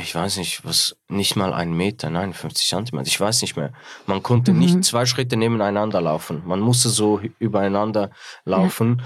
ich 0.00 0.14
weiß 0.14 0.36
nicht, 0.38 0.64
was, 0.64 0.96
nicht 1.08 1.36
mal 1.36 1.52
ein 1.52 1.72
Meter, 1.72 2.10
nein, 2.10 2.32
50 2.32 2.66
Zentimeter, 2.68 3.06
ich 3.08 3.20
weiß 3.20 3.42
nicht 3.42 3.56
mehr. 3.56 3.72
Man 4.06 4.22
konnte 4.22 4.52
Mhm. 4.52 4.58
nicht 4.58 4.84
zwei 4.84 5.06
Schritte 5.06 5.36
nebeneinander 5.36 6.00
laufen. 6.00 6.42
Man 6.46 6.60
musste 6.60 6.88
so 6.88 7.20
übereinander 7.38 8.10
laufen. 8.44 9.02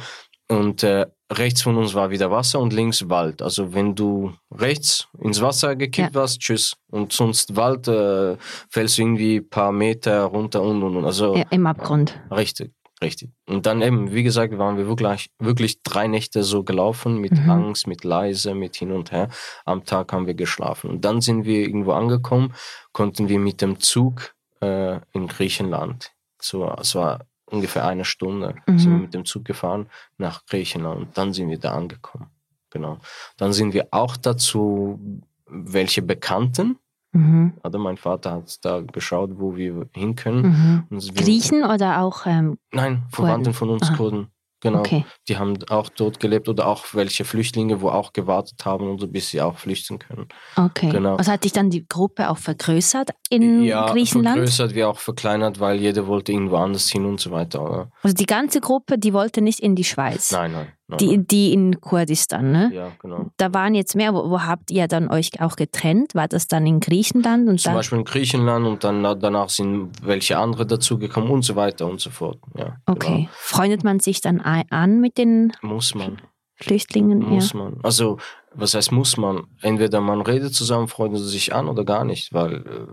Und 0.46 0.82
äh, 0.82 1.06
rechts 1.32 1.62
von 1.62 1.76
uns 1.78 1.94
war 1.94 2.10
wieder 2.10 2.30
Wasser 2.30 2.60
und 2.60 2.72
links 2.74 3.08
Wald. 3.08 3.40
Also 3.40 3.72
wenn 3.72 3.94
du 3.94 4.34
rechts 4.52 5.08
ins 5.18 5.40
Wasser 5.40 5.74
gekippt 5.74 6.14
warst, 6.14 6.40
tschüss. 6.40 6.74
Und 6.90 7.12
sonst 7.14 7.56
Wald, 7.56 7.88
äh, 7.88 8.36
fällst 8.70 8.98
du 8.98 9.02
irgendwie 9.02 9.36
ein 9.36 9.48
paar 9.48 9.72
Meter 9.72 10.24
runter 10.24 10.60
und 10.62 10.82
und 10.82 10.96
und. 10.98 11.04
Also 11.06 11.34
Ja, 11.34 11.44
Im 11.50 11.66
Abgrund. 11.66 12.20
richtig, 12.30 12.72
richtig. 13.02 13.30
Und 13.46 13.66
dann 13.66 13.82
eben, 13.82 14.12
wie 14.12 14.22
gesagt, 14.22 14.56
waren 14.58 14.76
wir 14.76 14.86
wirklich, 14.86 15.30
wirklich 15.38 15.82
drei 15.82 16.06
Nächte 16.06 16.42
so 16.42 16.62
gelaufen, 16.64 17.18
mit 17.18 17.32
Mhm. 17.32 17.50
Angst, 17.50 17.86
mit 17.86 18.04
leise, 18.04 18.54
mit 18.54 18.76
hin 18.76 18.92
und 18.92 19.12
her. 19.12 19.28
Am 19.64 19.84
Tag 19.84 20.12
haben 20.12 20.26
wir 20.26 20.34
geschlafen. 20.34 20.90
Und 20.90 21.04
dann 21.04 21.20
sind 21.20 21.44
wir 21.44 21.60
irgendwo 21.60 21.92
angekommen, 21.92 22.54
konnten 22.92 23.28
wir 23.28 23.38
mit 23.38 23.60
dem 23.60 23.80
Zug 23.80 24.34
äh, 24.60 25.00
in 25.12 25.26
Griechenland. 25.28 26.12
So, 26.40 26.70
es 26.80 26.94
war 26.94 27.26
ungefähr 27.46 27.86
eine 27.86 28.04
Stunde, 28.04 28.54
Mhm. 28.66 28.78
sind 28.78 28.90
wir 28.92 28.98
mit 28.98 29.14
dem 29.14 29.24
Zug 29.24 29.44
gefahren 29.44 29.88
nach 30.18 30.46
Griechenland. 30.46 30.98
Und 31.00 31.18
dann 31.18 31.32
sind 31.32 31.50
wir 31.50 31.58
da 31.58 31.74
angekommen. 31.74 32.28
Genau. 32.70 32.98
Dann 33.36 33.52
sind 33.52 33.74
wir 33.74 33.88
auch 33.92 34.16
dazu 34.16 34.98
welche 35.46 36.02
Bekannten. 36.02 36.78
Mhm. 37.14 37.54
Also 37.62 37.78
mein 37.78 37.96
Vater 37.96 38.32
hat 38.32 38.64
da 38.64 38.80
geschaut, 38.80 39.30
wo 39.34 39.56
wir 39.56 39.88
hin 39.94 40.14
können. 40.16 40.42
Mhm. 40.42 40.84
Und 40.90 41.14
wir- 41.16 41.24
Griechen 41.24 41.64
oder 41.64 42.00
auch 42.02 42.26
ähm, 42.26 42.58
Nein, 42.72 43.04
Verwandten 43.10 43.54
von 43.54 43.70
uns 43.70 43.88
Aha. 43.88 43.96
Kurden. 43.96 44.28
Genau. 44.64 44.78
Okay. 44.78 45.04
Die 45.28 45.36
haben 45.36 45.58
auch 45.68 45.90
dort 45.90 46.20
gelebt 46.20 46.48
oder 46.48 46.66
auch 46.66 46.86
welche 46.94 47.26
Flüchtlinge, 47.26 47.82
wo 47.82 47.90
auch 47.90 48.14
gewartet 48.14 48.64
haben 48.64 48.88
und 48.88 48.98
so, 48.98 49.06
bis 49.06 49.28
sie 49.28 49.42
auch 49.42 49.58
flüchten 49.58 49.98
können. 49.98 50.26
Okay. 50.56 50.88
Genau. 50.88 51.18
Was 51.18 51.28
hat 51.28 51.42
sich 51.42 51.52
dann 51.52 51.68
die 51.68 51.86
Gruppe 51.86 52.30
auch 52.30 52.38
vergrößert 52.38 53.10
in 53.28 53.62
ja, 53.62 53.84
Griechenland? 53.90 54.36
vergrößert 54.36 54.74
wie 54.74 54.84
auch 54.84 54.98
verkleinert, 54.98 55.60
weil 55.60 55.80
jeder 55.80 56.06
wollte 56.06 56.32
irgendwo 56.32 56.56
anders 56.56 56.88
hin 56.88 57.04
und 57.04 57.20
so 57.20 57.30
weiter. 57.30 57.62
Oder? 57.62 57.90
Also 58.02 58.14
die 58.14 58.24
ganze 58.24 58.62
Gruppe, 58.62 58.96
die 58.96 59.12
wollte 59.12 59.42
nicht 59.42 59.60
in 59.60 59.76
die 59.76 59.84
Schweiz. 59.84 60.32
Nein, 60.32 60.52
nein. 60.52 60.68
Die, 60.96 61.26
die 61.26 61.52
in 61.52 61.80
Kurdistan, 61.80 62.52
ne? 62.52 62.70
Ja, 62.72 62.92
genau. 63.00 63.30
Da 63.36 63.52
waren 63.54 63.74
jetzt 63.74 63.94
mehr. 63.94 64.14
Wo, 64.14 64.30
wo 64.30 64.40
habt 64.42 64.70
ihr 64.70 64.88
dann 64.88 65.10
euch 65.10 65.40
auch 65.40 65.56
getrennt? 65.56 66.14
War 66.14 66.28
das 66.28 66.48
dann 66.48 66.66
in 66.66 66.80
Griechenland? 66.80 67.48
Und 67.48 67.60
Zum 67.60 67.70
dann, 67.70 67.78
Beispiel 67.78 67.98
in 67.98 68.04
Griechenland 68.04 68.66
und 68.66 68.84
dann 68.84 69.02
na- 69.02 69.14
danach 69.14 69.48
sind 69.48 69.90
welche 70.02 70.38
andere 70.38 70.66
dazugekommen 70.66 71.30
und 71.30 71.42
so 71.42 71.56
weiter 71.56 71.86
und 71.86 72.00
so 72.00 72.10
fort. 72.10 72.38
Ja, 72.56 72.76
okay. 72.86 73.28
Freundet 73.32 73.84
man 73.84 74.00
sich 74.00 74.20
dann 74.20 74.40
an 74.40 75.00
mit 75.00 75.18
den 75.18 75.52
Genau. 75.60 75.74
Muss 75.74 75.94
man. 75.94 76.20
Flüchtlingen? 76.56 77.18
Muss 77.18 77.52
ja. 77.52 77.58
man. 77.58 77.78
Also, 77.82 78.18
was 78.54 78.74
heißt 78.74 78.92
muss 78.92 79.16
man? 79.16 79.44
Entweder 79.60 80.00
man 80.00 80.20
redet 80.20 80.54
zusammen, 80.54 80.86
freundet 80.88 81.22
sich 81.22 81.54
an 81.54 81.68
oder 81.68 81.84
gar 81.84 82.04
nicht, 82.04 82.32
weil 82.32 82.54
äh, 82.54 82.86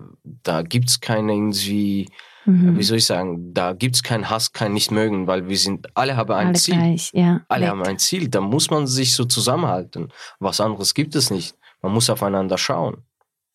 da 0.44 0.64
gibt 0.64 0.90
es 0.90 1.00
keine 1.00 1.34
irgendwie, 1.34 2.10
Mhm. 2.46 2.78
wie 2.78 2.84
soll 2.84 2.98
ich 2.98 3.06
sagen, 3.06 3.54
da 3.54 3.74
gibt 3.74 3.96
es 3.96 4.04
keinen 4.04 4.30
Hass, 4.30 4.52
kein 4.52 4.74
Nicht-Mögen, 4.74 5.28
weil 5.28 5.48
wir 5.48 5.58
sind, 5.58 5.96
alle 5.96 6.16
haben 6.18 6.32
ein 6.34 6.48
Alle 6.48 6.58
Ziel. 6.58 6.76
gleich, 6.76 7.12
ja. 7.14 7.42
Alle 7.48 7.64
Weg. 7.64 7.70
haben 7.70 7.84
ein 7.84 8.00
Ziel, 8.00 8.30
da 8.30 8.42
muss 8.42 8.70
man 8.72 8.88
sich 8.88 9.14
so 9.14 9.26
zusammenhalten. 9.26 10.12
Was 10.40 10.60
anderes 10.60 10.94
gibt 10.94 11.16
es 11.16 11.30
nicht. 11.30 11.56
Man 11.82 11.94
muss 11.94 12.10
aufeinander 12.10 12.58
schauen. 12.58 13.04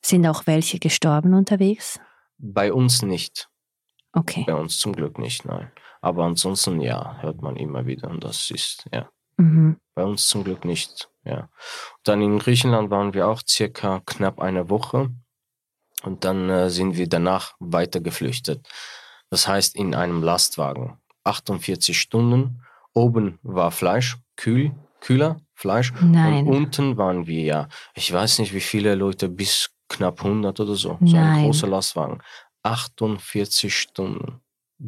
Sind 0.05 0.27
auch 0.27 0.47
welche 0.47 0.79
gestorben 0.79 1.35
unterwegs? 1.35 1.99
Bei 2.39 2.73
uns 2.73 3.03
nicht. 3.03 3.49
Okay. 4.13 4.45
Bei 4.47 4.55
uns 4.55 4.79
zum 4.79 4.95
Glück 4.95 5.19
nicht, 5.19 5.45
nein. 5.45 5.71
Aber 6.01 6.25
ansonsten, 6.25 6.81
ja, 6.81 7.17
hört 7.21 7.43
man 7.43 7.57
immer 7.57 7.87
wieder 7.87 8.09
und 8.09 8.23
das 8.23 8.51
ist, 8.51 8.85
ja. 8.93 9.09
Mhm. 9.37 9.77
Bei 9.95 10.05
uns 10.05 10.27
zum 10.29 10.45
Glück 10.45 10.65
nicht, 10.65 11.09
ja. 11.25 11.49
Dann 12.05 12.23
in 12.23 12.39
Griechenland 12.39 12.91
waren 12.91 13.15
wir 13.15 13.27
auch 13.29 13.43
circa 13.47 14.01
knapp 14.07 14.41
eine 14.41 14.71
Woche 14.71 15.11
und 16.03 16.25
dann 16.25 16.49
äh, 16.51 16.71
sind 16.71 16.97
wir 16.97 17.09
danach 17.09 17.55
weiter 17.59 18.01
geflüchtet. 18.01 18.67
Das 19.31 19.49
heißt 19.49 19.77
in 19.77 19.95
einem 19.95 20.23
Lastwagen. 20.23 20.99
48 21.25 21.99
Stunden. 21.99 22.63
Oben 22.95 23.39
war 23.43 23.71
Fleisch, 23.71 24.19
kühl, 24.37 24.73
kühler 25.01 25.41
Fleisch. 25.55 25.93
Nein. 26.01 26.47
Und 26.47 26.55
unten 26.55 26.97
waren 26.97 27.27
wir 27.27 27.43
ja, 27.43 27.69
ich 27.95 28.13
weiß 28.13 28.39
nicht 28.39 28.55
wie 28.55 28.61
viele 28.61 28.95
Leute, 28.95 29.29
bis 29.29 29.71
knapp 29.89 30.25
100 30.25 30.59
oder 30.61 30.75
so. 30.75 30.99
So 31.01 31.17
Nein. 31.17 31.17
ein 31.17 31.45
großer 31.45 31.67
Lastwagen. 31.67 32.23
48 32.63 33.75
Stunden. 33.75 34.41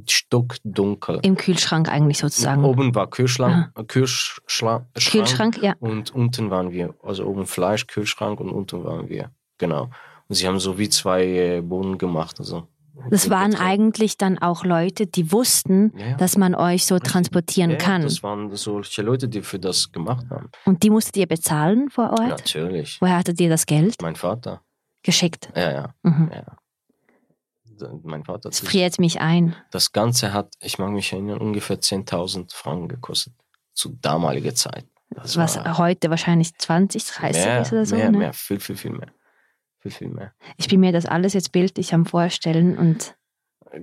Stockdunkel. 0.07 1.21
Im 1.23 1.37
Kühlschrank 1.37 1.89
eigentlich 1.89 2.19
sozusagen. 2.19 2.63
Oben 2.63 2.95
war 2.95 3.09
Kühlschrank, 3.09 3.73
Kühlschrank, 3.89 4.87
Kühlschrank, 4.95 5.63
ja. 5.63 5.75
und 5.81 6.15
unten 6.15 6.51
waren 6.51 6.73
wir, 6.73 6.95
also 7.03 7.25
oben 7.25 7.47
Fleisch, 7.47 7.87
Kühlschrank 7.87 8.39
und 8.39 8.51
unten 8.51 8.85
waren 8.85 9.09
wir. 9.09 9.31
Genau. 9.57 9.89
Und 10.29 10.35
sie 10.35 10.47
haben 10.47 10.59
so 10.61 10.79
wie 10.79 10.89
zwei 10.89 11.25
äh, 11.25 11.61
Boden 11.63 11.97
gemacht, 11.99 12.39
also 12.39 12.69
Das 13.11 13.31
waren 13.31 13.55
eigentlich 13.55 14.19
dann 14.19 14.39
auch 14.39 14.65
Leute, 14.65 15.07
die 15.07 15.33
wussten, 15.33 15.93
Ja, 15.97 16.07
ja. 16.09 16.17
dass 16.17 16.37
man 16.37 16.55
euch 16.55 16.85
so 16.85 16.99
transportieren 16.99 17.71
Ja, 17.71 17.77
kann. 17.79 18.03
Das 18.03 18.23
waren 18.23 18.55
solche 18.55 19.03
Leute, 19.03 19.29
die 19.29 19.41
für 19.43 19.59
das 19.59 19.91
gemacht 19.91 20.27
haben. 20.31 20.51
Und 20.67 20.83
die 20.83 20.91
musstet 20.91 21.17
ihr 21.17 21.27
bezahlen 21.27 21.89
vor 21.89 22.11
Ort? 22.11 22.29
Natürlich. 22.29 23.01
Woher 23.01 23.17
hattet 23.19 23.41
ihr 23.41 23.49
das 23.49 23.65
Geld? 23.67 23.97
Mein 24.03 24.17
Vater. 24.17 24.61
Geschickt. 25.03 25.49
Ja, 25.57 25.71
ja, 25.73 25.95
Mhm. 26.03 26.31
Mein 28.03 28.25
Vater. 28.25 28.49
Das 28.49 28.59
friert 28.59 28.99
mich 28.99 29.21
ein. 29.21 29.55
Das 29.71 29.93
Ganze 29.93 30.33
hat, 30.33 30.53
ich 30.61 30.79
mag 30.81 30.91
mich 30.91 31.13
erinnern, 31.13 31.39
ungefähr 31.39 31.81
10.000 31.81 32.53
Franken 32.53 32.89
gekostet. 32.89 33.35
Zu 33.73 33.97
damaliger 34.03 34.53
Zeit. 34.55 34.85
Das 35.11 35.37
Was 35.37 35.57
heute 35.79 36.11
wahrscheinlich 36.11 36.55
20, 36.59 37.05
30 37.05 37.45
mehr, 37.45 37.63
ist 37.63 37.73
oder 37.73 37.87
so. 37.87 37.95
mehr, 37.95 38.11
ne? 38.11 38.19
mehr, 38.19 38.33
viel, 38.33 38.59
viel, 38.59 38.77
viel 38.77 38.91
mehr. 38.91 39.07
Mehr. 40.15 40.33
Ich 40.57 40.69
bin 40.69 40.81
mir 40.81 40.93
das 40.93 41.07
alles 41.07 41.33
jetzt 41.35 41.53
bildlich 41.53 41.95
am 41.95 42.07
Vorstellen 42.07 42.77
und 42.79 43.15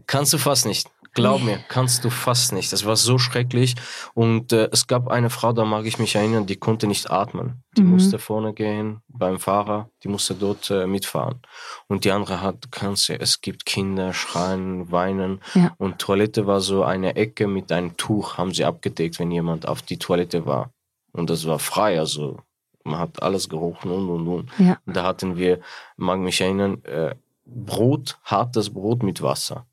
Kannst 0.07 0.33
du 0.33 0.39
fast 0.39 0.65
nicht. 0.65 0.89
Glaub 1.13 1.41
mir, 1.43 1.59
kannst 1.69 2.03
du 2.03 2.09
fast 2.09 2.51
nicht. 2.51 2.73
Das 2.73 2.85
war 2.85 2.97
so 2.97 3.17
schrecklich. 3.17 3.75
Und 4.15 4.51
äh, 4.51 4.67
es 4.73 4.87
gab 4.87 5.07
eine 5.07 5.29
Frau, 5.29 5.53
da 5.53 5.63
mag 5.63 5.85
ich 5.85 5.97
mich 5.99 6.15
erinnern, 6.15 6.45
die 6.45 6.57
konnte 6.57 6.87
nicht 6.87 7.09
atmen. 7.09 7.63
Die 7.77 7.83
Mhm. 7.83 7.91
musste 7.91 8.19
vorne 8.19 8.53
gehen 8.53 8.99
beim 9.07 9.39
Fahrer, 9.39 9.89
die 10.03 10.09
musste 10.09 10.33
dort 10.33 10.69
äh, 10.71 10.87
mitfahren. 10.87 11.39
Und 11.87 12.03
die 12.03 12.11
andere 12.11 12.41
hat, 12.41 12.69
kannst 12.71 13.07
du, 13.07 13.17
es 13.17 13.39
gibt 13.39 13.65
Kinder, 13.65 14.11
schreien, 14.11 14.91
weinen. 14.91 15.39
Ja. 15.53 15.73
Und 15.77 15.99
Toilette 15.99 16.47
war 16.47 16.59
so 16.59 16.83
eine 16.83 17.15
Ecke 17.15 17.47
mit 17.47 17.71
einem 17.71 17.95
Tuch, 17.95 18.37
haben 18.37 18.53
sie 18.53 18.65
abgedeckt, 18.65 19.19
wenn 19.19 19.31
jemand 19.31 19.67
auf 19.67 19.81
die 19.83 19.99
Toilette 19.99 20.45
war. 20.45 20.71
Und 21.13 21.29
das 21.29 21.45
war 21.47 21.59
frei, 21.59 21.97
also 21.99 22.39
man 22.85 22.99
hat 22.99 23.21
alles 23.21 23.49
gerochen 23.49 23.91
und 23.91 24.09
und 24.09 24.27
und. 24.27 24.49
ja. 24.59 24.77
Da 24.85 25.03
hatten 25.03 25.35
wir, 25.37 25.59
mag 25.97 26.19
mich 26.19 26.39
erinnern, 26.41 26.83
äh, 26.85 27.15
Brot, 27.45 28.17
hartes 28.23 28.71
Brot 28.73 29.03
mit 29.03 29.21
Wasser. 29.21 29.65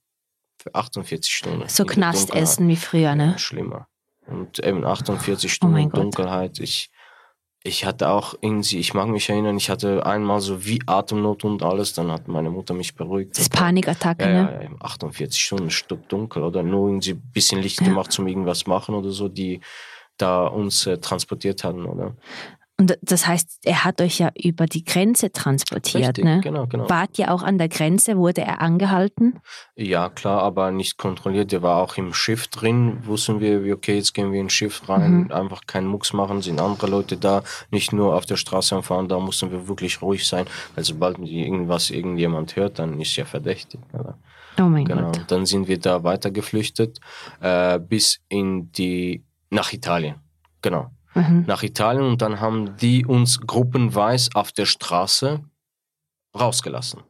Für 0.63 0.75
48 0.75 1.33
Stunden. 1.35 1.69
so 1.69 1.85
Knastessen 1.85 2.69
wie 2.69 2.77
früher, 2.77 3.15
ne? 3.15 3.39
Schlimmer. 3.39 3.89
Und 4.27 4.59
eben 4.65 4.85
48 4.85 5.51
Oh 5.51 5.55
Stunden 5.55 5.89
Gott. 5.91 5.97
Dunkelheit. 6.01 6.61
Ich, 6.61 6.91
ich 7.65 7.85
hatte 7.85 8.09
auch 8.11 8.35
irgendwie, 8.41 8.79
ich 8.79 8.95
mag 8.95 9.09
mich 9.09 9.29
erinnern, 9.29 9.57
ich 9.57 9.71
hatte 9.71 10.05
einmal 10.07 10.41
so 10.41 10.65
wie 10.65 10.81
Atemnot 10.87 11.45
und 11.45 11.63
alles, 11.63 11.95
dann 11.95 12.11
hat 12.13 12.29
meine 12.29 12.51
Mutter 12.51 12.75
mich 12.75 12.95
beruhigt. 12.95 13.33
Das 13.33 13.43
ist 13.45 13.53
Panikattacke, 13.53 14.23
Ja, 14.23 14.29
ne? 14.29 14.51
ja, 14.53 14.53
ja, 14.61 14.63
eben 14.63 14.77
48 14.81 15.41
Stunden 15.43 15.71
stockdunkel 15.71 16.43
oder 16.45 16.63
nur 16.63 16.89
irgendwie 16.89 17.13
ein 17.13 17.31
bisschen 17.33 17.61
Licht 17.61 17.81
Ja. 17.81 17.89
gemacht 17.89 18.13
zum 18.13 18.27
irgendwas 18.29 18.67
machen 18.67 18.95
oder 18.95 19.11
so, 19.11 19.29
die 19.29 19.61
da 20.19 20.47
uns 20.47 20.87
äh, 20.87 20.99
transportiert 20.99 21.65
hatten, 21.65 21.85
oder? 21.87 22.15
Und 22.83 22.99
das 23.01 23.29
heißt, 23.29 23.61
er 23.65 23.85
hat 23.85 24.01
euch 24.01 24.19
ja 24.19 24.31
über 24.35 24.67
die 24.67 24.85
Grenze 24.85 25.31
transportiert, 25.31 26.09
Richtig, 26.09 26.25
ne? 26.25 26.41
genau, 26.43 26.67
genau. 26.67 26.91
Wart 26.91 27.17
ihr 27.17 27.31
auch 27.33 27.45
an 27.45 27.57
der 27.57 27.69
Grenze? 27.69 28.17
Wurde 28.17 28.41
er 28.41 28.61
angehalten? 28.61 29.39
Ja, 29.77 30.09
klar, 30.09 30.43
aber 30.43 30.73
nicht 30.73 30.97
kontrolliert. 30.99 31.53
Der 31.53 31.63
war 31.63 31.77
auch 31.81 31.97
im 31.97 32.13
Schiff 32.13 32.49
drin. 32.49 32.99
Wussten 33.07 33.39
wir, 33.39 33.73
okay, 33.73 33.95
jetzt 33.95 34.15
gehen 34.15 34.33
wir 34.33 34.41
ins 34.41 34.53
Schiff 34.53 34.89
rein, 34.89 35.13
Mhm. 35.27 35.31
einfach 35.33 35.61
keinen 35.69 35.87
Mucks 35.87 36.13
machen, 36.13 36.43
sind 36.43 36.61
andere 36.61 36.89
Leute 36.89 37.17
da, 37.17 37.45
nicht 37.71 37.93
nur 37.93 38.17
auf 38.17 38.27
der 38.27 38.37
Straße 38.37 38.83
fahren, 38.83 39.07
da 39.09 39.21
mussten 39.21 39.53
wir 39.53 39.69
wirklich 39.69 40.03
ruhig 40.03 40.27
sein, 40.27 40.47
weil 40.75 40.83
sobald 40.83 41.21
irgendwas 41.21 41.89
irgendjemand 41.91 42.57
hört, 42.57 42.81
dann 42.81 43.01
ist 43.01 43.15
ja 43.15 43.25
verdächtig. 43.25 43.79
Oder? 43.93 44.19
Oh 44.59 44.63
mein 44.65 44.87
Genau. 44.87 45.13
Gott. 45.13 45.25
Dann 45.29 45.47
sind 45.47 45.69
wir 45.69 45.79
da 45.79 46.03
weiter 46.03 46.33
geflüchtet 46.33 46.99
äh, 47.41 47.79
bis 47.79 48.19
in 48.29 48.73
die 48.73 49.23
nach 49.51 49.73
Italien. 49.73 50.17
Genau. 50.63 50.91
Mhm. 51.15 51.45
Nach 51.47 51.63
Italien 51.63 52.05
und 52.05 52.23
dann 52.23 52.41
haben 52.41 52.77
die 52.79 53.05
uns 53.05 53.41
gruppenweise 53.41 54.31
auf 54.35 54.53
der 54.53 54.67
Straße 54.67 55.41
rausgelassen. 56.39 57.03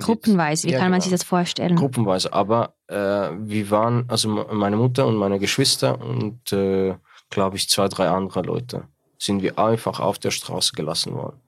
Gruppenweise, 0.00 0.66
wie 0.66 0.72
Ja, 0.72 0.78
kann 0.78 0.90
man 0.90 0.98
genau. 1.00 1.04
sich 1.04 1.12
das 1.12 1.22
vorstellen? 1.22 1.76
Gruppenweise, 1.76 2.32
aber 2.32 2.74
äh, 2.88 2.94
wir 2.96 3.70
waren, 3.70 4.04
also 4.08 4.28
me- 4.28 4.46
meine 4.52 4.76
Mutter 4.76 5.06
und 5.06 5.14
meine 5.16 5.38
Geschwister 5.38 6.00
und 6.00 6.52
äh, 6.52 6.96
glaube 7.30 7.56
ich 7.56 7.68
zwei, 7.68 7.86
drei 7.88 8.08
andere 8.08 8.42
Leute, 8.42 8.88
sind 9.18 9.42
wir 9.42 9.58
einfach 9.58 10.00
auf 10.00 10.18
der 10.18 10.32
Straße 10.32 10.72
gelassen 10.74 11.14
worden. 11.14 11.40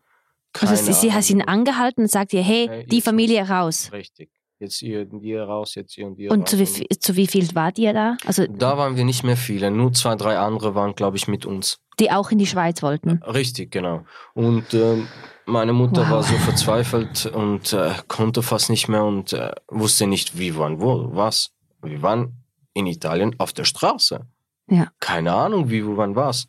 also 0.60 0.76
sie, 0.76 0.92
sie 0.92 1.12
hat 1.12 1.28
ihn 1.28 1.42
angehalten 1.42 2.02
und 2.04 2.10
sagt 2.10 2.32
ihr, 2.34 2.42
hey, 2.42 2.68
Hey, 2.68 2.86
die 2.86 3.00
Familie 3.00 3.48
raus. 3.48 3.90
Richtig. 3.92 4.30
Jetzt 4.58 4.80
ihr, 4.82 5.06
ihr 5.20 5.42
raus, 5.42 5.74
jetzt 5.74 5.98
ihr 5.98 6.06
und 6.06 6.18
ihr 6.18 6.30
Und 6.30 6.42
raus. 6.42 6.50
zu 6.50 6.58
wie, 6.58 6.66
viel- 6.66 6.86
zu 6.98 7.14
wie 7.16 7.26
viel 7.26 7.54
wart 7.54 7.78
ihr 7.78 7.92
da? 7.92 8.16
Also 8.24 8.46
da 8.46 8.78
waren 8.78 8.96
wir 8.96 9.04
nicht 9.04 9.22
mehr 9.22 9.36
viele, 9.36 9.70
nur 9.70 9.92
zwei, 9.92 10.14
drei 10.14 10.38
andere 10.38 10.74
waren, 10.74 10.94
glaube 10.94 11.16
ich, 11.18 11.28
mit 11.28 11.44
uns. 11.44 11.78
die 12.00 12.10
auch 12.10 12.30
in 12.30 12.38
die 12.38 12.46
Schweiz 12.46 12.82
wollten. 12.82 13.22
Richtig, 13.22 13.70
genau. 13.70 14.04
Und 14.34 14.72
ähm, 14.74 15.08
meine 15.46 15.72
Mutter 15.74 16.02
Wow. 16.02 16.10
war 16.10 16.22
so 16.22 16.34
verzweifelt 16.36 17.26
und 17.26 17.72
äh, 17.72 17.92
konnte 18.08 18.42
fast 18.42 18.68
nicht 18.70 18.88
mehr 18.88 19.04
und 19.04 19.32
äh, 19.34 19.52
wusste 19.68 20.06
nicht, 20.06 20.38
wie, 20.38 20.56
wann, 20.56 20.80
wo, 20.80 21.08
was. 21.14 21.50
Wir 21.82 22.00
waren 22.02 22.42
in 22.74 22.86
Italien 22.86 23.34
auf 23.38 23.52
der 23.52 23.64
Straße. 23.64 24.26
Ja. 24.68 24.88
Keine 25.00 25.32
Ahnung, 25.34 25.70
wie, 25.70 25.86
wo, 25.86 25.96
wann, 25.96 26.16
was. 26.16 26.48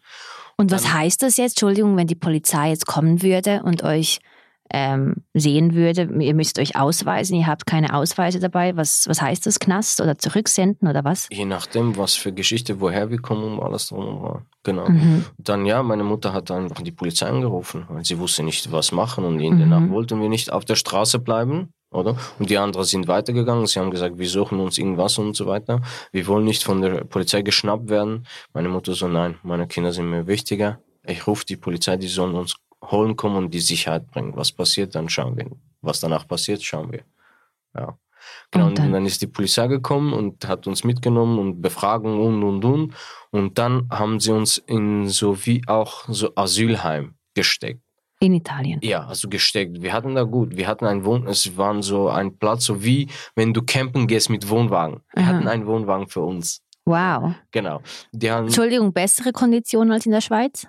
Und 0.57 0.71
was 0.71 0.83
Dann- 0.83 0.93
heißt 0.93 1.21
das 1.23 1.37
jetzt, 1.37 1.51
Entschuldigung, 1.53 1.95
wenn 1.97 2.07
die 2.07 2.15
Polizei 2.15 2.69
jetzt 2.69 2.85
kommen 2.87 3.21
würde 3.21 3.61
und 3.63 3.83
euch 3.83 4.19
ähm, 4.71 5.15
sehen 5.33 5.73
würde, 5.73 6.09
ihr 6.19 6.33
müsst 6.33 6.59
euch 6.59 6.75
ausweisen, 6.75 7.35
ihr 7.37 7.47
habt 7.47 7.65
keine 7.65 7.93
Ausweise 7.93 8.39
dabei, 8.39 8.75
was, 8.75 9.05
was 9.07 9.21
heißt 9.21 9.45
das, 9.45 9.59
Knast 9.59 10.01
oder 10.01 10.17
zurücksenden 10.17 10.87
oder 10.87 11.03
was? 11.03 11.27
Je 11.31 11.45
nachdem, 11.45 11.97
was 11.97 12.15
für 12.15 12.33
Geschichte, 12.33 12.79
woher 12.81 13.09
wir 13.09 13.19
kommen 13.19 13.43
und 13.57 13.63
alles 13.63 13.87
drum 13.87 14.21
dran. 14.21 14.45
Genau. 14.63 14.89
Mhm. 14.89 15.25
Dann 15.37 15.65
ja, 15.65 15.81
meine 15.83 16.03
Mutter 16.03 16.33
hat 16.33 16.51
einfach 16.51 16.81
die 16.81 16.91
Polizei 16.91 17.27
angerufen, 17.27 17.85
weil 17.89 18.03
sie 18.03 18.19
wusste 18.19 18.43
nicht, 18.43 18.71
was 18.71 18.91
machen 18.91 19.23
und 19.23 19.39
in 19.39 19.57
der 19.57 19.65
Mhm. 19.65 19.71
Nacht 19.71 19.89
wollten 19.91 20.21
wir 20.21 20.29
nicht 20.29 20.51
auf 20.51 20.65
der 20.65 20.75
Straße 20.75 21.19
bleiben, 21.19 21.69
oder? 21.89 22.17
Und 22.37 22.49
die 22.49 22.57
anderen 22.57 22.85
sind 22.85 23.07
weitergegangen, 23.07 23.65
sie 23.65 23.79
haben 23.79 23.91
gesagt, 23.91 24.17
wir 24.19 24.27
suchen 24.27 24.59
uns 24.59 24.77
irgendwas 24.77 25.17
und 25.17 25.35
so 25.37 25.45
weiter. 25.47 25.81
Wir 26.11 26.27
wollen 26.27 26.43
nicht 26.43 26.63
von 26.63 26.81
der 26.81 27.05
Polizei 27.05 27.43
geschnappt 27.43 27.89
werden. 27.89 28.25
Meine 28.53 28.67
Mutter 28.67 28.93
so, 28.93 29.07
nein, 29.07 29.35
meine 29.43 29.67
Kinder 29.67 29.93
sind 29.93 30.09
mir 30.09 30.27
wichtiger. 30.27 30.79
Ich 31.05 31.25
rufe 31.27 31.45
die 31.45 31.55
Polizei, 31.55 31.95
die 31.95 32.07
sollen 32.09 32.35
uns 32.35 32.55
holen 32.83 33.15
kommen 33.15 33.35
und 33.37 33.53
die 33.53 33.59
Sicherheit 33.59 34.07
bringen. 34.07 34.35
Was 34.35 34.51
passiert, 34.51 34.95
dann 34.95 35.09
schauen 35.09 35.37
wir. 35.37 35.47
Was 35.81 35.99
danach 35.99 36.27
passiert, 36.27 36.63
schauen 36.63 36.91
wir. 36.91 37.03
Ja. 37.75 37.97
Genau, 38.51 38.65
Und 38.65 38.71
und 38.71 38.79
dann? 38.79 38.91
dann? 38.91 39.05
ist 39.05 39.21
die 39.21 39.27
Polizei 39.27 39.67
gekommen 39.67 40.13
und 40.13 40.47
hat 40.47 40.67
uns 40.67 40.83
mitgenommen 40.83 41.39
und 41.39 41.61
Befragung 41.61 42.19
und 42.19 42.43
und 42.43 42.65
und. 42.65 42.93
Und 43.31 43.57
dann 43.57 43.87
haben 43.89 44.19
sie 44.19 44.31
uns 44.31 44.57
in 44.57 45.07
so 45.07 45.45
wie 45.45 45.61
auch 45.67 46.05
so 46.07 46.31
Asylheim 46.35 47.15
gesteckt. 47.35 47.81
In 48.19 48.33
Italien. 48.33 48.79
Ja, 48.81 49.05
also 49.05 49.29
gesteckt. 49.29 49.81
Wir 49.81 49.93
hatten 49.93 50.15
da 50.15 50.23
gut. 50.23 50.57
Wir 50.57 50.67
hatten 50.67 50.85
ein 50.85 51.05
Wohn, 51.05 51.27
es 51.27 51.55
waren 51.55 51.83
so 51.83 52.09
ein 52.09 52.35
Platz, 52.37 52.65
so 52.65 52.83
wie 52.83 53.07
wenn 53.35 53.53
du 53.53 53.61
campen 53.61 54.07
gehst 54.07 54.29
mit 54.31 54.49
Wohnwagen. 54.49 55.01
Wir 55.13 55.23
Aha. 55.23 55.33
hatten 55.33 55.47
einen 55.47 55.67
Wohnwagen 55.67 56.07
für 56.07 56.21
uns. 56.21 56.63
Wow. 56.85 57.35
Genau. 57.51 57.81
Die 58.11 58.31
haben, 58.31 58.45
Entschuldigung, 58.47 58.91
bessere 58.91 59.31
Konditionen 59.33 59.91
als 59.91 60.05
in 60.05 60.13
der 60.13 60.21
Schweiz? 60.21 60.67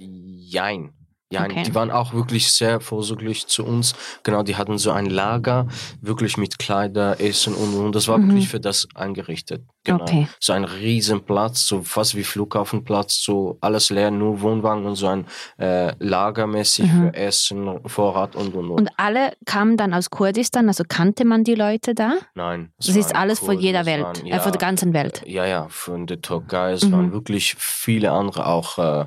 Jein. 0.00 0.92
Jein. 1.32 1.52
Okay. 1.52 1.62
Die 1.62 1.74
waren 1.76 1.92
auch 1.92 2.12
wirklich 2.12 2.50
sehr 2.50 2.80
vorsorglich 2.80 3.46
zu 3.46 3.64
uns. 3.64 3.94
Genau, 4.24 4.42
die 4.42 4.56
hatten 4.56 4.78
so 4.78 4.90
ein 4.90 5.06
Lager, 5.06 5.68
wirklich 6.00 6.36
mit 6.36 6.58
Kleider, 6.58 7.20
Essen 7.20 7.54
und 7.54 7.72
und. 7.74 7.94
Das 7.94 8.08
war 8.08 8.18
Mhm. 8.18 8.30
wirklich 8.30 8.48
für 8.48 8.58
das 8.58 8.88
eingerichtet. 8.96 9.62
Genau. 9.84 10.02
Okay. 10.02 10.26
So 10.40 10.52
ein 10.54 10.64
Riesenplatz, 10.64 11.68
so 11.68 11.82
fast 11.82 12.16
wie 12.16 12.24
Flughafenplatz, 12.24 13.22
so 13.22 13.58
alles 13.60 13.90
leer, 13.90 14.10
nur 14.10 14.40
Wohnwagen 14.40 14.84
und 14.86 14.96
so 14.96 15.06
ein 15.06 15.24
äh, 15.56 15.92
Lagermäßig 16.00 16.86
Mhm. 16.92 17.00
für 17.10 17.14
Essen, 17.14 17.78
Vorrat 17.86 18.34
und 18.34 18.52
und 18.56 18.64
und. 18.68 18.80
Und 18.80 18.90
alle 18.96 19.34
kamen 19.46 19.76
dann 19.76 19.94
aus 19.94 20.10
Kurdistan, 20.10 20.66
also 20.66 20.82
kannte 20.88 21.24
man 21.24 21.44
die 21.44 21.54
Leute 21.54 21.94
da? 21.94 22.14
Nein. 22.34 22.72
es 22.80 22.86
Das 22.86 22.96
ist 22.96 23.14
alles 23.14 23.38
von 23.38 23.56
jeder 23.56 23.86
Welt, 23.86 24.02
waren- 24.02 24.26
äh, 24.26 24.40
von 24.40 24.50
der 24.50 24.58
ganzen 24.60 24.92
Welt. 24.94 25.22
Ja, 25.26 25.46
ja, 25.46 25.68
von 25.68 26.08
der 26.08 26.20
Türkei. 26.20 26.72
Es 26.72 26.82
Mhm. 26.86 26.92
waren 26.92 27.12
wirklich 27.12 27.54
viele 27.56 28.10
andere, 28.10 28.46
auch 28.46 28.78
äh, 28.78 29.04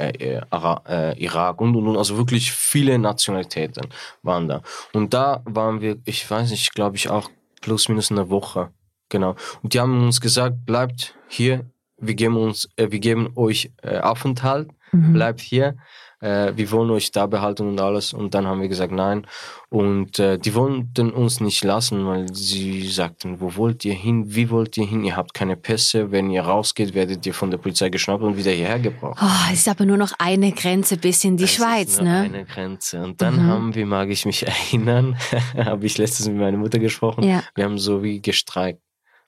äh, 0.00 0.36
äh, 0.36 0.40
Ara 0.50 0.82
äh, 0.88 1.22
Irak 1.22 1.60
und, 1.60 1.76
und, 1.76 1.86
und. 1.86 1.96
Also 1.96 2.16
wirklich 2.16 2.52
viele 2.52 2.98
Nationalitäten 2.98 3.86
waren 4.22 4.48
da. 4.48 4.62
Und 4.92 5.12
da 5.14 5.42
waren 5.44 5.80
wir, 5.80 5.98
ich 6.04 6.28
weiß 6.30 6.50
nicht, 6.50 6.74
glaube 6.74 6.96
ich 6.96 7.10
auch 7.10 7.30
plus 7.60 7.88
minus 7.88 8.10
eine 8.10 8.30
Woche. 8.30 8.70
Genau. 9.08 9.36
Und 9.62 9.74
die 9.74 9.80
haben 9.80 10.04
uns 10.04 10.20
gesagt, 10.20 10.64
bleibt 10.66 11.14
hier, 11.28 11.70
wir 11.98 12.14
geben, 12.14 12.36
uns, 12.36 12.68
äh, 12.76 12.90
wir 12.90 13.00
geben 13.00 13.32
euch 13.36 13.72
äh, 13.82 13.98
Aufenthalt, 13.98 14.70
Mhm. 14.92 15.12
bleibt 15.12 15.40
hier. 15.40 15.76
Äh, 16.20 16.52
wir 16.54 16.70
wollen 16.70 16.90
euch 16.90 17.10
da 17.12 17.26
behalten 17.26 17.66
und 17.68 17.80
alles. 17.80 18.12
Und 18.12 18.34
dann 18.34 18.46
haben 18.46 18.60
wir 18.60 18.68
gesagt, 18.68 18.92
nein. 18.92 19.26
Und 19.70 20.18
äh, 20.18 20.38
die 20.38 20.54
wollten 20.54 21.10
uns 21.12 21.40
nicht 21.40 21.64
lassen, 21.64 22.06
weil 22.06 22.26
sie 22.34 22.86
sagten, 22.88 23.40
wo 23.40 23.56
wollt 23.56 23.84
ihr 23.84 23.94
hin? 23.94 24.24
Wie 24.34 24.50
wollt 24.50 24.76
ihr 24.76 24.84
hin? 24.86 25.02
Ihr 25.04 25.16
habt 25.16 25.32
keine 25.32 25.56
Pässe. 25.56 26.10
Wenn 26.10 26.30
ihr 26.30 26.42
rausgeht, 26.42 26.92
werdet 26.94 27.24
ihr 27.24 27.32
von 27.32 27.50
der 27.50 27.58
Polizei 27.58 27.88
geschnappt 27.88 28.22
und 28.22 28.36
wieder 28.36 28.50
hierher 28.50 28.78
gebracht. 28.78 29.18
Oh, 29.22 29.52
es 29.52 29.60
ist 29.60 29.68
aber 29.68 29.86
nur 29.86 29.96
noch 29.96 30.12
eine 30.18 30.52
Grenze 30.52 30.96
bis 30.98 31.24
in 31.24 31.36
die 31.36 31.44
Es 31.44 31.50
ist 31.52 31.56
Schweiz, 31.56 31.96
nur 31.98 32.08
ne? 32.08 32.18
Eine 32.20 32.44
Grenze. 32.44 33.02
Und 33.02 33.22
dann 33.22 33.36
Mhm. 33.36 33.46
haben 33.46 33.74
wir, 33.74 33.86
mag 33.86 34.10
ich 34.10 34.26
mich 34.26 34.46
erinnern, 34.46 35.16
habe 35.56 35.86
ich 35.86 35.96
letztens 35.98 36.28
mit 36.28 36.36
meiner 36.38 36.58
Mutter 36.58 36.78
gesprochen. 36.78 37.24
Ja. 37.24 37.42
Wir 37.54 37.64
haben 37.64 37.78
so 37.78 38.02
wie 38.02 38.20
gestreikt, 38.20 38.80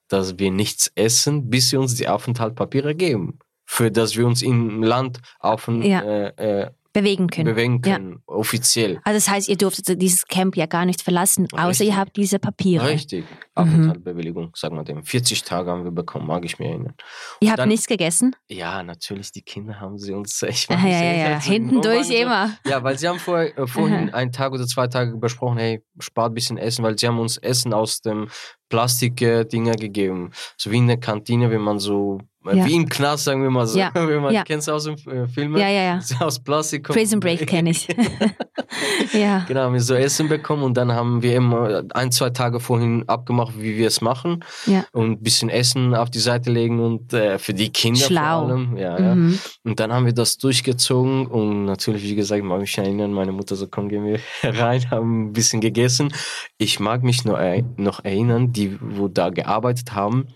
dass 0.09 0.39
wir 0.39 0.51
nichts 0.51 0.93
essen, 0.95 1.49
bis 1.49 1.71
sie 1.71 1.79
uns 1.79 1.95
die 1.95 2.09
Aufenthaltspapiere 2.09 2.95
geben. 2.95 3.39
Für 3.65 3.91
dass 3.91 4.17
wir 4.19 4.27
uns 4.27 4.43
im 4.43 4.83
Land 4.83 5.21
auf, 5.39 5.69
Ja. 5.69 6.01
äh, 6.03 6.63
äh, 6.65 6.71
bewegen 6.93 7.29
können. 7.29 7.47
bewegen 7.55 7.81
können, 7.81 8.23
offiziell. 8.27 9.01
Also 9.05 9.17
das 9.17 9.29
heißt, 9.31 9.49
ihr 9.49 9.57
durftet 9.57 10.01
dieses 10.01 10.27
Camp 10.27 10.57
ja 10.57 10.67
gar 10.67 10.85
nicht 10.85 11.03
verlassen, 11.03 11.47
außer 11.53 11.69
Richtig. 11.69 11.87
ihr 11.89 11.97
habt 11.97 12.17
diese 12.17 12.39
Papiere. 12.39 12.87
Richtig. 12.89 13.25
Mhm. 13.25 13.37
Aufenthaltsbewilligung, 13.55 14.51
sagen 14.55 14.77
wir 14.77 14.85
dem. 14.85 15.03
40 15.05 15.43
Tage 15.45 15.71
haben 15.71 15.85
wir 15.85 15.91
bekommen, 15.91 16.27
mag 16.27 16.45
ich 16.45 16.59
mir 16.59 16.69
erinnern. 16.69 16.95
Ihr 17.41 17.51
habt 17.51 17.59
dann- 17.61 17.69
nichts 17.69 17.87
gegessen? 17.87 18.37
Ja, 18.49 18.83
natürlich, 18.83 19.33
die 19.33 19.43
Kinder 19.43 19.81
haben 19.81 19.99
sie 19.99 20.13
uns 20.13 20.43
echt 20.43 20.71
Ja, 20.71 20.77
mal 20.77 20.91
ja, 20.91 21.13
ja, 21.15 21.35
als 21.35 21.47
wir 21.47 21.53
hinten 21.53 21.81
durch 21.83 22.09
so- 22.09 22.15
immer. 22.15 22.51
Ja, 22.67 22.83
weil 22.83 22.99
sie 22.99 23.09
haben 23.09 23.19
vorher, 23.19 23.57
äh, 23.59 23.67
vorhin 23.67 24.13
einen 24.15 24.33
Tag 24.33 24.53
oder 24.53 24.67
zwei 24.67 24.87
Tage 24.87 25.17
besprochen, 25.17 25.59
hey, 25.59 25.83
spart 25.99 26.33
ein 26.33 26.35
bisschen 26.35 26.59
Essen, 26.59 26.83
weil 26.85 26.99
sie 26.99 27.07
haben 27.09 27.19
uns 27.19 27.37
Essen 27.39 27.73
aus 27.75 28.01
dem 28.01 28.29
Plastik-Dinger 28.69 29.77
gegeben. 29.77 30.31
So 30.57 30.71
wie 30.71 30.79
in 30.79 30.87
der 30.89 30.97
Kantine, 30.99 31.51
wenn 31.51 31.61
man 31.61 31.79
so, 31.79 32.19
äh, 32.19 32.25
Ja. 32.45 32.67
wie 32.67 32.75
im 32.75 32.89
Knast, 32.89 33.25
sagen 33.25 33.43
wir 33.43 33.51
mal 33.51 33.67
so. 33.67 33.79
Ja, 33.79 33.91
man, 33.95 34.35
ja. 34.35 34.43
Kennst 34.45 34.69
du 34.69 34.73
aus 34.73 34.85
dem 34.85 34.95
äh, 34.95 35.29
Film? 35.29 35.57
Ja, 35.57 35.69
ja, 35.69 35.83
ja. 35.83 36.01
Aus 36.21 36.43
Plastik. 36.43 36.89
Prison 36.89 37.21
Break 37.21 37.47
kenne 37.47 37.71
ich. 37.71 37.89
ja. 39.13 39.45
Genau, 39.47 39.61
haben 39.61 39.75
wir 39.75 39.81
so 39.81 39.95
Essen 39.95 40.29
bekommen 40.29 40.63
und 40.63 40.77
dann 40.77 40.93
haben 40.93 41.23
wir 41.23 41.37
immer 41.37 41.83
ein, 41.95 42.11
zwei 42.11 42.31
Tage 42.31 42.61
vorhin 42.61 43.05
abgemacht, 43.09 43.55
wie 43.59 43.77
wir 43.77 43.87
es 43.87 44.01
machen 44.01 44.45
Ja. 44.67 44.85
und 44.93 45.11
ein 45.13 45.23
bisschen 45.23 45.51
Essen 45.51 45.95
auf 45.95 46.11
die 46.11 46.19
Seite 46.19 46.51
legen 46.51 46.81
und 46.81 47.13
äh, 47.13 47.39
für 47.39 47.55
die 47.55 47.71
Kinder 47.71 48.01
Schlau. 48.01 48.41
vor 48.41 48.49
allem. 48.51 48.77
Ja, 48.77 48.99
ja. 48.99 49.15
Mhm. 49.15 49.39
Und 49.65 49.81
dann 49.81 49.93
haben 49.93 50.07
wir 50.07 50.15
das 50.15 50.37
durchgezogen 50.39 51.27
und 51.27 51.65
natürlich, 51.65 52.03
wie 52.05 52.15
gesagt, 52.15 52.43
mag 52.43 52.61
mich 52.61 52.77
erinnern, 52.77 53.13
meine 53.13 53.33
Mutter 53.33 53.57
so, 53.57 53.69
komm, 53.69 53.89
gehen 53.89 54.05
wir 54.05 54.19
rein, 54.43 54.91
haben 54.91 55.27
ein 55.29 55.33
bisschen 55.33 55.61
gegessen. 55.61 56.13
Ich 56.59 56.81
mag 56.81 57.03
mich 57.03 57.25
nur 57.25 57.39
noch 57.77 58.05
erinnern, 58.05 58.53
die, 58.53 58.79
wo 58.81 59.09
da 59.09 59.31
gearbeitet 59.31 59.93
haben, 59.95 60.27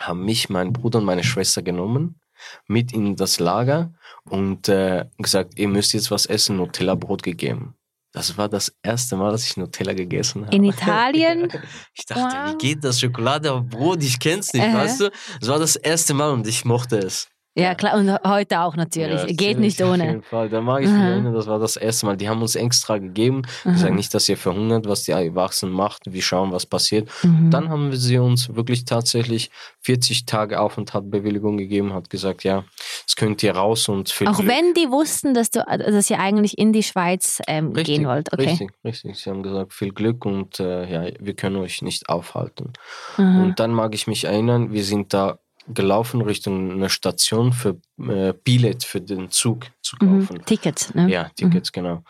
haben 0.00 0.24
mich, 0.24 0.48
mein 0.48 0.72
Bruder 0.72 0.98
und 0.98 1.04
meine 1.04 1.24
Schwester 1.24 1.62
genommen, 1.62 2.20
mit 2.66 2.92
in 2.92 3.16
das 3.16 3.40
Lager 3.40 3.92
und 4.24 4.68
äh, 4.68 5.06
gesagt, 5.18 5.58
ihr 5.58 5.68
müsst 5.68 5.92
jetzt 5.94 6.10
was 6.10 6.26
essen, 6.26 6.56
Nutella-Brot 6.56 7.22
gegeben. 7.22 7.74
Das 8.12 8.38
war 8.38 8.48
das 8.48 8.74
erste 8.82 9.16
Mal, 9.16 9.32
dass 9.32 9.44
ich 9.44 9.56
Nutella 9.58 9.92
gegessen 9.92 10.46
habe. 10.46 10.56
In 10.56 10.64
Italien? 10.64 11.50
Ich 11.94 12.06
dachte, 12.06 12.22
Wow. 12.22 12.52
wie 12.54 12.58
geht 12.58 12.84
das? 12.84 13.00
Schokolade 13.00 13.52
auf 13.52 13.66
Brot, 13.66 14.02
ich 14.02 14.18
kenn's 14.18 14.52
nicht, 14.52 14.62
Aha. 14.64 14.78
weißt 14.78 15.00
du? 15.00 15.10
Das 15.40 15.48
war 15.48 15.58
das 15.58 15.76
erste 15.76 16.14
Mal 16.14 16.30
und 16.30 16.46
ich 16.46 16.64
mochte 16.64 16.98
es. 16.98 17.28
Ja, 17.58 17.74
klar. 17.74 17.96
Und 17.96 18.10
heute 18.24 18.60
auch 18.60 18.76
natürlich. 18.76 19.20
Ja, 19.22 19.26
Geht 19.28 19.58
nicht 19.58 19.82
Auf 19.82 19.92
ohne. 19.94 20.06
jeden 20.06 20.22
Fall. 20.22 20.50
Da 20.50 20.60
mag 20.60 20.82
ich 20.82 20.90
mich 20.90 20.98
Aha. 20.98 21.08
erinnern, 21.08 21.32
das 21.34 21.46
war 21.46 21.58
das 21.58 21.76
erste 21.76 22.04
Mal. 22.04 22.16
Die 22.16 22.28
haben 22.28 22.42
uns 22.42 22.54
extra 22.54 22.98
gegeben. 22.98 23.42
Gesagt 23.64 23.94
nicht, 23.94 24.12
dass 24.12 24.28
ihr 24.28 24.36
verhungert, 24.36 24.86
was 24.86 25.04
die 25.04 25.12
Erwachsenen 25.12 25.72
macht. 25.72 26.02
Wir 26.04 26.20
schauen, 26.20 26.52
was 26.52 26.66
passiert. 26.66 27.08
Mhm. 27.22 27.50
Dann 27.50 27.70
haben 27.70 27.90
wir 27.90 27.96
sie 27.96 28.18
uns 28.18 28.54
wirklich 28.54 28.84
tatsächlich 28.84 29.50
40 29.80 30.26
Tage 30.26 30.60
Aufenthaltsbewilligung 30.60 31.56
gegeben, 31.56 31.94
hat 31.94 32.10
gesagt, 32.10 32.44
ja, 32.44 32.64
jetzt 33.00 33.16
könnt 33.16 33.42
ihr 33.42 33.56
raus 33.56 33.88
und 33.88 34.10
viel 34.10 34.28
Auch 34.28 34.36
Glück. 34.36 34.48
wenn 34.48 34.74
die 34.74 34.90
wussten, 34.90 35.32
dass 35.32 35.50
du, 35.50 35.64
dass 35.64 36.10
ihr 36.10 36.18
eigentlich 36.20 36.58
in 36.58 36.72
die 36.74 36.82
Schweiz 36.82 37.40
ähm, 37.46 37.68
Richtig, 37.72 37.96
gehen 37.96 38.06
wollt. 38.06 38.32
Okay. 38.32 38.50
Richtig, 38.50 38.70
richtig. 38.84 39.16
Sie 39.16 39.30
haben 39.30 39.42
gesagt, 39.42 39.72
viel 39.72 39.92
Glück 39.92 40.26
und 40.26 40.60
äh, 40.60 40.90
ja, 41.08 41.12
wir 41.18 41.34
können 41.34 41.56
euch 41.56 41.80
nicht 41.80 42.08
aufhalten. 42.10 42.72
Mhm. 43.16 43.42
Und 43.42 43.60
dann 43.60 43.72
mag 43.72 43.94
ich 43.94 44.06
mich 44.06 44.24
erinnern, 44.24 44.72
wir 44.72 44.84
sind 44.84 45.14
da 45.14 45.38
gelaufen 45.72 46.20
Richtung 46.20 46.72
eine 46.72 46.88
Station 46.88 47.52
für 47.52 47.76
äh, 47.98 48.32
Billett 48.44 48.84
für 48.84 49.00
den 49.00 49.30
Zug 49.30 49.66
zu 49.82 49.96
kaufen. 49.96 50.38
Mhm. 50.38 50.44
Tickets, 50.46 50.94
ne? 50.94 51.08
Ja, 51.10 51.28
Tickets, 51.36 51.72
genau. 51.72 52.02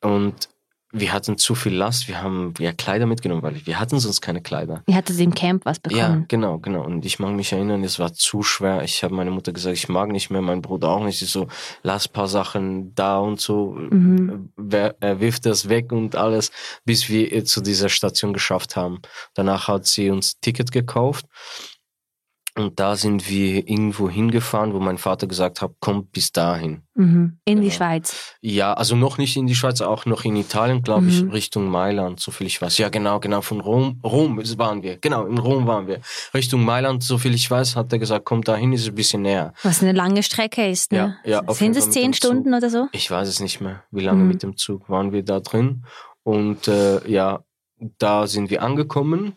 Und 0.00 0.48
wir 0.96 1.12
hatten 1.12 1.36
zu 1.38 1.56
viel 1.56 1.74
Last, 1.74 2.06
wir 2.06 2.22
haben 2.22 2.54
ja 2.60 2.72
Kleider 2.72 3.06
mitgenommen, 3.06 3.42
weil 3.42 3.66
wir 3.66 3.80
hatten 3.80 3.98
sonst 3.98 4.20
keine 4.20 4.40
Kleider. 4.40 4.84
Ihr 4.86 4.94
hattet 4.94 5.18
im 5.18 5.34
Camp 5.34 5.64
was 5.64 5.78
Ja, 5.90 6.06
bekommen. 6.06 6.24
genau, 6.28 6.58
genau. 6.60 6.84
Und 6.84 7.04
ich 7.04 7.18
mag 7.18 7.32
mich 7.34 7.52
erinnern, 7.52 7.82
es 7.82 7.98
war 7.98 8.12
zu 8.14 8.44
schwer. 8.44 8.84
Ich 8.84 9.02
habe 9.02 9.12
meiner 9.12 9.32
Mutter 9.32 9.52
gesagt, 9.52 9.76
ich 9.76 9.88
mag 9.88 10.10
nicht 10.12 10.30
mehr, 10.30 10.40
mein 10.40 10.62
Bruder 10.62 10.90
auch 10.90 11.02
nicht. 11.02 11.20
Ich 11.20 11.30
so, 11.30 11.48
lass 11.82 12.06
paar 12.06 12.28
Sachen 12.28 12.94
da 12.94 13.18
und 13.18 13.40
so, 13.40 13.72
Mhm. 13.72 14.50
wer, 14.56 14.94
er 15.00 15.18
wirft 15.18 15.46
das 15.46 15.68
weg 15.68 15.90
und 15.90 16.14
alles, 16.14 16.52
bis 16.84 17.08
wir 17.08 17.44
zu 17.44 17.60
dieser 17.60 17.88
Station 17.88 18.32
geschafft 18.32 18.76
haben. 18.76 19.00
Danach 19.34 19.66
hat 19.66 19.86
sie 19.86 20.10
uns 20.10 20.38
Ticket 20.38 20.70
gekauft. 20.70 21.26
Und 22.56 22.78
da 22.78 22.94
sind 22.94 23.28
wir 23.28 23.68
irgendwo 23.68 24.08
hingefahren, 24.08 24.74
wo 24.74 24.78
mein 24.78 24.96
Vater 24.96 25.26
gesagt 25.26 25.60
hat, 25.60 25.72
kommt 25.80 26.12
bis 26.12 26.30
dahin. 26.30 26.82
Mhm. 26.94 27.38
In 27.44 27.56
die 27.56 27.62
Genau. 27.62 27.74
Schweiz. 27.74 28.36
Ja, 28.42 28.74
also 28.74 28.94
noch 28.94 29.18
nicht 29.18 29.36
in 29.36 29.48
die 29.48 29.56
Schweiz, 29.56 29.80
auch 29.80 30.06
noch 30.06 30.24
in 30.24 30.36
Italien, 30.36 30.82
glaube 30.84 31.02
Mhm. 31.02 31.08
ich, 31.08 31.32
Richtung 31.32 31.66
Mailand, 31.68 32.20
soviel 32.20 32.46
ich 32.46 32.62
weiß. 32.62 32.78
Ja, 32.78 32.90
genau, 32.90 33.18
genau, 33.18 33.40
von 33.40 33.60
Rom, 33.60 33.98
Rom 34.04 34.38
waren 34.56 34.84
wir. 34.84 34.98
Genau, 34.98 35.26
in 35.26 35.38
Rom 35.38 35.66
waren 35.66 35.88
wir. 35.88 36.00
Richtung 36.32 36.64
Mailand, 36.64 37.02
soviel 37.02 37.34
ich 37.34 37.50
weiß, 37.50 37.74
hat 37.74 37.92
er 37.92 37.98
gesagt, 37.98 38.24
kommt 38.24 38.46
dahin, 38.46 38.72
ist 38.72 38.86
ein 38.86 38.94
bisschen 38.94 39.22
näher. 39.22 39.52
Was 39.64 39.82
eine 39.82 39.90
lange 39.90 40.22
Strecke 40.22 40.68
ist, 40.70 40.92
ne? 40.92 41.16
Ja, 41.24 41.30
ja, 41.30 41.44
auf 41.46 41.58
Sind 41.58 41.74
es 41.76 41.90
zehn 41.90 42.04
dem 42.04 42.12
Zug. 42.12 42.16
Stunden 42.30 42.54
oder 42.54 42.70
so? 42.70 42.86
Ich 42.92 43.10
weiß 43.10 43.26
es 43.26 43.40
nicht 43.40 43.60
mehr, 43.60 43.82
wie 43.90 44.04
lange 44.04 44.22
Mhm. 44.22 44.28
mit 44.28 44.42
dem 44.44 44.56
Zug 44.56 44.88
waren 44.88 45.10
wir 45.10 45.24
da 45.24 45.40
drin. 45.40 45.84
Und 46.22 46.68
äh, 46.68 47.04
ja, 47.10 47.42
da 47.98 48.28
sind 48.28 48.48
wir 48.50 48.62
angekommen. 48.62 49.34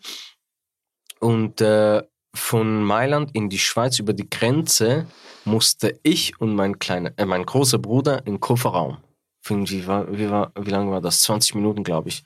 Und 1.18 1.60
äh, 1.60 2.02
von 2.34 2.82
Mailand 2.82 3.30
in 3.34 3.48
die 3.48 3.58
Schweiz 3.58 3.98
über 3.98 4.12
die 4.12 4.28
Grenze 4.28 5.06
musste 5.44 5.98
ich 6.02 6.40
und 6.40 6.54
mein 6.54 6.78
kleiner, 6.78 7.12
äh, 7.16 7.24
mein 7.24 7.44
großer 7.44 7.78
Bruder 7.78 8.26
im 8.26 8.40
Kofferraum. 8.40 8.98
Wie, 9.48 9.86
war, 9.86 10.06
wie, 10.16 10.28
war, 10.28 10.52
wie 10.60 10.70
lange 10.70 10.90
war 10.90 11.00
das? 11.00 11.22
20 11.22 11.54
Minuten, 11.54 11.82
glaube 11.82 12.10
ich. 12.10 12.24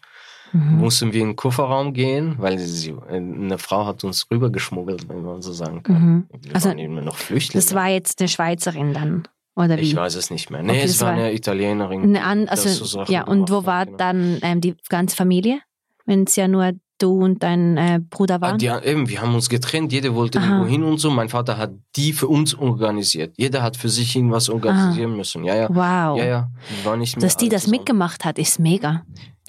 Mhm. 0.52 0.78
Mussten 0.78 1.12
wir 1.12 1.22
in 1.22 1.28
den 1.28 1.36
Kofferraum 1.36 1.94
gehen, 1.94 2.34
weil 2.38 2.58
sie, 2.58 2.90
äh, 2.90 3.16
eine 3.16 3.58
Frau 3.58 3.86
hat 3.86 4.04
uns 4.04 4.26
rübergeschmuggelt, 4.30 5.08
wenn 5.08 5.22
man 5.22 5.40
so 5.40 5.52
sagen 5.52 5.82
kann. 5.82 6.02
Mhm. 6.02 6.28
Wir 6.42 6.54
Also, 6.54 6.68
waren 6.68 6.78
immer 6.78 7.00
noch 7.00 7.16
Flüchtlinge. 7.16 7.64
Das 7.64 7.74
war 7.74 7.88
jetzt 7.88 8.20
eine 8.20 8.28
Schweizerin 8.28 8.92
dann, 8.92 9.28
oder 9.54 9.78
wie? 9.78 9.82
ich 9.82 9.96
weiß 9.96 10.16
es 10.16 10.30
nicht 10.30 10.50
mehr. 10.50 10.62
Nee, 10.62 10.72
Okay, 10.72 10.82
es 10.84 11.00
war 11.00 11.12
eine 11.12 11.32
Italienerin. 11.32 12.02
Eine 12.02 12.24
an, 12.24 12.48
also, 12.48 12.68
so 12.68 13.04
ja, 13.04 13.24
und 13.24 13.50
wo 13.50 13.64
war 13.64 13.86
genau. 13.86 13.98
dann 13.98 14.38
ähm, 14.42 14.60
die 14.60 14.74
ganze 14.88 15.16
Familie? 15.16 15.60
Wenn 16.04 16.24
es 16.24 16.36
ja 16.36 16.48
nur 16.48 16.72
du 17.02 17.12
und 17.24 17.42
dein 17.42 17.76
äh, 17.76 18.00
Bruder 18.10 18.36
Ah, 18.36 18.40
waren? 18.40 18.58
Die, 18.58 18.66
eben, 18.66 19.08
wir 19.08 19.20
haben 19.20 19.34
uns 19.34 19.48
getrennt, 19.48 19.92
jeder 19.92 20.14
wollte 20.14 20.38
Aha. 20.38 20.46
irgendwo 20.48 20.66
hin 20.68 20.82
und 20.84 20.98
so. 20.98 21.10
Mein 21.10 21.28
Vater 21.28 21.56
hat 21.58 21.72
die 21.96 22.12
für 22.12 22.28
uns 22.28 22.54
organisiert. 22.54 23.34
Jeder 23.36 23.62
hat 23.62 23.76
für 23.76 23.88
sich 23.88 24.14
irgendwas 24.16 24.48
organisieren 24.48 25.16
müssen. 25.16 25.44
Ja, 25.44 25.56
ja. 25.56 25.68
wow. 25.68 26.18
Ja, 26.18 26.24
ja. 26.24 26.50
Waren 26.84 27.00
nicht 27.00 27.16
mehr 27.16 27.22
Dass 27.26 27.36
die 27.36 27.48
das 27.48 27.62
zusammen. 27.64 27.78
mitgemacht 27.78 28.24
hat, 28.24 28.38
ist 28.38 28.58
mega. 28.58 29.02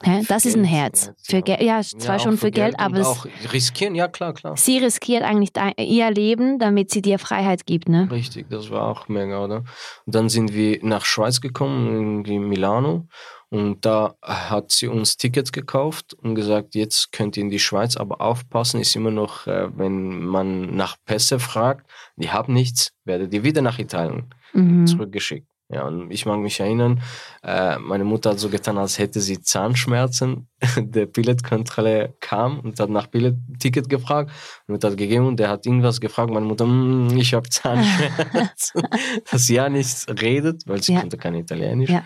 Hä? 0.05 0.21
Das 0.27 0.45
ist 0.45 0.55
ein 0.57 0.63
Geld, 0.63 0.73
Herz. 0.73 1.05
ja, 1.05 1.13
für. 1.37 1.41
Geld, 1.43 1.61
ja, 1.61 1.81
zwar 1.81 2.15
Ja, 2.15 2.19
schon 2.19 2.37
für 2.37 2.51
Geld, 2.51 2.73
und 2.73 2.79
aber 2.81 2.97
es, 2.97 3.07
auch 3.07 3.25
riskieren, 3.53 3.95
ja 3.95 4.09
klar, 4.09 4.33
klar. 4.33 4.57
sie 4.57 4.77
riskiert 4.79 5.23
eigentlich 5.23 5.51
ihr 5.77 6.11
Leben, 6.11 6.59
damit 6.59 6.91
sie 6.91 7.01
dir 7.01 7.19
Freiheit 7.19 7.65
gibt, 7.65 7.87
ne? 7.87 8.09
Richtig, 8.11 8.49
das 8.49 8.69
war 8.69 8.85
auch 8.89 9.07
mega, 9.07 9.41
oder? 9.41 9.63
Und 10.05 10.15
dann 10.15 10.27
sind 10.27 10.53
wir 10.53 10.79
nach 10.83 11.05
Schweiz 11.05 11.39
gekommen, 11.39 12.25
in 12.25 12.49
Milano. 12.49 13.07
Und 13.53 13.85
da 13.85 14.15
hat 14.23 14.71
sie 14.71 14.87
uns 14.87 15.15
Tickets 15.17 15.51
gekauft 15.51 16.15
und 16.15 16.33
gesagt, 16.33 16.73
jetzt 16.73 17.11
könnt 17.11 17.37
ihr 17.37 17.43
in 17.43 17.51
die 17.51 17.59
Schweiz, 17.59 17.95
aber 17.97 18.19
aufpassen, 18.19 18.81
ist 18.81 18.95
immer 18.95 19.11
noch, 19.11 19.45
äh, 19.45 19.67
wenn 19.77 20.25
man 20.25 20.75
nach 20.75 20.95
Pässe 21.05 21.37
fragt, 21.39 21.85
die 22.15 22.31
haben 22.31 22.51
nichts, 22.53 22.93
werdet 23.05 23.31
ihr 23.31 23.43
wieder 23.43 23.61
nach 23.61 23.77
Italien 23.77 24.33
Mhm. 24.53 24.87
zurückgeschickt. 24.87 25.47
Ja, 25.69 25.83
und 25.87 26.09
ich 26.11 26.25
mag 26.25 26.39
mich 26.39 26.59
erinnern, 26.59 27.01
äh, 27.43 27.77
meine 27.77 28.03
Mutter 28.05 28.31
hat 28.31 28.39
so 28.39 28.49
getan, 28.49 28.77
als 28.79 28.97
hätte 28.97 29.21
sie 29.21 29.39
Zahnschmerzen. 29.41 30.47
Der 30.77 31.05
Billetkontrolleur 31.05 32.09
kam 32.19 32.59
und 32.59 32.79
hat 32.79 32.89
nach 32.89 33.05
Billet-Ticket 33.07 33.87
gefragt. 33.87 34.31
Mutter 34.67 34.89
hat 34.89 34.97
gegeben 34.97 35.27
und 35.27 35.39
der 35.39 35.49
hat 35.49 35.65
irgendwas 35.67 35.99
gefragt. 36.01 36.31
Meine 36.31 36.45
Mutter, 36.47 36.65
"Mm, 36.65 37.15
ich 37.17 37.33
habe 37.35 37.47
Zahnschmerzen. 37.49 38.81
Dass 39.31 39.45
sie 39.45 39.55
ja 39.55 39.69
nichts 39.69 40.07
redet, 40.09 40.63
weil 40.67 40.81
sie 40.81 40.93
Ja. 40.93 41.01
konnte 41.01 41.17
kein 41.17 41.35
Italienisch. 41.35 41.89
Ja. 41.91 42.03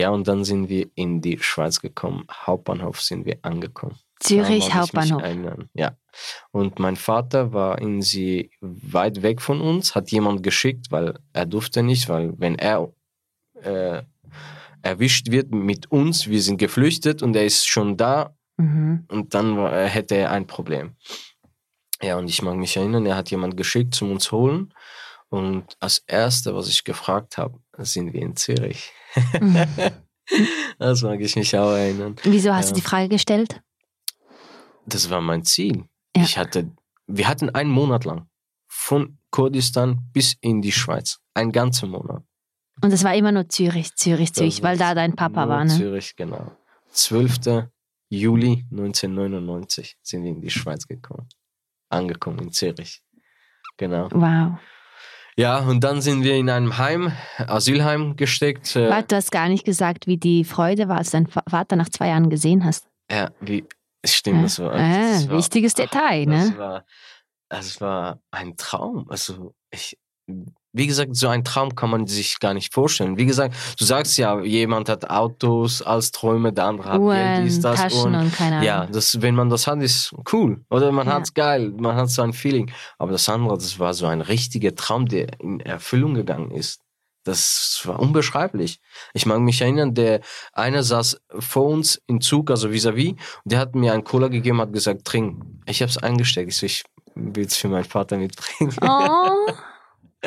Ja. 0.00 0.10
und 0.10 0.28
dann 0.28 0.44
sind 0.44 0.68
wir 0.68 0.88
in 0.94 1.20
die 1.20 1.38
Schweiz 1.38 1.80
gekommen. 1.80 2.26
Hauptbahnhof 2.30 3.00
sind 3.00 3.24
wir 3.26 3.38
angekommen. 3.42 3.96
Zürich 4.20 4.74
Hauptbahnhof. 4.74 5.22
Ja. 5.74 5.96
Und 6.50 6.78
mein 6.78 6.96
Vater 6.96 7.52
war 7.52 7.78
in 7.78 8.00
sie 8.02 8.50
weit 8.60 9.22
weg 9.22 9.42
von 9.42 9.60
uns, 9.60 9.94
hat 9.94 10.10
jemand 10.10 10.42
geschickt, 10.42 10.86
weil 10.90 11.18
er 11.32 11.44
durfte 11.46 11.82
nicht, 11.82 12.08
weil 12.08 12.32
wenn 12.38 12.56
er 12.56 12.90
äh, 13.62 14.02
erwischt 14.82 15.30
wird 15.30 15.52
mit 15.52 15.90
uns, 15.90 16.28
wir 16.28 16.40
sind 16.40 16.56
geflüchtet 16.58 17.22
und 17.22 17.36
er 17.36 17.44
ist 17.44 17.66
schon 17.66 17.96
da 17.96 18.34
Mhm. 18.58 19.04
und 19.08 19.34
dann 19.34 19.58
äh, 19.58 19.86
hätte 19.86 20.14
er 20.16 20.30
ein 20.30 20.46
Problem. 20.46 20.96
Ja, 22.02 22.16
und 22.16 22.28
ich 22.28 22.40
mag 22.40 22.56
mich 22.56 22.76
erinnern, 22.76 23.04
er 23.04 23.16
hat 23.16 23.30
jemand 23.30 23.56
geschickt 23.56 23.94
zum 23.94 24.10
uns 24.12 24.32
holen 24.32 24.72
und 25.28 25.76
als 25.80 25.98
erste, 26.06 26.54
was 26.54 26.68
ich 26.68 26.84
gefragt 26.84 27.36
habe, 27.36 27.58
sind 27.84 28.12
wir 28.12 28.22
in 28.22 28.36
Zürich. 28.36 28.92
Mhm. 29.40 29.64
Das 30.80 31.02
mag 31.02 31.20
ich 31.20 31.36
mich 31.36 31.56
auch 31.56 31.70
erinnern. 31.70 32.16
Wieso 32.24 32.52
hast 32.52 32.70
Ja. 32.70 32.74
du 32.74 32.80
die 32.80 32.86
Frage 32.86 33.08
gestellt? 33.08 33.62
Das 34.84 35.08
war 35.08 35.20
mein 35.20 35.44
Ziel. 35.44 35.84
Ja. 36.16 36.24
Ich 36.24 36.36
hatte, 36.36 36.72
wir 37.06 37.28
hatten 37.28 37.48
einen 37.50 37.70
Monat 37.70 38.04
lang 38.04 38.28
von 38.66 39.18
Kurdistan 39.30 40.00
bis 40.12 40.36
in 40.40 40.62
die 40.62 40.72
Schweiz. 40.72 41.20
Ein 41.34 41.52
ganzer 41.52 41.86
Monat. 41.86 42.24
Und 42.82 42.92
es 42.92 43.04
war 43.04 43.14
immer 43.14 43.30
nur 43.30 43.48
Zürich, 43.48 43.94
Zürich, 43.94 44.32
Zürich, 44.32 44.64
weil 44.64 44.76
da 44.76 44.94
dein 44.96 45.14
Papa 45.14 45.48
war, 45.48 45.64
ne? 45.64 45.70
Zürich, 45.76 46.16
genau. 46.16 46.50
12. 46.90 47.68
Juli 48.08 48.66
1999 48.72 49.96
sind 50.02 50.24
wir 50.24 50.30
in 50.30 50.40
die 50.40 50.50
Schweiz 50.50 50.88
gekommen. 50.88 51.28
Angekommen 51.88 52.40
in 52.40 52.52
Zürich. 52.52 53.00
Genau. 53.76 54.08
Wow. 54.10 54.58
Ja, 55.38 55.58
und 55.58 55.84
dann 55.84 56.00
sind 56.00 56.24
wir 56.24 56.34
in 56.36 56.48
einem 56.48 56.78
Heim, 56.78 57.12
Asylheim 57.38 58.16
gesteckt. 58.16 58.74
äh, 58.74 58.88
Warte, 58.88 59.08
du 59.08 59.16
hast 59.16 59.30
gar 59.30 59.48
nicht 59.48 59.64
gesagt, 59.64 60.06
wie 60.06 60.16
die 60.16 60.44
Freude 60.44 60.88
war, 60.88 60.96
als 60.96 61.12
Va- 61.12 61.42
Vater 61.48 61.76
nach 61.76 61.90
zwei 61.90 62.08
Jahren 62.08 62.30
gesehen 62.30 62.64
hast. 62.64 62.88
Ja, 63.10 63.30
wie, 63.40 63.64
stimmt, 64.04 64.44
das 64.44 64.58
war. 64.58 64.72
Ah, 64.72 64.78
das 65.12 65.28
war 65.28 65.36
wichtiges 65.36 65.74
Detail, 65.74 66.24
das 66.26 66.50
ne? 66.50 66.58
War, 66.58 66.84
das 67.50 67.80
war 67.82 68.20
ein 68.30 68.56
Traum. 68.56 69.06
Also, 69.10 69.54
ich, 69.70 69.98
wie 70.76 70.86
gesagt, 70.86 71.16
so 71.16 71.28
ein 71.28 71.42
Traum 71.44 71.74
kann 71.74 71.90
man 71.90 72.06
sich 72.06 72.38
gar 72.38 72.52
nicht 72.54 72.74
vorstellen. 72.74 73.16
Wie 73.16 73.26
gesagt, 73.26 73.54
du 73.78 73.84
sagst 73.84 74.18
ja, 74.18 74.40
jemand 74.42 74.88
hat 74.88 75.08
Autos 75.10 75.80
als 75.82 76.10
Träume, 76.12 76.52
der 76.52 76.66
andere 76.66 76.88
hat 76.90 77.00
Geld, 77.00 77.46
dies, 77.46 77.60
das. 77.60 77.80
Taschen 77.80 78.14
und, 78.14 78.14
und 78.14 78.34
keine 78.34 78.56
Ahnung. 78.56 78.66
ja, 78.66 78.86
das, 78.86 79.20
wenn 79.22 79.34
man 79.34 79.48
das 79.48 79.66
hat, 79.66 79.80
ist 79.82 80.14
cool. 80.32 80.64
Oder 80.70 80.92
man 80.92 81.06
Ja. 81.06 81.14
hat's 81.14 81.32
geil, 81.34 81.72
man 81.78 81.96
hat 81.96 82.10
so 82.10 82.22
ein 82.22 82.32
Feeling. 82.32 82.70
Aber 82.98 83.12
das 83.12 83.28
andere, 83.28 83.54
das 83.56 83.78
war 83.78 83.94
so 83.94 84.06
ein 84.06 84.20
richtiger 84.20 84.74
Traum, 84.74 85.06
der 85.06 85.40
in 85.40 85.60
Erfüllung 85.60 86.14
gegangen 86.14 86.50
ist. 86.50 86.80
Das 87.24 87.80
war 87.84 87.98
unbeschreiblich. 87.98 88.78
Ich 89.12 89.26
mag 89.26 89.40
mich 89.40 89.60
erinnern, 89.60 89.94
der 89.94 90.20
einer 90.52 90.82
saß 90.84 91.20
vor 91.40 91.64
uns 91.64 92.00
im 92.06 92.20
Zug, 92.20 92.50
also 92.50 92.68
vis-à-vis, 92.68 93.10
und 93.10 93.18
der 93.44 93.58
hat 93.58 93.74
mir 93.74 93.92
einen 93.94 94.04
Cola 94.04 94.28
gegeben, 94.28 94.60
hat 94.60 94.72
gesagt, 94.72 95.04
trink. 95.04 95.42
Ich 95.66 95.82
hab's 95.82 95.98
eingesteckt. 95.98 96.50
Ich 96.50 96.56
so, 96.56 96.66
ich 96.66 96.84
will's 97.16 97.56
für 97.56 97.66
meinen 97.68 97.84
Vater 97.84 98.16
mitbringen. 98.18 98.72
Oh, 98.80 99.52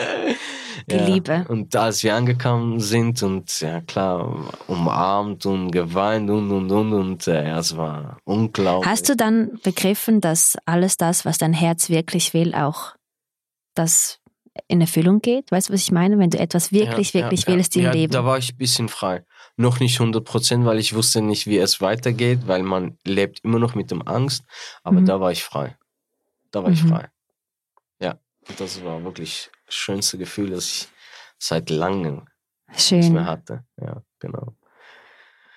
die 0.91 0.95
Ja. 0.95 1.05
Liebe. 1.07 1.45
Und 1.49 1.75
als 1.75 2.03
wir 2.03 2.15
angekommen 2.15 2.79
sind 2.79 3.21
und 3.23 3.59
ja 3.62 3.81
klar, 3.81 4.51
umarmt 4.67 5.45
und 5.45 5.71
geweint 5.71 6.29
und 6.29 6.51
und 6.51 6.71
und 6.71 6.93
und 6.93 7.27
äh, 7.27 7.49
es 7.57 7.75
war 7.77 8.17
unglaublich. 8.25 8.89
Hast 8.89 9.09
du 9.09 9.15
dann 9.15 9.59
begriffen, 9.63 10.21
dass 10.21 10.57
alles 10.65 10.97
das, 10.97 11.25
was 11.25 11.38
dein 11.38 11.53
Herz 11.53 11.89
wirklich 11.89 12.33
will, 12.33 12.53
auch 12.55 12.95
das 13.75 14.19
in 14.67 14.81
Erfüllung 14.81 15.21
geht? 15.21 15.51
Weißt 15.51 15.69
du, 15.69 15.73
was 15.73 15.81
ich 15.83 15.91
meine? 15.91 16.17
Wenn 16.19 16.29
du 16.29 16.39
etwas 16.39 16.71
wirklich, 16.71 17.13
Ja, 17.13 17.21
wirklich 17.23 17.41
ja, 17.43 17.47
willst 17.47 17.75
im 17.75 17.83
ja, 17.83 17.91
Leben. 17.91 18.12
Da 18.12 18.25
war 18.25 18.38
ich 18.38 18.53
ein 18.53 18.57
bisschen 18.57 18.89
frei. 18.89 19.23
Noch 19.57 19.79
nicht 19.79 19.99
100 19.99 20.23
Prozent, 20.23 20.65
weil 20.65 20.79
ich 20.79 20.95
wusste 20.95 21.21
nicht, 21.21 21.45
wie 21.47 21.57
es 21.57 21.81
weitergeht, 21.81 22.39
weil 22.47 22.63
man 22.63 22.97
lebt 23.05 23.39
immer 23.43 23.59
noch 23.59 23.75
mit 23.75 23.91
dem 23.91 24.05
Angst. 24.07 24.43
Aber 24.83 25.01
Mhm. 25.01 25.05
da 25.05 25.19
war 25.19 25.31
ich 25.31 25.43
frei. 25.43 25.77
Da 26.51 26.63
war 26.63 26.71
ich 26.71 26.83
Mhm. 26.83 26.89
frei. 26.89 27.09
Und 28.49 28.59
das 28.59 28.83
war 28.83 29.03
wirklich 29.03 29.49
das 29.65 29.75
schönste 29.75 30.17
Gefühl, 30.17 30.49
das 30.49 30.65
ich 30.65 30.88
seit 31.38 31.69
langem 31.69 32.27
nicht 32.67 32.91
mehr 32.91 33.03
Schön. 33.03 33.25
hatte. 33.25 33.65
Ja, 33.77 34.03
genau. 34.19 34.55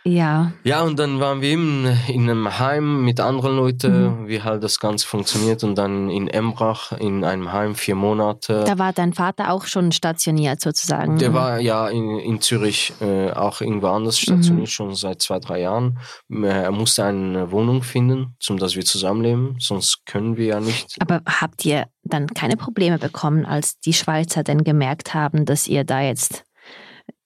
Ja. 0.04 0.52
Ja, 0.64 0.82
und 0.82 0.98
dann 0.98 1.20
waren 1.20 1.40
wir 1.42 1.50
eben 1.50 1.86
in 2.08 2.22
einem 2.28 2.58
Heim 2.58 3.04
mit 3.04 3.20
anderen 3.20 3.56
Leuten, 3.56 4.22
Mhm. 4.22 4.28
wie 4.28 4.42
halt 4.42 4.64
das 4.64 4.80
Ganze 4.80 5.06
funktioniert. 5.06 5.62
Und 5.62 5.76
dann 5.76 6.10
in 6.10 6.26
Embrach 6.26 6.90
in 6.92 7.22
einem 7.24 7.52
Heim 7.52 7.74
vier 7.76 7.94
Monate. 7.94 8.64
Da 8.66 8.78
war 8.78 8.92
dein 8.92 9.12
Vater 9.12 9.52
auch 9.52 9.64
schon 9.66 9.92
stationiert 9.92 10.60
sozusagen. 10.60 11.18
Der 11.18 11.34
war 11.34 11.60
ja 11.60 11.88
in, 11.88 12.18
in 12.18 12.40
Zürich 12.40 12.92
äh, 13.00 13.30
auch 13.30 13.60
irgendwo 13.60 13.88
anders 13.88 14.16
Mhm. 14.16 14.22
stationiert, 14.42 14.68
schon 14.70 14.94
seit 14.96 15.22
zwei, 15.22 15.38
drei 15.38 15.60
Jahren. 15.60 15.98
Äh, 16.30 16.46
Er 16.62 16.72
musste 16.72 17.04
eine 17.04 17.50
Wohnung 17.52 17.82
finden, 17.82 18.34
zum 18.40 18.58
dass 18.58 18.74
wir 18.74 18.84
zusammenleben, 18.84 19.56
sonst 19.60 20.04
können 20.06 20.36
wir 20.36 20.46
ja 20.46 20.60
nicht. 20.60 20.96
Aber 21.00 21.20
habt 21.26 21.64
ihr 21.64 21.86
dann 22.02 22.26
keine 22.28 22.56
Probleme 22.56 22.98
bekommen, 22.98 23.46
als 23.46 23.78
die 23.78 23.92
Schweizer 23.92 24.42
denn 24.42 24.64
gemerkt 24.64 25.14
haben, 25.14 25.44
dass 25.44 25.68
ihr 25.68 25.84
da 25.84 26.00
jetzt 26.00 26.44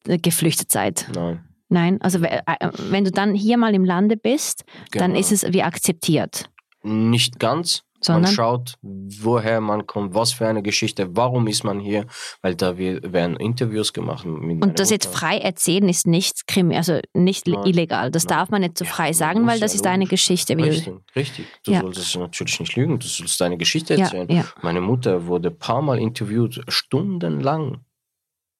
äh, 0.07 0.19
geflüchtet 0.19 0.71
seid? 0.71 1.09
Nein. 1.15 1.41
Nein, 1.69 2.01
also 2.01 2.19
äh, 2.23 2.43
wenn 2.91 3.05
du 3.05 3.11
dann 3.11 3.35
hier 3.35 3.59
mal 3.59 3.75
im 3.75 3.85
Lande 3.85 4.17
bist, 4.17 4.65
dann 4.93 5.11
genau. 5.13 5.21
ist 5.21 5.33
es 5.33 5.43
wie 5.53 5.63
akzeptiert. 5.63 6.49
nicht 6.83 7.39
ganz. 7.41 7.83
Sondern 8.03 8.25
Man 8.25 8.33
schaut, 8.33 8.75
woher 8.83 9.61
man 9.63 9.87
kommt, 9.87 10.15
was 10.15 10.31
für 10.33 10.47
eine 10.47 10.63
Geschichte, 10.63 11.17
warum 11.17 11.47
ist 11.49 11.65
man 11.65 11.81
hier, 11.81 12.05
weil 12.43 12.55
da 12.55 12.77
wir- 12.77 13.01
werden 13.11 13.37
Interviews 13.37 13.95
gemacht. 13.95 14.27
Und 14.27 14.79
das 14.79 14.91
jetzt 14.91 15.07
Mutter. 15.07 15.19
frei 15.19 15.39
erzählen 15.39 15.89
ist 15.89 16.07
nicht 16.07 16.47
krimi, 16.47 16.77
also 16.77 17.01
nicht 17.15 17.47
Nein. 17.49 17.65
illegal. 17.65 18.11
Das 18.11 18.25
Nein. 18.27 18.37
darf 18.39 18.51
man 18.51 18.61
nicht 18.61 18.77
so 18.77 18.85
Ja, 18.85 18.91
frei 18.91 19.05
man 19.07 19.15
sagen, 19.15 19.47
weil 19.47 19.59
das 19.61 19.73
ja 19.73 19.77
ist 19.77 19.85
deine. 19.87 20.05
Geschichte. 20.07 20.57
Richtig, 20.59 20.93
richtig. 21.17 21.47
Du 21.65 21.73
Ja. 21.73 21.81
solltest 21.81 22.15
natürlich 22.17 22.61
nicht 22.61 22.77
lügen, 22.77 22.99
du 22.99 23.07
sollst 23.07 23.41
deine 23.41 23.57
Geschichte 23.57 23.95
ja, 23.95 24.05
erzählen. 24.05 24.29
ja. 24.31 24.45
Meine 24.63 24.83
Mutter 24.83 25.27
wurde 25.27 25.49
ein 25.49 25.59
paar 25.59 25.81
Mal 25.81 25.99
interviewt, 25.99 26.63
stundenlang. 26.69 27.79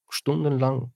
Stundenlang. 0.09 0.91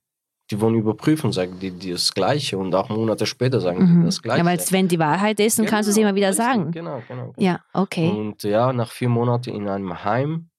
Die 0.51 0.59
wollen 0.59 0.75
überprüfen, 0.75 1.31
sagen 1.31 1.59
die, 1.59 1.71
die 1.71 1.91
das 1.91 2.13
Gleiche 2.13 2.57
und 2.57 2.75
auch 2.75 2.89
Monate 2.89 3.25
später 3.25 3.61
sagen 3.61 3.79
die 3.85 3.91
Mhm. 3.93 4.05
das 4.05 4.21
Gleiche. 4.21 4.39
Ja, 4.39 4.45
weil 4.45 4.59
wenn 4.71 4.87
die 4.89 4.99
Wahrheit 4.99 5.39
ist, 5.39 5.57
dann 5.57 5.65
kannst 5.65 5.87
du 5.87 5.93
sie 5.93 6.01
Genau, 6.01 6.09
immer 6.09 6.15
wieder 6.17 6.33
sagen. 6.33 6.71
Genau, 6.71 7.01
genau. 7.07 7.33
Ja, 7.37 7.61
okay. 7.73 8.09
Und 8.09 8.43
ja, 8.43 8.73
nach 8.73 8.91
vier 8.91 9.07
Monaten 9.09 9.49
in 9.51 9.67
einem 9.69 10.03
Heim, 10.03 10.49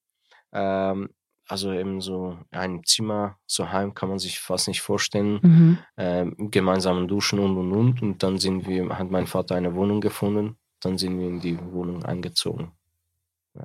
ähm, 0.51 1.09
also 1.47 1.71
eben 1.73 2.01
so 2.01 2.37
ein 2.51 2.81
Zimmer, 2.85 3.37
so 3.45 3.69
Heim 3.71 3.93
kann 3.93 4.09
man 4.09 4.17
sich 4.17 4.39
fast 4.39 4.67
nicht 4.67 4.81
vorstellen, 4.81 5.39
Mhm. 5.43 5.77
ähm, 5.97 6.35
gemeinsamen 6.51 7.07
Duschen 7.07 7.37
und 7.39 7.55
und 7.57 7.71
und. 7.71 8.01
Und 8.01 8.23
dann 8.23 8.37
sind 8.39 8.65
wir, 8.67 8.89
hat 8.97 9.11
mein 9.11 9.27
Vater 9.27 9.55
eine 9.55 9.75
Wohnung 9.75 10.01
gefunden, 10.01 10.57
dann 10.79 10.97
sind 10.97 11.19
wir 11.19 11.27
in 11.27 11.39
die 11.39 11.59
Wohnung 11.71 12.03
eingezogen. 12.03 12.71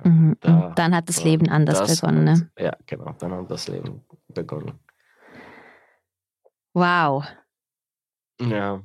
Mhm. 0.04 0.36
Da 0.40 0.72
dann 0.76 0.94
hat 0.94 1.08
das 1.08 1.24
Leben 1.24 1.48
anders 1.48 1.78
das 1.78 2.00
begonnen. 2.00 2.24
Ne? 2.24 2.50
Ja, 2.58 2.72
genau, 2.84 3.14
dann 3.18 3.32
hat 3.32 3.50
das 3.50 3.68
Leben 3.68 4.02
begonnen. 4.28 4.72
Wow. 6.74 7.24
Ja, 8.40 8.82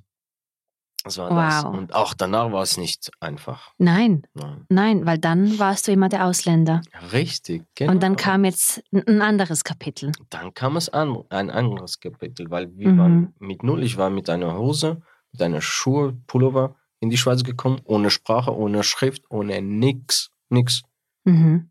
das 1.04 1.18
war 1.18 1.30
das. 1.30 1.64
Wow. 1.66 1.74
Und 1.76 1.94
auch 1.94 2.14
danach 2.14 2.52
war 2.52 2.64
es 2.64 2.78
nicht 2.78 3.12
einfach. 3.20 3.72
Nein, 3.78 4.26
Nein. 4.34 4.66
nein, 4.70 5.06
weil 5.06 5.18
dann 5.20 5.60
warst 5.60 5.88
du 5.88 5.92
immer 5.92 6.10
der 6.10 6.26
Ausländer. 6.26 6.82
Richtig, 7.12 7.66
genau. 7.76 7.92
Und 7.92 8.02
dann 8.04 8.16
kam 8.16 8.46
jetzt 8.46 8.82
ein 8.92 9.06
ein 9.08 9.22
anderes 9.22 9.64
Kapitel. 9.64 10.12
dann 10.30 10.54
kam 10.54 10.76
es 10.78 10.90
an, 10.90 11.24
ein 11.30 11.52
anderes 11.52 12.00
Kapitel, 12.00 12.50
weil 12.50 12.76
wir 12.78 12.90
Mhm. 12.90 12.98
waren 12.98 13.34
mit 13.40 13.64
null. 13.64 13.84
Ich 13.84 13.98
war 13.98 14.10
mit 14.10 14.30
einer 14.30 14.58
Hose, 14.58 15.02
mit 15.32 15.42
einer 15.42 15.62
Schuhe, 15.62 16.14
Pullover 16.28 16.76
in 17.00 17.10
die 17.10 17.18
Schweiz 17.18 17.44
gekommen, 17.44 17.82
ohne 17.84 18.10
Sprache, 18.10 18.56
ohne 18.56 18.82
Schrift, 18.84 19.24
ohne 19.30 19.62
nix, 19.62 20.32
nix. 20.50 20.84
Mhm. 21.26 21.70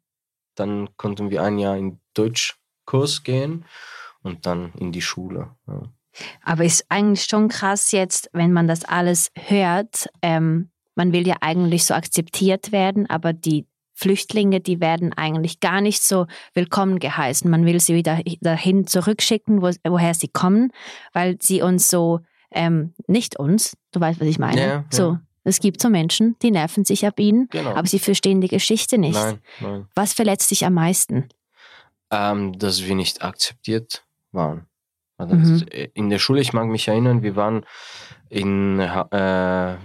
Dann 0.57 0.94
konnten 0.98 1.31
wir 1.31 1.42
ein 1.42 1.59
Jahr 1.59 1.77
in 1.79 1.98
Deutschkurs 2.12 3.22
gehen 3.22 3.64
und 4.22 4.44
dann 4.44 4.72
in 4.75 4.92
die 4.92 5.01
Schule. 5.01 5.57
Ja. 5.66 5.83
Aber 6.42 6.64
ist 6.64 6.85
eigentlich 6.88 7.25
schon 7.25 7.48
krass 7.48 7.92
jetzt, 7.92 8.31
wenn 8.33 8.53
man 8.53 8.68
das 8.68 8.85
alles 8.85 9.31
hört. 9.37 10.09
Ähm, 10.22 10.70
man 10.94 11.12
will 11.12 11.27
ja 11.27 11.37
eigentlich 11.40 11.85
so 11.85 11.94
akzeptiert 11.94 12.72
werden, 12.72 13.09
aber 13.09 13.33
die 13.33 13.66
Flüchtlinge, 13.94 14.61
die 14.61 14.81
werden 14.81 15.12
eigentlich 15.12 15.61
gar 15.61 15.81
nicht 15.81 16.03
so 16.03 16.27
willkommen 16.55 16.98
geheißen. 16.98 17.51
Man 17.51 17.64
will 17.66 17.79
sie 17.81 17.94
wieder 17.94 18.20
dahin 18.40 18.87
zurückschicken, 18.87 19.62
wo, 19.62 19.70
woher 19.88 20.14
sie 20.14 20.29
kommen, 20.29 20.72
weil 21.12 21.37
sie 21.40 21.62
uns 21.62 21.88
so, 21.88 22.20
ähm, 22.51 22.94
nicht 23.07 23.38
uns, 23.38 23.77
du 23.92 24.01
weißt, 24.01 24.20
was 24.20 24.29
ich 24.29 24.38
meine. 24.38 24.61
Ja, 24.61 24.66
ja. 24.66 24.85
So, 24.90 25.18
es 25.44 25.61
gibt 25.61 25.81
so 25.81 25.88
Menschen, 25.88 26.37
die 26.42 26.51
nerven 26.51 26.85
sich 26.85 27.07
ab 27.07 27.18
ihnen, 27.20 27.48
Genau. 27.51 27.70
aber 27.75 27.87
sie 27.87 27.98
verstehen 27.98 28.40
die 28.40 28.48
Geschichte 28.48 28.98
nicht. 28.98 29.14
Nein, 29.14 29.38
nein. 29.61 29.88
Was 29.94 30.12
verletzt 30.12 30.51
dich 30.51 30.64
am 30.66 30.75
meisten? 30.75 31.29
Ähm, 32.11 32.59
dass 32.59 32.85
wir 32.85 32.94
nicht 32.94 33.22
akzeptiert 33.22 34.05
waren. 34.33 34.66
Also 35.18 35.35
Mhm. 35.37 35.42
das- 35.61 35.62
In 35.94 36.11
der 36.11 36.18
Schule, 36.18 36.40
ich 36.40 36.53
mag 36.53 36.66
mich 36.66 36.88
erinnern, 36.88 37.22
wir 37.22 37.37
waren 37.37 37.64
in, 38.29 38.81
äh, 38.81 39.77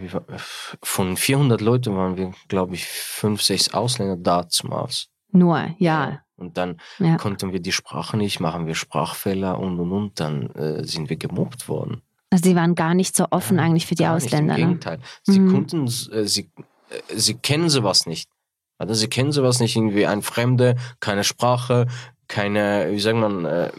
von 0.84 1.18
400 1.18 1.62
Leuten 1.62 1.96
waren 1.96 2.18
wir, 2.18 2.32
glaube 2.48 2.76
ich, 2.76 2.86
fünf, 2.86 3.42
sechs 3.42 3.74
Ausländer 3.74 4.16
da 4.18 4.48
zum 4.48 4.72
Aus. 4.72 5.10
Nur, 5.32 5.70
ja. 5.78 6.22
Und 6.38 6.58
dann 6.58 6.80
Ja. 7.00 7.18
konnten 7.18 7.52
wir 7.52 7.60
die 7.60 7.72
Sprache 7.72 8.16
nicht, 8.16 8.40
machen 8.40 8.68
wir 8.68 8.76
Sprachfehler 8.76 9.60
und 9.60 9.80
und 9.80 9.92
und, 9.92 10.20
dann 10.20 10.50
äh, 10.52 10.84
sind 10.86 11.10
wir 11.10 11.18
gemobbt 11.18 11.68
worden. 11.68 12.02
Also 12.30 12.50
sie 12.50 12.56
waren 12.56 12.76
gar 12.76 12.94
nicht 12.94 13.16
so 13.16 13.26
offen 13.32 13.58
Ja, 13.58 13.64
eigentlich 13.64 13.86
für 13.88 13.96
die 13.96 14.04
Gar 14.04 14.16
nicht, 14.16 14.26
Ausländer. 14.26 14.56
Im 14.56 14.60
Ne? 14.62 14.66
Gegenteil. 14.68 15.00
Sie 15.24 15.40
Mhm. 15.40 15.52
konnten, 15.52 15.86
äh, 15.86 16.26
sie, 16.26 16.52
äh, 16.90 17.16
sie 17.16 17.34
kennen 17.36 17.70
sowas 17.70 18.06
nicht. 18.06 18.30
Also 18.78 18.94
sie 18.94 19.08
kennen 19.08 19.32
sowas 19.32 19.60
nicht, 19.60 19.76
irgendwie 19.76 20.06
ein 20.06 20.22
Fremde, 20.22 20.76
keine 21.00 21.24
Sprache, 21.24 21.88
keine, 22.28 22.88
wie 22.92 23.00
sagt 23.00 23.18
man, 23.18 23.46
äh, 23.46 23.72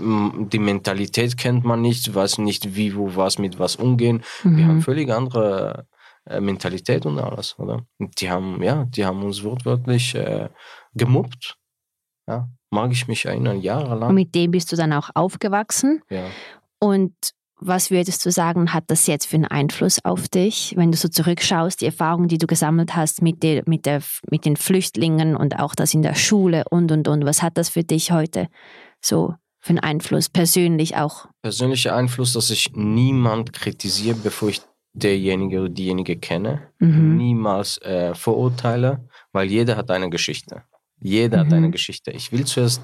die 0.49 0.59
Mentalität 0.59 1.37
kennt 1.37 1.65
man 1.65 1.83
nicht, 1.83 2.15
weiß 2.15 2.39
nicht, 2.39 2.75
wie, 2.77 2.97
wo, 2.97 3.15
was, 3.17 3.39
mit 3.39 3.59
was 3.59 3.77
umgehen. 3.77 4.23
Wir 4.43 4.67
haben 4.67 4.77
Mhm. 4.77 4.83
völlig 4.83 5.11
andere 5.11 5.87
äh, 6.25 6.41
Mentalität 6.41 7.07
und 7.07 7.19
alles, 7.19 7.59
oder? 7.59 7.83
Und 7.99 8.21
die 8.21 8.31
haben, 8.31 8.63
ja, 8.63 8.85
die 8.87 9.05
haben 9.05 9.23
uns 9.23 9.43
wortwörtlich 9.45 10.15
äh, 10.15 10.49
gemobbt. 10.95 11.57
Ja, 12.27 12.49
mag 12.71 12.93
ich 12.93 13.09
mich 13.09 13.25
erinnern, 13.25 13.57
Und 13.57 13.63
jahrelang. 13.63 14.15
mit 14.15 14.35
dem 14.35 14.51
bist 14.51 14.71
du 14.73 14.77
dann 14.77 14.93
auch 14.93 15.11
aufgewachsen. 15.15 16.03
Ja. 16.11 16.27
Und 16.79 17.15
was 17.61 17.91
würdest 17.91 18.25
du 18.25 18.31
sagen, 18.31 18.73
hat 18.73 18.85
das 18.89 19.07
jetzt 19.07 19.27
für 19.27 19.37
einen 19.37 19.45
Einfluss 19.47 20.05
auf 20.05 20.29
dich, 20.29 20.75
wenn 20.77 20.93
du 20.93 20.97
so 20.99 21.09
zurückschaust, 21.09 21.81
die 21.81 21.87
Erfahrungen, 21.87 22.29
die 22.29 22.39
du 22.39 22.47
gesammelt 22.47 22.95
hast 22.95 23.23
mit, 23.23 23.43
der, 23.43 23.63
mit, 23.67 23.85
der, 23.87 24.01
mit 24.31 24.45
den 24.45 24.57
Flüchtlingen 24.57 25.37
und 25.37 25.59
auch 25.59 25.75
das 25.75 25.95
in 25.95 26.03
der 26.03 26.15
Schule 26.15 26.65
und, 26.71 26.93
und, 26.93 27.09
und. 27.09 27.25
Was 27.25 27.43
hat 27.43 27.57
das 27.59 27.69
für 27.69 27.83
dich 27.85 28.11
heute 28.13 28.49
so 29.01 29.35
für 29.61 29.71
einen 29.71 29.81
Einfluss, 29.81 30.29
persönlich 30.29 30.97
auch? 30.97 31.27
Persönlicher 31.43 31.97
Einfluss, 31.97 32.33
dass 32.33 32.51
ich 32.51 32.71
niemand 32.75 33.53
kritisiere, 33.53 34.17
bevor 34.17 34.51
ich 34.51 34.61
derjenige 34.93 35.61
oder 35.61 35.69
diejenige 35.69 36.17
kenne. 36.17 36.63
Mhm. 36.79 37.17
Niemals 37.17 37.79
äh, 37.83 38.15
verurteile, 38.15 39.09
weil 39.33 39.49
jeder 39.49 39.77
hat 39.77 39.91
eine 39.91 40.11
Geschichte. 40.11 40.63
Jeder 41.01 41.41
hat 41.41 41.49
Mhm. 41.49 41.55
eine 41.55 41.71
Geschichte. 41.71 42.11
Ich 42.13 42.33
will 42.33 42.45
zuerst 42.45 42.83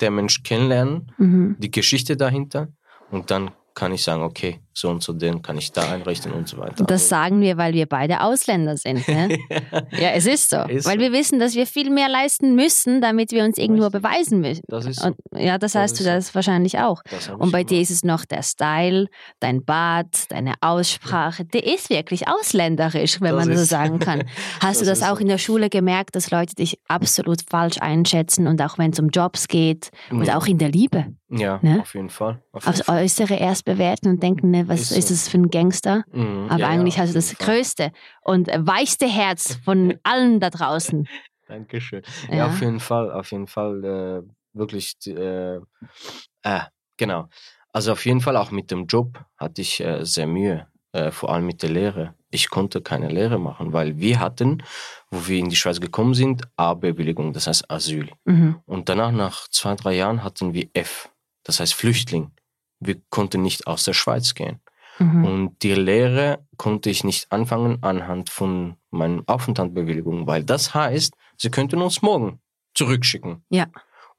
der 0.00 0.10
Mensch 0.10 0.42
kennenlernen, 0.42 1.12
Mhm. 1.18 1.56
die 1.58 1.70
Geschichte 1.70 2.16
dahinter 2.16 2.68
und 3.10 3.30
dann 3.30 3.50
kann 3.78 3.92
ich 3.92 4.02
sagen, 4.02 4.22
okay, 4.22 4.58
so 4.80 4.90
und 4.90 5.02
so 5.02 5.12
den 5.12 5.42
kann 5.42 5.58
ich 5.58 5.72
da 5.72 5.90
einrichten 5.92 6.32
und 6.32 6.48
so 6.48 6.58
weiter. 6.58 6.84
Das 6.84 7.08
sagen 7.08 7.40
wir, 7.40 7.56
weil 7.56 7.74
wir 7.74 7.86
beide 7.86 8.20
Ausländer 8.22 8.76
sind. 8.76 9.06
Ne? 9.08 9.38
ja, 9.92 10.10
es 10.10 10.26
ist 10.26 10.50
so. 10.50 10.58
Ist 10.62 10.86
weil 10.86 10.94
so. 10.94 11.00
wir 11.00 11.12
wissen, 11.12 11.38
dass 11.38 11.54
wir 11.54 11.66
viel 11.66 11.90
mehr 11.90 12.08
leisten 12.08 12.54
müssen, 12.54 13.00
damit 13.00 13.32
wir 13.32 13.44
uns 13.44 13.58
irgendwo 13.58 13.84
Richtig. 13.84 14.02
beweisen 14.02 14.40
müssen. 14.40 14.62
das 14.68 14.86
ist 14.86 15.00
so. 15.00 15.08
Und, 15.08 15.16
ja, 15.36 15.58
das, 15.58 15.72
Das 15.72 15.92
ist 15.92 16.00
du 16.00 16.04
so. 16.04 16.10
das 16.10 16.34
wahrscheinlich 16.34 16.78
auch. 16.78 17.02
Das 17.10 17.28
Und 17.28 17.50
bei 17.52 17.60
immer. 17.60 17.68
dir 17.68 17.80
ist 17.80 17.90
es 17.90 18.04
noch 18.04 18.24
der 18.24 18.42
Style, 18.42 19.06
dein 19.40 19.64
Bart, 19.64 20.30
deine 20.30 20.54
Aussprache. 20.60 21.44
Der 21.44 21.66
ist 21.66 21.90
wirklich 21.90 22.28
ausländerisch, 22.28 23.20
wenn 23.20 23.34
man 23.34 23.56
so 23.56 23.64
sagen 23.64 23.98
kann. 23.98 24.24
Hast 24.60 24.80
du 24.80 24.84
das 24.86 25.02
auch 25.02 25.20
in 25.20 25.28
der 25.28 25.38
Schule 25.38 25.68
gemerkt, 25.70 26.16
dass 26.16 26.30
Leute 26.30 26.54
dich 26.54 26.78
absolut 26.88 27.42
falsch 27.48 27.78
einschätzen 27.80 28.46
und 28.46 28.62
auch 28.62 28.78
wenn 28.78 28.92
es 28.92 28.98
um 29.00 29.08
Jobs 29.08 29.48
geht 29.48 29.90
und 30.10 30.24
Ja. 30.24 30.36
auch 30.38 30.46
in 30.46 30.58
der 30.58 30.68
Liebe 30.70 31.06
Ja, 31.30 31.58
ne? 31.62 31.80
auf 31.80 31.94
jeden 31.94 32.10
Fall. 32.10 32.40
Auf 32.52 32.64
jeden 32.64 32.74
aufs 32.76 32.86
Fall. 32.86 33.02
Äußere 33.04 33.34
erst 33.34 33.64
bewerten 33.64 34.08
und 34.08 34.22
denken, 34.22 34.50
ne, 34.50 34.67
was 34.68 34.80
Ist 34.90 34.92
ist, 34.92 35.10
das 35.10 35.28
für 35.28 35.38
ein 35.38 35.50
Gangster? 35.50 36.04
Mhm. 36.12 36.46
Aber 36.48 36.58
Ja, 36.60 36.66
ja, 36.66 36.68
eigentlich 36.68 36.94
auf 36.94 37.00
hast 37.00 37.10
du 37.10 37.14
das 37.14 37.36
größte 37.38 37.92
und 38.22 38.48
weichste 38.48 39.06
Herz 39.06 39.58
von 39.64 39.94
allen 40.02 40.40
da 40.40 40.50
draußen. 40.50 41.08
Dankeschön. 41.48 42.02
Ja. 42.28 42.36
Ja. 42.36 42.46
auf 42.46 42.60
jeden 42.60 42.80
Fall, 42.80 43.10
auf 43.10 43.30
jeden 43.32 43.46
Fall 43.46 43.84
äh, 43.84 44.22
wirklich, 44.52 44.94
äh, 45.06 45.56
äh, 46.42 46.60
genau. 46.96 47.28
Also 47.72 47.92
auf 47.92 48.04
jeden 48.06 48.20
Fall 48.20 48.36
auch 48.36 48.50
mit 48.50 48.70
dem 48.70 48.86
Job 48.86 49.24
hatte 49.36 49.62
ich 49.62 49.80
äh, 49.80 50.04
sehr 50.04 50.26
Mühe, 50.26 50.66
äh, 50.92 51.10
vor 51.10 51.30
allem 51.32 51.46
mit 51.46 51.62
der 51.62 51.70
Lehre. 51.70 52.14
Ich 52.30 52.50
konnte 52.50 52.82
keine 52.82 53.08
Lehre 53.08 53.38
machen, 53.38 53.72
weil 53.72 53.98
wir 53.98 54.20
hatten, 54.20 54.62
wo 55.10 55.26
wir 55.28 55.38
in 55.38 55.48
die 55.48 55.56
Schweiz 55.56 55.80
gekommen 55.80 56.12
sind, 56.14 56.42
A-Bewilligung, 56.56 57.32
das 57.32 57.46
heißt 57.46 57.70
Asyl. 57.70 58.10
Mhm. 58.24 58.60
Und 58.66 58.88
danach, 58.90 59.12
nach 59.12 59.48
zwei, 59.48 59.74
drei 59.76 59.94
Jahren, 59.94 60.22
hatten 60.22 60.52
wir 60.52 60.68
F, 60.74 61.10
das 61.44 61.60
heißt 61.60 61.72
Flüchtling. 61.74 62.32
Wir 62.80 62.96
konnten 63.10 63.42
nicht 63.42 63.66
aus 63.66 63.84
der 63.84 63.92
Schweiz 63.94 64.34
gehen. 64.34 64.60
Mhm. 64.98 65.24
Und 65.24 65.62
die 65.62 65.74
Lehre 65.74 66.44
konnte 66.56 66.90
ich 66.90 67.04
nicht 67.04 67.30
anfangen 67.30 67.78
anhand 67.82 68.30
von 68.30 68.76
meinen 68.90 69.22
Aufenthaltsbewilligungen, 69.28 70.26
weil 70.26 70.42
das 70.44 70.74
heißt, 70.74 71.14
sie 71.36 71.50
könnten 71.50 71.80
uns 71.82 72.02
morgen 72.02 72.40
zurückschicken. 72.74 73.44
Ja. 73.50 73.66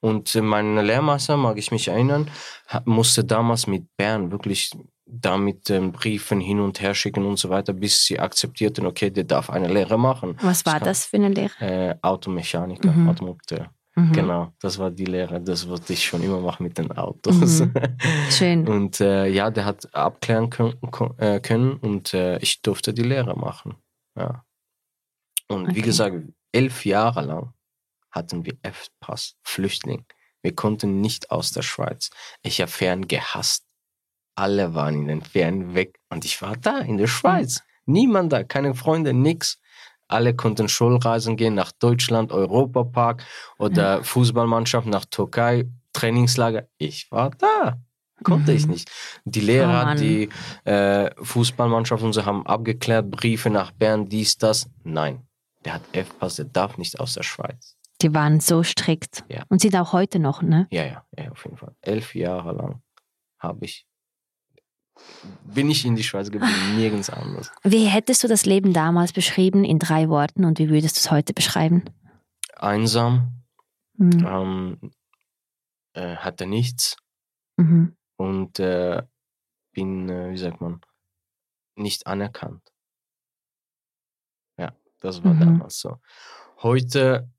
Und 0.01 0.33
mein 0.35 0.77
Lehrmeister, 0.77 1.35
mag 1.35 1.57
ich 1.57 1.71
mich 1.71 1.89
erinnern, 1.89 2.29
musste 2.85 3.25
damals 3.25 3.67
mit 3.67 3.85
Bern 3.97 4.31
wirklich 4.31 4.71
damit 5.05 5.69
ähm, 5.71 5.91
Briefen 5.91 6.39
hin 6.39 6.59
und 6.61 6.79
her 6.79 6.93
schicken 6.93 7.25
und 7.25 7.37
so 7.37 7.49
weiter, 7.49 7.73
bis 7.73 8.05
sie 8.05 8.19
akzeptierten, 8.19 8.85
okay, 8.85 9.09
der 9.09 9.23
darf 9.25 9.49
eine 9.49 9.67
Lehre 9.67 9.97
machen. 9.97 10.37
Was 10.41 10.65
war 10.65 10.75
kann- 10.75 10.83
das 10.85 11.05
für 11.05 11.17
eine 11.17 11.29
Lehre? 11.29 11.51
Äh, 11.59 11.95
Automechaniker, 12.01 12.91
Mhm. 12.91 13.09
Automonteur. 13.09 13.69
Mhm. 13.95 14.11
Genau, 14.13 14.53
das 14.59 14.77
war 14.77 14.91
die 14.91 15.05
Lehre. 15.05 15.41
Das 15.41 15.67
wollte 15.67 15.93
ich 15.93 16.05
schon 16.05 16.21
immer 16.23 16.39
machen 16.39 16.63
mit 16.63 16.77
den 16.77 16.91
Autos. 16.91 17.59
Mhm. 17.61 17.73
Schön. 18.29 18.67
Und 18.67 19.01
äh, 19.01 19.27
ja, 19.27 19.49
der 19.49 19.65
hat 19.65 19.93
abklären 19.93 20.49
können, 20.49 20.75
äh, 21.17 21.39
können 21.39 21.73
und 21.73 22.13
äh, 22.13 22.37
ich 22.39 22.61
durfte 22.61 22.93
die 22.93 23.03
Lehre 23.03 23.37
machen. 23.37 23.75
Ja. 24.15 24.45
Und 25.47 25.67
wie 25.67 25.71
Okay. 25.71 25.81
gesagt, 25.81 26.15
elf 26.51 26.85
Jahre 26.85 27.21
lang 27.25 27.53
hatten 28.11 28.45
wir 28.45 28.57
F-Pass, 28.61 29.35
Flüchtling. 29.43 30.05
Wir 30.41 30.55
konnten 30.55 31.01
nicht 31.01 31.31
aus 31.31 31.51
der 31.51 31.63
Schweiz. 31.63 32.09
Ich 32.43 32.61
habe 32.61 32.71
Fern 32.71 33.07
gehasst. 33.07 33.65
Alle 34.35 34.73
waren 34.73 34.95
in 34.95 35.07
den 35.07 35.21
Ferien 35.21 35.73
weg 35.75 35.99
und 36.09 36.23
ich 36.25 36.41
war 36.41 36.55
da 36.55 36.79
in 36.79 36.97
der 36.97 37.07
Schweiz. 37.07 37.61
Niemand 37.85 38.31
da, 38.31 38.43
keine 38.43 38.73
Freunde, 38.73 39.13
nix. 39.13 39.59
Alle 40.09 40.35
konnten 40.35 40.67
Schulreisen 40.67 41.37
gehen 41.37 41.53
nach 41.55 41.71
Deutschland, 41.71 42.31
Europapark 42.31 43.23
oder 43.57 44.03
Fußballmannschaft 44.03 44.87
nach 44.87 45.05
Türkei, 45.05 45.69
Trainingslager. 45.93 46.67
Ich 46.77 47.09
war 47.11 47.29
da. 47.31 47.77
Konnte 48.23 48.51
ich 48.51 48.65
Mhm. 48.65 48.71
nicht. 48.73 48.91
Die 49.23 49.39
Lehrer, 49.39 49.93
Oh 49.95 49.97
die 49.97 50.27
äh, 50.65 51.09
Fußballmannschaft 51.23 52.03
und 52.03 52.11
so 52.11 52.25
haben 52.25 52.45
abgeklärt, 52.45 53.09
Briefe 53.09 53.49
nach 53.49 53.71
Bern, 53.71 54.09
dies, 54.09 54.37
das. 54.37 54.69
Nein, 54.83 55.25
der 55.63 55.75
hat 55.75 55.81
F-Pass, 55.93 56.35
der 56.35 56.45
darf 56.45 56.77
nicht 56.77 56.99
aus 56.99 57.13
der 57.13 57.23
Schweiz. 57.23 57.77
Die 58.01 58.13
waren 58.13 58.39
so 58.39 58.63
strikt. 58.63 59.23
Ja. 59.29 59.43
Und 59.49 59.61
sind 59.61 59.75
auch 59.75 59.93
heute 59.93 60.19
noch, 60.19 60.41
ne? 60.41 60.67
Ja, 60.71 60.83
ja, 60.85 61.03
ja, 61.17 61.31
auf 61.31 61.43
jeden 61.45 61.57
Fall. 61.57 61.75
Elf 61.81 62.15
Jahre 62.15 62.53
lang 62.53 62.81
habe 63.39 63.63
ich, 63.65 63.85
bin 65.43 65.69
ich 65.69 65.85
in 65.85 65.95
die 65.95 66.03
Schweiz 66.03 66.31
geblieben, 66.31 66.75
nirgends 66.77 67.09
anders. 67.09 67.51
Wie 67.63 67.85
hättest 67.85 68.23
du 68.23 68.27
das 68.27 68.45
Leben 68.45 68.73
damals 68.73 69.11
beschrieben 69.13 69.63
in 69.63 69.79
drei 69.79 70.07
Worten 70.09 70.45
und 70.45 70.59
wie 70.59 70.69
würdest 70.69 70.95
du 70.97 70.99
es 70.99 71.11
heute 71.11 71.33
beschreiben? 71.33 71.83
Einsam, 72.55 73.43
Mhm. 73.97 74.25
ähm, 74.25 74.91
äh, 75.93 76.15
hatte 76.17 76.45
nichts 76.45 76.95
Mhm. 77.57 77.97
und 78.17 78.59
äh, 78.59 79.03
bin, 79.73 80.07
äh, 80.09 80.31
wie 80.31 80.37
sagt 80.37 80.61
man, 80.61 80.79
nicht 81.75 82.07
anerkannt. 82.07 82.61
Ja, 84.57 84.73
das 85.01 85.23
war 85.23 85.33
Mhm. 85.33 85.39
damals 85.39 85.79
so. 85.79 85.97
Heute 86.61 87.29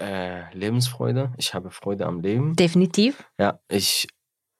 äh, 0.00 0.54
Lebensfreude, 0.56 1.34
ich 1.38 1.54
habe 1.54 1.70
Freude 1.70 2.06
am 2.06 2.20
Leben. 2.20 2.54
Definitiv. 2.54 3.24
Ja, 3.38 3.58
ich, 3.68 4.06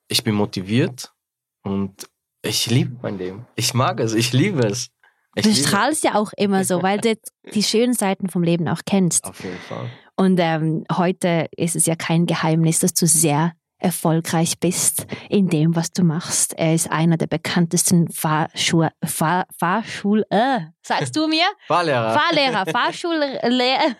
ich 0.09 0.25
bin 0.25 0.35
motiviert 0.35 1.15
und 1.63 2.09
ich 2.43 2.67
liebe 2.71 2.97
mein 3.03 3.19
Leben. 3.19 3.47
Ich 3.57 3.75
mag 3.75 4.01
es, 4.01 4.15
ich 4.15 4.33
liebe 4.33 4.61
es. 4.67 4.91
Ich 5.35 5.43
Du 5.45 5.51
liebe- 5.51 5.67
strahlst 5.69 6.05
ja 6.05 6.15
auch 6.15 6.33
immer 6.37 6.65
so, 6.65 6.83
weil 6.83 6.99
du 6.99 7.15
die 7.55 7.63
schönen 7.63 7.95
Seiten 7.95 8.29
vom 8.29 8.43
Leben 8.43 8.69
auch 8.69 8.81
kennst. 8.87 9.25
Auf 9.25 9.43
jeden 9.43 9.59
Fall. 9.59 9.91
Und 10.17 10.39
ähm, 10.41 10.85
heute 10.97 11.47
ist 11.57 11.77
es 11.77 11.87
ja 11.87 11.95
kein 11.95 12.27
Geheimnis, 12.27 12.81
dass 12.81 12.95
du 12.95 13.07
sehr 13.07 13.53
erfolgreich 13.79 14.59
bist 14.61 15.07
in 15.29 15.49
dem, 15.49 15.77
was 15.77 15.93
du 15.93 16.05
machst. 16.05 16.55
Er 16.59 16.75
ist 16.75 16.91
einer 16.91 17.17
der 17.17 17.27
bekanntesten 17.27 18.09
Fahrschul... 18.11 18.89
Fahr, 19.05 19.47
Fahrschul... 19.59 20.25
Äh, 20.31 20.61
sagst 20.83 21.15
du 21.17 21.29
mir? 21.29 21.45
Fahrlehrer. 21.67 22.19
Fahrlehrer, 22.19 22.65
Fahrschullehrer... 22.67 23.97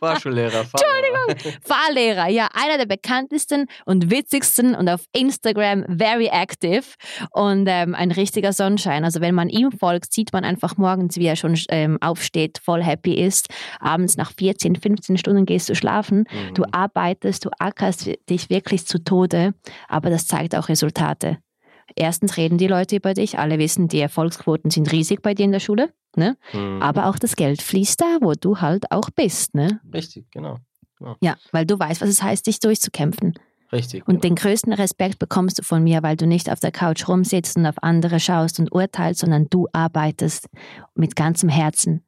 Fahrschullehrer. 0.00 0.60
Entschuldigung. 0.60 1.60
Fahrlehrer, 1.62 2.28
ja, 2.28 2.48
einer 2.54 2.78
der 2.78 2.86
bekanntesten 2.86 3.66
und 3.84 4.10
witzigsten 4.10 4.74
und 4.74 4.88
auf 4.88 5.02
Instagram 5.12 5.84
very 5.88 6.26
active 6.32 6.84
und 7.32 7.66
ähm, 7.68 7.94
ein 7.94 8.10
richtiger 8.12 8.52
Sonnenschein. 8.52 9.04
Also 9.04 9.20
wenn 9.20 9.34
man 9.34 9.48
ihm 9.48 9.72
folgt, 9.72 10.12
sieht 10.12 10.32
man 10.32 10.44
einfach 10.44 10.76
morgens, 10.76 11.16
wie 11.16 11.26
er 11.26 11.36
schon 11.36 11.58
ähm, 11.70 11.98
aufsteht, 12.00 12.58
voll 12.64 12.82
happy 12.82 13.14
ist. 13.14 13.48
Abends 13.80 14.16
nach 14.16 14.32
14, 14.32 14.76
15 14.76 15.18
Stunden 15.18 15.46
gehst 15.46 15.68
du 15.68 15.74
schlafen. 15.74 16.24
Du 16.54 16.62
Mhm. 16.62 16.68
arbeitest, 16.72 17.44
du 17.44 17.50
ackerst 17.58 17.95
dich 17.96 18.50
wirklich 18.50 18.86
zu 18.86 19.02
Tode, 19.02 19.54
aber 19.88 20.10
das 20.10 20.26
zeigt 20.26 20.54
auch 20.54 20.68
Resultate. 20.68 21.38
Erstens 21.94 22.36
reden 22.36 22.58
die 22.58 22.66
Leute 22.66 22.96
über 22.96 23.14
dich, 23.14 23.38
alle 23.38 23.58
wissen, 23.58 23.88
die 23.88 24.00
Erfolgsquoten 24.00 24.70
sind 24.70 24.90
riesig 24.90 25.22
bei 25.22 25.34
dir 25.34 25.44
in 25.44 25.52
der 25.52 25.60
Schule, 25.60 25.92
ne? 26.16 26.36
Mhm. 26.52 26.82
aber 26.82 27.06
auch 27.06 27.18
das 27.18 27.36
Geld 27.36 27.62
fließt 27.62 28.00
da, 28.00 28.18
wo 28.20 28.32
du 28.32 28.60
halt 28.60 28.90
auch 28.90 29.10
bist. 29.10 29.54
Ne? 29.54 29.80
Richtig, 29.92 30.30
genau. 30.30 30.58
Ja, 31.20 31.36
weil 31.52 31.66
du 31.66 31.78
weißt, 31.78 32.00
was 32.00 32.08
es 32.08 32.22
heißt, 32.22 32.46
dich 32.46 32.58
durchzukämpfen. 32.58 33.34
Richtig. 33.72 34.06
Und 34.06 34.22
genau. 34.22 34.22
den 34.22 34.34
größten 34.36 34.72
Respekt 34.72 35.18
bekommst 35.18 35.58
du 35.58 35.62
von 35.62 35.82
mir, 35.82 36.02
weil 36.02 36.16
du 36.16 36.26
nicht 36.26 36.50
auf 36.50 36.60
der 36.60 36.72
Couch 36.72 37.08
rumsitzt 37.08 37.56
und 37.56 37.66
auf 37.66 37.82
andere 37.82 38.20
schaust 38.20 38.60
und 38.60 38.72
urteilst, 38.72 39.20
sondern 39.20 39.48
du 39.50 39.66
arbeitest 39.72 40.48
mit 40.94 41.16
ganzem 41.16 41.48
Herzen. 41.48 42.02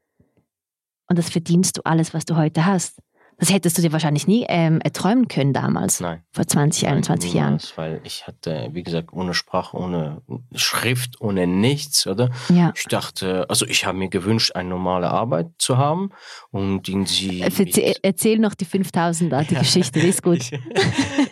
Und 1.08 1.18
das 1.18 1.30
verdienst 1.30 1.76
du 1.76 1.82
alles, 1.84 2.14
was 2.14 2.24
du 2.24 2.36
heute 2.36 2.66
hast. 2.66 3.00
Das 3.40 3.52
hättest 3.52 3.78
du 3.78 3.82
dir 3.82 3.92
wahrscheinlich 3.92 4.26
nie 4.26 4.44
ähm, 4.48 4.80
erträumen 4.80 5.28
können 5.28 5.52
damals, 5.52 6.00
Nein. 6.00 6.22
vor 6.32 6.44
20, 6.44 6.82
Nein, 6.82 6.92
21 6.96 7.34
Jahren. 7.34 7.46
niemals, 7.54 7.76
Weil 7.78 8.00
ich 8.02 8.26
hatte, 8.26 8.68
wie 8.72 8.82
gesagt, 8.82 9.12
ohne 9.12 9.32
Sprache, 9.32 9.76
ohne 9.76 10.22
Schrift, 10.56 11.20
ohne 11.20 11.46
nichts, 11.46 12.06
oder? 12.08 12.30
Ja. 12.48 12.72
Ich 12.76 12.84
dachte, 12.86 13.46
also 13.48 13.64
ich 13.64 13.86
habe 13.86 13.96
mir 13.96 14.08
gewünscht, 14.08 14.56
eine 14.56 14.68
normale 14.70 15.08
Arbeit 15.10 15.50
zu 15.58 15.76
haben 15.78 16.10
und 16.50 16.88
irgendwie. 16.88 17.40
Erzähl, 17.40 17.94
erzähl 18.02 18.38
noch 18.40 18.54
die 18.54 18.66
5000er, 18.66 19.46
die 19.46 19.54
Ja. 19.58 19.60
Geschichte, 19.60 20.00
die 20.00 20.08
ist 20.08 20.22
gut. 20.24 20.38
Ich, 20.40 20.52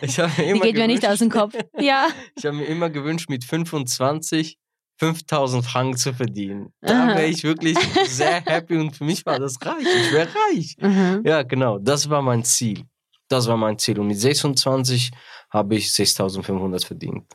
ich 0.01 0.17
mir 0.17 0.29
Die 0.37 0.43
immer 0.43 0.61
geht 0.61 0.75
mir 0.77 0.87
nicht 0.87 1.01
gewünscht- 1.01 1.05
aus 1.05 1.19
dem 1.19 1.29
Kopf. 1.29 1.55
Ja. 1.79 2.07
Ich 2.37 2.45
habe 2.45 2.55
mir 2.55 2.65
immer 2.65 2.89
gewünscht, 2.89 3.29
mit 3.29 3.43
25 3.43 4.57
5000 4.97 5.63
Franken 5.65 5.97
zu 5.97 6.13
verdienen. 6.13 6.73
Da 6.81 7.07
wäre 7.09 7.25
ich 7.25 7.43
wirklich 7.43 7.77
sehr 8.07 8.41
happy 8.45 8.77
und 8.77 8.95
für 8.95 9.03
mich 9.03 9.25
war 9.25 9.39
das 9.39 9.57
reich. 9.63 9.85
Ich 9.85 10.11
wäre 10.11 10.29
reich. 10.49 10.75
Mhm. 10.79 11.21
Ja, 11.25 11.43
genau. 11.43 11.77
Das 11.79 12.09
war 12.09 12.21
mein 12.21 12.43
Ziel. 12.43 12.83
Das 13.27 13.47
war 13.47 13.57
mein 13.57 13.77
Ziel. 13.77 13.99
Und 13.99 14.07
mit 14.07 14.19
26 14.19 15.11
habe 15.49 15.75
ich 15.75 15.93
6500 15.93 16.83
verdient, 16.83 17.31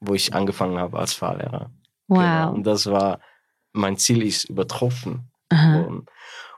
wo 0.00 0.14
ich 0.14 0.32
angefangen 0.34 0.78
habe 0.78 0.98
als 0.98 1.12
Fahrlehrer. 1.14 1.70
Genau. 2.08 2.20
Wow. 2.20 2.54
Und 2.54 2.64
das 2.64 2.86
war, 2.86 3.20
mein 3.72 3.96
Ziel 3.96 4.22
ist 4.22 4.44
übertroffen 4.44 5.30
worden. 5.50 6.06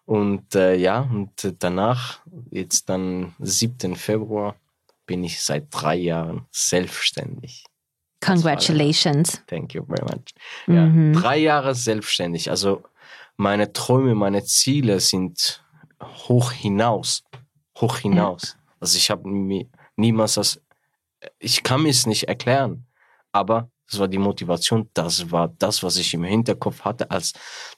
Und 0.04 0.54
äh, 0.54 0.74
ja, 0.76 1.00
und 1.00 1.54
danach, 1.60 2.20
jetzt 2.50 2.88
dann 2.88 3.34
7. 3.38 3.96
Februar, 3.96 4.56
bin 5.06 5.24
ich 5.24 5.42
seit 5.42 5.68
drei 5.70 5.96
Jahren 5.96 6.46
selbstständig. 6.50 7.64
Congratulations. 8.22 9.42
Thank 9.46 9.74
you 9.74 9.84
very 9.86 10.02
much. 10.04 10.32
Ja, 10.66 10.86
Mhm. 10.86 11.12
drei 11.14 11.38
Jahre 11.38 11.74
selbstständig. 11.74 12.50
Also 12.50 12.82
meine 13.36 13.72
Träume, 13.72 14.14
meine 14.14 14.44
Ziele 14.44 15.00
sind 15.00 15.64
hoch 16.28 16.52
hinaus. 16.52 17.24
Hoch 17.80 17.96
hinaus. 17.98 18.56
Also 18.80 18.96
ich 18.96 19.10
habe 19.10 19.28
niemals 19.96 20.34
das, 20.34 20.60
ich 21.38 21.62
kann 21.62 21.82
mir 21.82 21.90
es 21.90 22.06
nicht 22.06 22.24
erklären, 22.28 22.86
aber 23.32 23.70
das 23.92 24.00
war 24.00 24.08
die 24.08 24.18
Motivation, 24.18 24.88
das 24.94 25.30
war 25.30 25.52
das, 25.58 25.82
was 25.82 25.96
ich 25.98 26.14
im 26.14 26.24
Hinterkopf 26.24 26.80
hatte, 26.80 27.10
als 27.10 27.34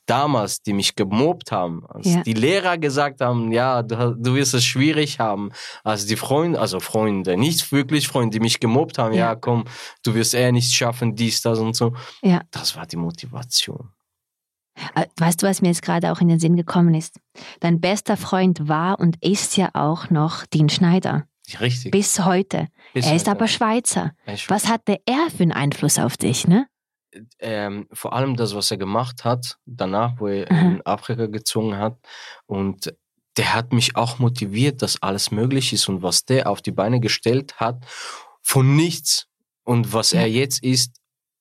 damals, 0.06 0.62
die 0.62 0.72
mich 0.72 0.94
gemobbt 0.94 1.50
haben, 1.50 1.84
als 1.88 2.06
ja. 2.06 2.22
die 2.22 2.34
Lehrer 2.34 2.78
gesagt 2.78 3.20
haben, 3.20 3.50
ja, 3.50 3.82
du, 3.82 4.16
du, 4.16 4.34
wirst 4.34 4.54
es 4.54 4.64
schwierig 4.64 5.18
haben, 5.18 5.50
als 5.82 6.06
die 6.06 6.14
Freunde, 6.14 6.60
also 6.60 6.78
Freunde, 6.78 7.36
nicht 7.36 7.72
wirklich 7.72 8.06
Freunde, 8.06 8.38
die 8.38 8.40
mich 8.40 8.60
gemobbt 8.60 8.98
haben, 8.98 9.12
ja, 9.12 9.30
ja 9.30 9.34
komm, 9.34 9.64
du 10.04 10.14
wirst 10.14 10.34
eher 10.34 10.52
nicht 10.52 10.72
schaffen, 10.72 11.16
dies, 11.16 11.42
das 11.42 11.58
und 11.58 11.74
so. 11.74 11.94
Ja. 12.22 12.42
Das 12.52 12.76
war 12.76 12.86
die 12.86 12.96
Motivation. 12.96 13.90
Äh, 14.94 15.06
weißt 15.18 15.42
du, 15.42 15.48
was 15.48 15.62
mir 15.62 15.68
jetzt 15.68 15.82
gerade 15.82 16.12
auch 16.12 16.20
in 16.20 16.28
den 16.28 16.38
Sinn 16.38 16.56
gekommen 16.56 16.94
ist? 16.94 17.18
Dein 17.58 17.80
bester 17.80 18.16
Freund 18.16 18.68
war 18.68 19.00
und 19.00 19.16
ist 19.20 19.56
ja 19.56 19.70
auch 19.74 20.10
noch 20.10 20.46
Dean 20.46 20.68
Schneider. 20.68 21.26
Richtig. 21.60 21.90
Bis 21.90 22.24
heute. 22.24 22.68
Bis 22.92 23.06
er 23.06 23.16
ist 23.16 23.28
aber 23.28 23.48
Schweizer. 23.48 24.12
Was 24.48 24.68
hatte 24.68 25.00
er 25.06 25.28
für 25.30 25.42
einen 25.42 25.52
Einfluss 25.52 25.98
auf 25.98 26.16
dich, 26.16 26.46
ne? 26.48 26.66
Ähm, 27.38 27.86
vor 27.92 28.12
allem 28.12 28.36
das, 28.36 28.54
was 28.54 28.70
er 28.70 28.76
gemacht 28.76 29.24
hat, 29.24 29.58
danach, 29.66 30.18
wo 30.18 30.26
er 30.26 30.50
Aha. 30.50 30.60
in 30.60 30.86
Afrika 30.86 31.26
gezogen 31.26 31.76
hat. 31.76 31.98
Und 32.46 32.94
der 33.36 33.54
hat 33.54 33.72
mich 33.72 33.96
auch 33.96 34.18
motiviert, 34.18 34.82
dass 34.82 35.02
alles 35.02 35.30
möglich 35.30 35.72
ist. 35.72 35.88
Und 35.88 36.02
was 36.02 36.24
der 36.24 36.48
auf 36.48 36.62
die 36.62 36.72
Beine 36.72 37.00
gestellt 37.00 37.60
hat, 37.60 37.84
von 38.42 38.74
nichts. 38.74 39.26
Und 39.64 39.92
was 39.92 40.12
ja. 40.12 40.20
er 40.20 40.30
jetzt 40.30 40.62
ist, 40.62 40.96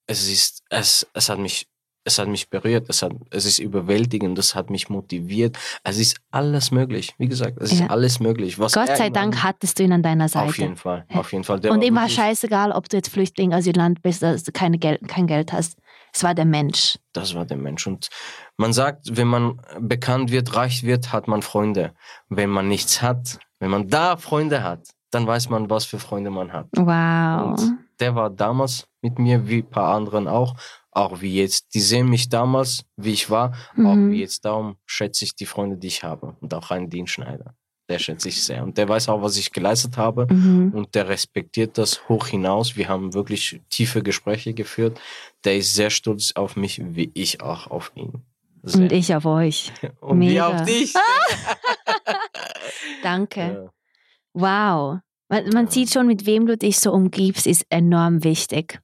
es 0.06 0.30
ist, 0.30 0.64
es, 0.70 1.08
es 1.14 1.30
hat 1.30 1.40
mich 1.40 1.68
es 2.06 2.20
hat 2.20 2.28
mich 2.28 2.50
berührt, 2.50 2.90
es, 2.90 3.02
hat, 3.02 3.14
es 3.30 3.46
ist 3.46 3.60
überwältigend, 3.60 4.38
es 4.38 4.56
hat 4.56 4.70
mich 4.70 4.90
motiviert. 4.90 5.58
Es 5.84 5.98
ist 5.98 6.18
alles 6.32 6.72
möglich. 6.72 7.14
Wie 7.18 7.28
gesagt, 7.28 7.62
es 7.62 7.72
ja. 7.72 7.86
ist 7.86 7.92
alles 7.92 8.20
möglich. 8.20 8.60
Was 8.60 8.74
Gott 8.74 8.96
sei 8.98 9.10
Dank 9.10 9.44
hattest 9.44 9.80
du 9.80 9.84
ihn 9.84 9.94
an 9.94 10.04
deiner 10.04 10.28
Seite. 10.28 10.50
Auf 10.50 10.58
jeden 10.58 10.76
Fall, 10.76 11.06
auf 11.14 11.32
jeden 11.32 11.44
Fall. 11.44 11.60
Der 11.60 11.72
und 11.72 11.82
ihm 11.82 11.96
war 11.96 12.10
scheißegal, 12.10 12.72
ob 12.72 12.90
du 12.90 12.98
jetzt 12.98 13.10
Flüchtling, 13.10 13.54
Asylant 13.54 14.02
bist, 14.02 14.22
dass 14.22 14.44
du 14.44 14.52
keine 14.52 14.78
Geld, 14.78 15.08
kein 15.08 15.28
Geld 15.28 15.54
hast. 15.54 15.78
Es 16.14 16.24
war 16.24 16.36
der 16.36 16.46
Mensch. 16.46 17.00
Das 17.14 17.34
war 17.34 17.46
der 17.46 17.58
Mensch. 17.58 17.88
Und 17.88 18.10
man 18.58 18.74
sagt, 18.74 19.18
wenn 19.18 19.28
man 19.28 19.62
bekannt 19.80 20.32
wird, 20.32 20.56
reich 20.56 20.84
wird, 20.84 21.12
hat 21.12 21.28
man 21.28 21.42
Freunde. 21.42 21.94
Wenn 22.30 22.50
man 22.50 22.68
nichts 22.68 23.02
hat, 23.02 23.40
wenn 23.60 23.72
man 23.72 23.88
da 23.88 24.18
Freunde 24.18 24.62
hat, 24.62 24.90
dann 25.10 25.26
weiß 25.26 25.50
man, 25.50 25.70
was 25.70 25.86
für 25.86 26.00
Freunde 26.00 26.30
man 26.30 26.52
hat. 26.52 26.68
Wow. 26.76 27.60
Und 27.60 27.78
der 28.00 28.16
war 28.16 28.30
damals 28.30 28.88
mit 29.02 29.20
mir, 29.20 29.48
wie 29.48 29.60
ein 29.60 29.70
paar 29.70 29.96
anderen 29.96 30.28
auch 30.28 30.56
auch 30.96 31.22
wie 31.22 31.36
jetzt. 31.36 31.74
Die 31.74 31.82
sehen 31.82 32.10
mich 32.10 32.30
damals, 32.30 32.86
wie 32.98 33.12
ich 33.12 33.30
war, 33.30 33.56
mhm. 33.76 33.86
auch 33.86 33.96
wie 33.96 34.20
jetzt. 34.20 34.46
Darum 34.46 34.78
schätze 34.86 35.26
ich 35.26 35.36
die 35.36 35.46
Freunde, 35.46 35.78
die 35.78 35.88
ich 35.88 36.04
habe. 36.04 36.36
Und 36.42 36.54
auch 36.54 36.72
einen 36.72 36.90
Dean 36.90 37.08
Schneider. 37.08 37.56
Der 37.90 38.00
schätze 38.00 38.30
ich 38.30 38.42
sehr. 38.42 38.64
Und 38.64 38.78
der 38.78 38.88
weiß 38.88 39.10
auch, 39.10 39.22
was 39.22 39.38
ich 39.38 39.52
geleistet 39.52 39.98
habe. 39.98 40.28
Mhm. 40.32 40.72
Und 40.74 40.96
der 40.96 41.10
respektiert 41.10 41.78
das 41.78 42.08
hoch 42.08 42.28
hinaus. 42.28 42.78
Wir 42.78 42.88
haben 42.88 43.14
wirklich 43.14 43.62
tiefe 43.70 44.02
Gespräche 44.02 44.54
geführt. 44.54 45.00
Der 45.44 45.58
ist 45.58 45.74
sehr 45.74 45.90
stolz 45.90 46.32
auf 46.36 46.56
mich, 46.56 46.82
wie 46.84 47.12
ich 47.14 47.42
auch 47.42 47.68
auf 47.68 47.92
ihn. 47.96 48.24
Sehr. 48.64 48.84
Und 48.84 48.92
ich 48.94 49.14
auf 49.14 49.26
euch. 49.26 49.74
Und 50.00 50.20
Mega. 50.20 50.34
wir 50.34 50.48
auf 50.48 50.66
dich. 50.66 50.94
Danke. 53.04 53.42
Ja. 53.42 53.74
Wow. 54.34 55.00
Man, 55.28 55.50
man 55.50 55.68
sieht 55.68 55.92
schon, 55.92 56.08
mit 56.08 56.26
wem 56.26 56.46
du 56.46 56.58
dich 56.58 56.80
so 56.80 56.92
umgibst, 56.94 57.48
ist 57.48 57.66
enorm 57.70 58.24
wichtig. 58.24 58.80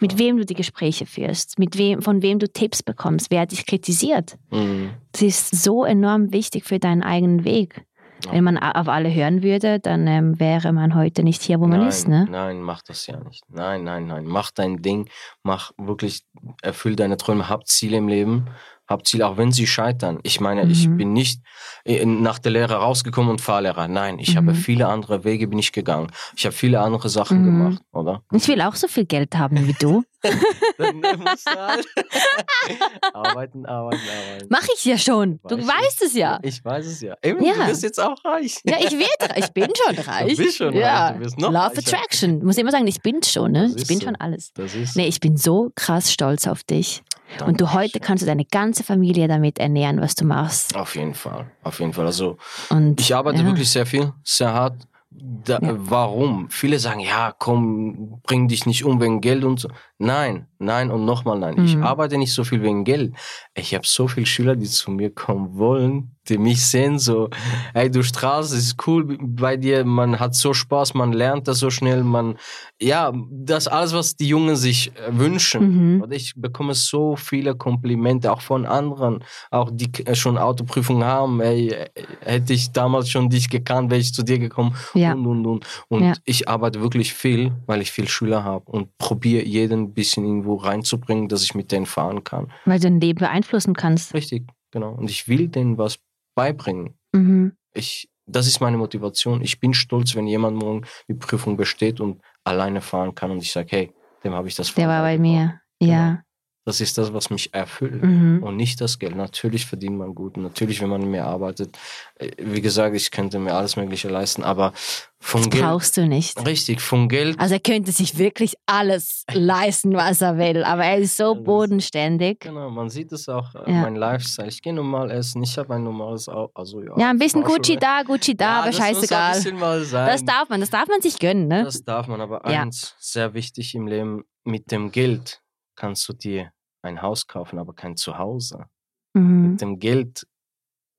Mit 0.00 0.18
wem 0.18 0.36
du 0.36 0.44
die 0.44 0.54
Gespräche 0.54 1.06
führst, 1.06 1.58
mit 1.58 1.78
wem, 1.78 2.02
von 2.02 2.22
wem 2.22 2.38
du 2.38 2.50
Tipps 2.50 2.82
bekommst, 2.82 3.30
wer 3.30 3.46
dich 3.46 3.66
kritisiert. 3.66 4.36
Mhm. 4.50 4.90
Das 5.12 5.22
ist 5.22 5.62
so 5.62 5.84
enorm 5.84 6.32
wichtig 6.32 6.64
für 6.64 6.78
deinen 6.78 7.02
eigenen 7.02 7.44
Weg. 7.44 7.84
Ja. 8.24 8.32
Wenn 8.32 8.44
man 8.44 8.58
auf 8.58 8.88
alle 8.88 9.12
hören 9.12 9.42
würde, 9.42 9.80
dann 9.80 10.06
ähm, 10.06 10.38
wäre 10.38 10.72
man 10.72 10.94
heute 10.94 11.24
nicht 11.24 11.42
hier, 11.42 11.58
wo 11.58 11.66
nein, 11.66 11.80
man 11.80 11.88
ist. 11.88 12.06
Ne? 12.06 12.26
Nein, 12.30 12.62
mach 12.62 12.82
das 12.82 13.06
ja 13.06 13.18
nicht. 13.18 13.42
Nein, 13.48 13.82
nein, 13.82 14.06
nein. 14.06 14.24
Mach 14.24 14.52
dein 14.52 14.80
Ding, 14.80 15.08
mach 15.42 15.72
wirklich, 15.76 16.22
erfüll 16.62 16.94
deine 16.94 17.16
Träume, 17.16 17.48
hab 17.48 17.66
Ziele 17.66 17.96
im 17.96 18.08
Leben 18.08 18.46
habe 18.92 19.02
Ziele, 19.02 19.26
auch 19.26 19.36
wenn 19.36 19.50
sie 19.50 19.66
scheitern. 19.66 20.20
Ich 20.22 20.40
meine, 20.40 20.64
mhm. 20.64 20.70
ich 20.70 20.88
bin 20.88 21.12
nicht 21.12 21.40
äh, 21.84 22.04
nach 22.04 22.38
der 22.38 22.52
Lehre 22.52 22.74
rausgekommen 22.76 23.30
und 23.30 23.40
Fahrlehrer. 23.40 23.88
Nein, 23.88 24.18
ich 24.18 24.34
mhm. 24.34 24.36
habe 24.36 24.54
viele 24.54 24.86
andere 24.86 25.24
Wege 25.24 25.48
bin 25.48 25.58
ich 25.58 25.72
gegangen. 25.72 26.12
Ich 26.36 26.44
habe 26.44 26.54
viele 26.54 26.80
andere 26.80 27.08
Sachen 27.08 27.40
mhm. 27.40 27.44
gemacht, 27.44 27.82
oder? 27.92 28.22
Ich 28.32 28.46
will 28.46 28.60
auch 28.62 28.76
so 28.76 28.86
viel 28.86 29.04
Geld 29.04 29.34
haben 29.36 29.66
wie 29.66 29.74
du. 29.74 30.04
Dann 30.78 31.00
musst 31.18 31.48
du 31.48 31.50
halt 31.50 31.86
arbeiten, 33.12 33.66
arbeiten, 33.66 34.02
arbeiten. 34.02 34.46
Mach 34.48 34.66
ich 34.74 34.84
ja 34.84 34.96
schon. 34.96 35.40
Weiß 35.42 35.50
du 35.50 35.66
weißt 35.66 36.02
es 36.02 36.14
ja. 36.14 36.38
Ich 36.42 36.64
weiß 36.64 36.86
es 36.86 37.00
ja. 37.00 37.16
Eben, 37.22 37.44
ja. 37.44 37.54
Du 37.54 37.66
bist 37.66 37.82
jetzt 37.82 38.00
auch 38.00 38.24
reich. 38.24 38.60
Ja, 38.64 38.76
ich 38.78 38.92
werde 38.92 39.34
Ich 39.36 39.48
bin 39.52 39.68
schon 39.74 39.98
reich. 40.06 40.36
Du 40.36 40.44
bist 40.44 40.58
schon 40.58 40.74
ja. 40.74 41.06
reich. 41.06 41.14
Du 41.14 41.24
bist 41.24 41.38
noch 41.38 41.50
Love 41.50 41.76
reicher. 41.76 41.78
Attraction. 41.78 42.38
Ich 42.38 42.44
muss 42.44 42.56
immer 42.56 42.70
sagen, 42.70 42.86
ich 42.86 43.02
bin 43.02 43.20
schon. 43.24 43.50
Ne? 43.52 43.74
Ich 43.76 43.88
bin 43.88 44.00
schon 44.00 44.14
alles. 44.14 44.52
Das 44.52 44.74
ist 44.74 44.96
nee, 44.96 45.08
ich 45.08 45.18
bin 45.18 45.36
so 45.36 45.72
krass 45.74 46.12
stolz 46.12 46.46
auf 46.46 46.62
dich. 46.62 47.02
Danke 47.38 47.44
und 47.50 47.60
du 47.60 47.72
heute 47.72 48.00
kannst 48.00 48.22
du 48.22 48.26
deine 48.26 48.44
ganze 48.44 48.84
Familie 48.84 49.28
damit 49.28 49.58
ernähren, 49.58 50.00
was 50.00 50.14
du 50.14 50.24
machst. 50.24 50.76
Auf 50.76 50.96
jeden 50.96 51.14
Fall, 51.14 51.50
auf 51.62 51.80
jeden 51.80 51.92
Fall. 51.92 52.06
Also 52.06 52.36
und, 52.70 53.00
ich 53.00 53.14
arbeite 53.14 53.40
ja. 53.40 53.46
wirklich 53.46 53.70
sehr 53.70 53.86
viel, 53.86 54.12
sehr 54.22 54.52
hart. 54.52 54.86
Da, 55.14 55.58
ja. 55.60 55.74
Warum? 55.76 56.48
Viele 56.48 56.78
sagen, 56.78 57.00
ja, 57.00 57.34
komm, 57.38 58.20
bring 58.22 58.48
dich 58.48 58.64
nicht 58.64 58.84
um 58.84 59.00
wegen 59.00 59.20
Geld 59.20 59.44
und 59.44 59.60
so. 59.60 59.68
Nein, 59.98 60.46
nein 60.58 60.90
und 60.90 61.04
nochmal 61.04 61.38
nein. 61.38 61.56
Mhm. 61.56 61.64
Ich 61.64 61.76
arbeite 61.76 62.16
nicht 62.16 62.32
so 62.32 62.44
viel 62.44 62.62
wegen 62.62 62.84
Geld. 62.84 63.14
Ich 63.54 63.74
habe 63.74 63.86
so 63.86 64.08
viele 64.08 64.26
Schüler, 64.26 64.56
die 64.56 64.66
zu 64.66 64.90
mir 64.90 65.10
kommen 65.10 65.58
wollen, 65.58 66.16
die 66.28 66.38
mich 66.38 66.64
sehen, 66.64 66.98
so, 66.98 67.28
ey, 67.74 67.90
du 67.90 68.02
strahlst, 68.04 68.52
es 68.52 68.66
ist 68.66 68.86
cool 68.86 69.18
bei 69.20 69.56
dir, 69.56 69.84
man 69.84 70.20
hat 70.20 70.36
so 70.36 70.54
Spaß, 70.54 70.94
man 70.94 71.12
lernt 71.12 71.48
das 71.48 71.58
so 71.58 71.68
schnell, 71.68 72.04
man, 72.04 72.38
ja, 72.80 73.12
das 73.30 73.66
alles, 73.66 73.92
was 73.92 74.16
die 74.16 74.28
Jungen 74.28 74.54
sich 74.54 74.92
äh, 74.96 75.08
wünschen. 75.10 75.96
Mhm. 75.96 76.02
Und 76.02 76.12
ich 76.12 76.34
bekomme 76.36 76.74
so 76.74 77.16
viele 77.16 77.56
Komplimente, 77.56 78.32
auch 78.32 78.40
von 78.40 78.66
anderen, 78.66 79.24
auch 79.50 79.70
die 79.72 79.90
schon 80.14 80.38
Autoprüfung 80.38 81.02
haben, 81.02 81.40
ey, 81.40 81.74
hätte 82.20 82.52
ich 82.52 82.70
damals 82.70 83.10
schon 83.10 83.28
dich 83.28 83.50
gekannt, 83.50 83.90
wäre 83.90 84.00
ich 84.00 84.14
zu 84.14 84.22
dir 84.22 84.38
gekommen 84.38 84.76
ja. 84.94 85.12
und, 85.12 85.26
und, 85.26 85.46
und. 85.46 85.66
Und 85.88 86.04
ja. 86.04 86.12
ich 86.24 86.48
arbeite 86.48 86.80
wirklich 86.80 87.14
viel, 87.14 87.52
weil 87.66 87.82
ich 87.82 87.90
viel 87.90 88.08
Schüler 88.08 88.44
habe 88.44 88.70
und 88.70 88.96
probiere 88.96 89.44
jeden 89.44 89.82
ein 89.82 89.92
bisschen 89.94 90.24
irgendwo 90.24 90.54
reinzubringen, 90.54 91.28
dass 91.28 91.42
ich 91.42 91.54
mit 91.54 91.72
denen 91.72 91.86
fahren 91.86 92.22
kann. 92.22 92.52
Weil 92.64 92.78
du 92.78 92.88
dein 92.88 93.00
Leben 93.00 93.24
beeinflussen 93.42 93.74
kannst. 93.74 94.14
Richtig, 94.14 94.48
genau. 94.70 94.92
Und 94.92 95.10
ich 95.10 95.28
will 95.28 95.48
denen 95.48 95.78
was 95.78 95.98
beibringen. 96.34 96.98
Mhm. 97.12 97.56
Ich, 97.74 98.08
das 98.26 98.46
ist 98.46 98.60
meine 98.60 98.76
Motivation. 98.76 99.42
Ich 99.42 99.60
bin 99.60 99.74
stolz, 99.74 100.14
wenn 100.14 100.26
jemand 100.26 100.56
morgen 100.56 100.86
die 101.08 101.14
Prüfung 101.14 101.56
besteht 101.56 102.00
und 102.00 102.22
alleine 102.44 102.80
fahren 102.80 103.14
kann 103.14 103.30
und 103.30 103.42
ich 103.42 103.52
sage, 103.52 103.68
hey, 103.70 103.92
dem 104.24 104.32
habe 104.32 104.48
ich 104.48 104.54
das 104.54 104.74
Der 104.74 104.88
war 104.88 105.02
bei 105.02 105.18
mir, 105.18 105.60
genau. 105.80 105.92
ja. 105.92 106.22
Das 106.64 106.80
ist 106.80 106.96
das, 106.96 107.12
was 107.12 107.30
mich 107.30 107.52
erfüllt 107.52 108.04
mhm. 108.04 108.40
und 108.42 108.56
nicht 108.56 108.80
das 108.80 109.00
Geld. 109.00 109.16
Natürlich 109.16 109.66
verdient 109.66 109.98
man 109.98 110.14
gut. 110.14 110.36
Natürlich, 110.36 110.80
wenn 110.80 110.90
man 110.90 111.10
mehr 111.10 111.26
arbeitet. 111.26 111.76
Äh, 112.14 112.30
wie 112.38 112.60
gesagt, 112.60 112.94
ich 112.94 113.10
könnte 113.10 113.40
mir 113.40 113.54
alles 113.54 113.74
Mögliche 113.74 114.08
leisten, 114.08 114.44
aber 114.44 114.72
von 115.18 115.42
das 115.42 115.50
Geld. 115.50 115.64
brauchst 115.64 115.96
du 115.96 116.06
nicht. 116.06 116.46
Richtig, 116.46 116.80
von 116.80 117.08
Geld. 117.08 117.38
Also 117.40 117.54
er 117.54 117.60
könnte 117.60 117.90
sich 117.90 118.16
wirklich 118.16 118.54
alles 118.66 119.24
leisten, 119.32 119.94
was 119.94 120.20
er 120.20 120.38
will, 120.38 120.62
aber 120.62 120.84
er 120.84 120.98
ist 120.98 121.16
so 121.16 121.34
bodenständig. 121.34 122.38
Genau, 122.40 122.70
man 122.70 122.90
sieht 122.90 123.10
es 123.10 123.28
auch, 123.28 123.52
äh, 123.56 123.70
ja. 123.70 123.82
mein 123.82 123.96
Lifestyle. 123.96 124.48
Ich 124.48 124.62
gehe 124.62 124.72
normal 124.72 125.10
essen, 125.10 125.42
ich 125.42 125.58
habe 125.58 125.74
ein 125.74 125.82
normales 125.82 126.28
Auto. 126.28 126.52
Also, 126.54 126.80
ja, 126.80 126.96
ja, 126.96 127.10
ein 127.10 127.18
bisschen 127.18 127.42
Gucci 127.42 127.76
da, 127.76 128.04
Gucci 128.04 128.36
da, 128.36 128.44
ja, 128.44 128.58
aber 128.60 128.66
das 128.68 128.76
scheißegal. 128.76 129.34
Muss 129.34 129.46
ein 129.46 129.58
mal 129.58 129.84
sein. 129.84 130.06
Das 130.06 130.24
darf 130.24 130.48
man, 130.48 130.60
das 130.60 130.70
darf 130.70 130.88
man 130.88 131.02
sich 131.02 131.18
gönnen, 131.18 131.48
ne? 131.48 131.64
Das 131.64 131.82
darf 131.82 132.06
man, 132.06 132.20
aber 132.20 132.44
eins, 132.44 132.94
sehr 133.00 133.34
wichtig 133.34 133.74
im 133.74 133.88
Leben, 133.88 134.24
mit 134.44 134.70
dem 134.70 134.92
Geld 134.92 135.41
kannst 135.76 136.08
du 136.08 136.12
dir 136.12 136.52
ein 136.82 137.02
Haus 137.02 137.26
kaufen, 137.26 137.58
aber 137.58 137.74
kein 137.74 137.96
Zuhause. 137.96 138.66
Mhm. 139.14 139.50
Mit 139.50 139.60
dem 139.60 139.78
Geld 139.78 140.26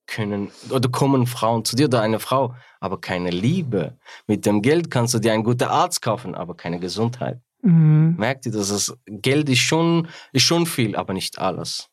können 0.06 0.52
oder 0.70 0.90
kommen 0.90 1.28
Frauen 1.28 1.66
zu 1.66 1.76
dir 1.76 1.86
oder 1.86 2.02
eine 2.02 2.20
Frau, 2.20 2.56
aber 2.80 3.00
keine 3.00 3.30
Liebe. 3.30 3.98
Mit 4.28 4.46
dem 4.46 4.62
Geld 4.62 4.92
kannst 4.92 5.14
du 5.14 5.20
dir 5.20 5.34
einen 5.34 5.44
guten 5.44 5.64
Arzt 5.64 6.02
kaufen, 6.02 6.36
aber 6.36 6.56
keine 6.56 6.80
Gesundheit. 6.80 7.42
Mhm. 7.62 8.16
Merkt 8.18 8.46
ihr, 8.46 8.52
dass 8.52 8.70
das 8.70 8.98
Geld 9.06 9.50
ist 9.50 9.60
schon, 9.60 10.08
ist 10.34 10.44
schon 10.44 10.66
viel, 10.66 10.96
aber 10.96 11.14
nicht 11.14 11.40
alles. 11.40 11.90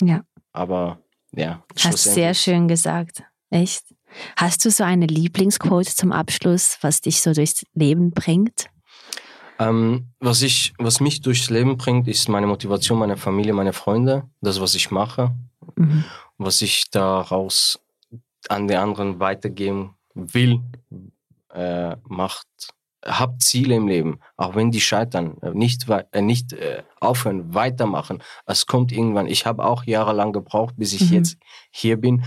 Ja. 0.00 0.22
Aber 0.52 1.00
ja. 1.32 1.64
Hast 1.78 2.04
sehr 2.04 2.34
schön 2.34 2.68
gesagt. 2.68 3.22
Echt. 3.50 3.94
Hast 4.36 4.64
du 4.64 4.70
so 4.70 4.84
eine 4.84 5.06
Lieblingsquote 5.06 5.94
zum 5.94 6.12
Abschluss, 6.12 6.78
was 6.82 7.00
dich 7.00 7.20
so 7.20 7.32
durchs 7.32 7.64
Leben 7.74 8.10
bringt? 8.10 8.68
Ähm, 9.58 10.08
was, 10.20 10.42
ich, 10.42 10.74
was 10.78 11.00
mich 11.00 11.22
durchs 11.22 11.50
Leben 11.50 11.76
bringt, 11.76 12.08
ist 12.08 12.28
meine 12.28 12.46
Motivation, 12.46 12.98
meine 12.98 13.16
Familie, 13.16 13.52
meine 13.52 13.72
Freunde, 13.72 14.24
das, 14.40 14.60
was 14.60 14.74
ich 14.74 14.90
mache, 14.90 15.34
mhm. 15.76 16.04
was 16.38 16.60
ich 16.62 16.90
daraus 16.90 17.80
an 18.48 18.68
die 18.68 18.76
anderen 18.76 19.18
weitergeben 19.18 19.94
will, 20.14 20.60
äh, 21.52 21.96
macht, 22.08 22.46
hab 23.04 23.40
Ziele 23.40 23.76
im 23.76 23.88
Leben, 23.88 24.20
auch 24.36 24.54
wenn 24.54 24.70
die 24.70 24.80
scheitern, 24.80 25.38
äh, 25.42 25.50
nicht, 25.50 25.88
äh, 25.88 26.22
nicht 26.22 26.52
äh, 26.52 26.82
aufhören, 27.00 27.54
weitermachen. 27.54 28.22
Es 28.46 28.66
kommt 28.66 28.92
irgendwann. 28.92 29.26
Ich 29.26 29.46
habe 29.46 29.64
auch 29.64 29.84
jahrelang 29.84 30.32
gebraucht, 30.32 30.74
bis 30.76 30.92
ich 30.92 31.10
mhm. 31.10 31.16
jetzt 31.16 31.38
hier 31.70 31.96
bin, 31.96 32.24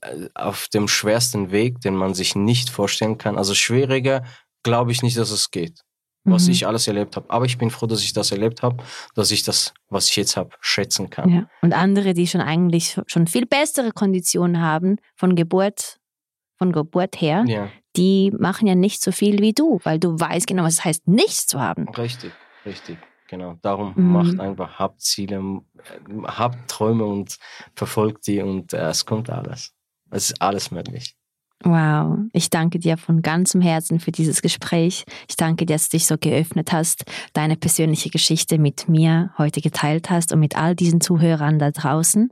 äh, 0.00 0.28
auf 0.34 0.68
dem 0.68 0.86
schwersten 0.86 1.50
Weg, 1.50 1.80
den 1.80 1.96
man 1.96 2.14
sich 2.14 2.36
nicht 2.36 2.70
vorstellen 2.70 3.18
kann. 3.18 3.38
Also 3.38 3.54
schwieriger 3.54 4.24
glaube 4.62 4.92
ich 4.92 5.02
nicht, 5.02 5.16
dass 5.16 5.30
es 5.30 5.50
geht, 5.50 5.82
was 6.30 6.46
mhm. 6.46 6.52
ich 6.52 6.66
alles 6.66 6.86
erlebt 6.86 7.16
habe. 7.16 7.30
Aber 7.30 7.44
ich 7.44 7.58
bin 7.58 7.70
froh, 7.70 7.86
dass 7.86 8.02
ich 8.02 8.12
das 8.12 8.32
erlebt 8.32 8.62
habe, 8.62 8.82
dass 9.14 9.30
ich 9.30 9.42
das, 9.42 9.74
was 9.88 10.08
ich 10.08 10.16
jetzt 10.16 10.36
habe, 10.36 10.50
schätzen 10.60 11.10
kann. 11.10 11.30
Ja. 11.30 11.50
Und 11.62 11.72
andere, 11.72 12.14
die 12.14 12.26
schon 12.26 12.40
eigentlich 12.40 13.00
schon 13.06 13.26
viel 13.26 13.46
bessere 13.46 13.92
Konditionen 13.92 14.60
haben, 14.60 14.96
von 15.16 15.36
Geburt, 15.36 15.98
von 16.58 16.72
Geburt 16.72 17.20
her, 17.20 17.44
ja 17.46 17.68
die 17.98 18.32
machen 18.38 18.68
ja 18.68 18.76
nicht 18.76 19.02
so 19.02 19.12
viel 19.12 19.40
wie 19.40 19.52
du, 19.52 19.80
weil 19.82 19.98
du 19.98 20.18
weißt 20.18 20.46
genau, 20.46 20.62
was 20.62 20.74
es 20.74 20.84
heißt, 20.84 21.08
nichts 21.08 21.48
zu 21.48 21.60
haben. 21.60 21.88
Richtig, 21.88 22.32
richtig. 22.64 22.96
Genau, 23.28 23.58
darum 23.60 23.92
mhm. 23.94 24.12
macht 24.12 24.40
einfach, 24.40 24.78
habt 24.78 25.02
Ziele, 25.02 25.60
habt 26.24 26.70
Träume 26.70 27.04
und 27.04 27.36
verfolgt 27.74 28.26
die 28.26 28.40
und 28.40 28.72
äh, 28.72 28.88
es 28.88 29.04
kommt 29.04 29.28
alles. 29.28 29.74
Es 30.10 30.30
ist 30.30 30.40
alles 30.40 30.70
möglich. 30.70 31.17
Wow, 31.64 32.18
ich 32.32 32.50
danke 32.50 32.78
dir 32.78 32.96
von 32.96 33.20
ganzem 33.20 33.60
Herzen 33.60 33.98
für 33.98 34.12
dieses 34.12 34.42
Gespräch. 34.42 35.04
Ich 35.28 35.36
danke 35.36 35.66
dir, 35.66 35.74
dass 35.74 35.88
du 35.88 35.96
dich 35.96 36.06
so 36.06 36.16
geöffnet 36.16 36.72
hast, 36.72 37.04
deine 37.32 37.56
persönliche 37.56 38.10
Geschichte 38.10 38.58
mit 38.58 38.88
mir 38.88 39.32
heute 39.38 39.60
geteilt 39.60 40.08
hast 40.08 40.32
und 40.32 40.38
mit 40.38 40.56
all 40.56 40.76
diesen 40.76 41.00
Zuhörern 41.00 41.58
da 41.58 41.72
draußen. 41.72 42.30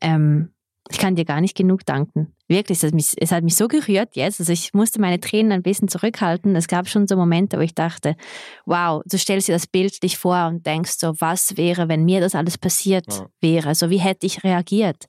Ähm, 0.00 0.50
ich 0.90 0.98
kann 0.98 1.14
dir 1.14 1.24
gar 1.24 1.40
nicht 1.40 1.56
genug 1.56 1.84
danken. 1.84 2.34
Wirklich, 2.48 2.78
es 2.78 2.84
hat, 2.84 2.94
mich, 2.94 3.12
es 3.18 3.30
hat 3.30 3.44
mich 3.44 3.56
so 3.56 3.68
gerührt 3.68 4.16
jetzt. 4.16 4.40
Also 4.40 4.52
ich 4.52 4.72
musste 4.72 5.00
meine 5.00 5.20
Tränen 5.20 5.52
ein 5.52 5.62
bisschen 5.62 5.88
zurückhalten. 5.88 6.56
Es 6.56 6.66
gab 6.66 6.88
schon 6.88 7.06
so 7.06 7.14
Momente, 7.14 7.58
wo 7.58 7.60
ich 7.60 7.74
dachte, 7.74 8.16
wow, 8.64 9.02
du 9.04 9.18
stellst 9.18 9.48
dir 9.48 9.52
das 9.52 9.66
Bild 9.66 10.02
dich 10.02 10.16
vor 10.16 10.46
und 10.46 10.64
denkst 10.64 10.94
so, 10.98 11.14
was 11.18 11.58
wäre, 11.58 11.88
wenn 11.88 12.04
mir 12.04 12.20
das 12.20 12.34
alles 12.34 12.56
passiert 12.56 13.06
ja. 13.08 13.26
wäre? 13.40 13.74
So, 13.74 13.90
wie 13.90 13.98
hätte 13.98 14.26
ich 14.26 14.44
reagiert? 14.44 15.08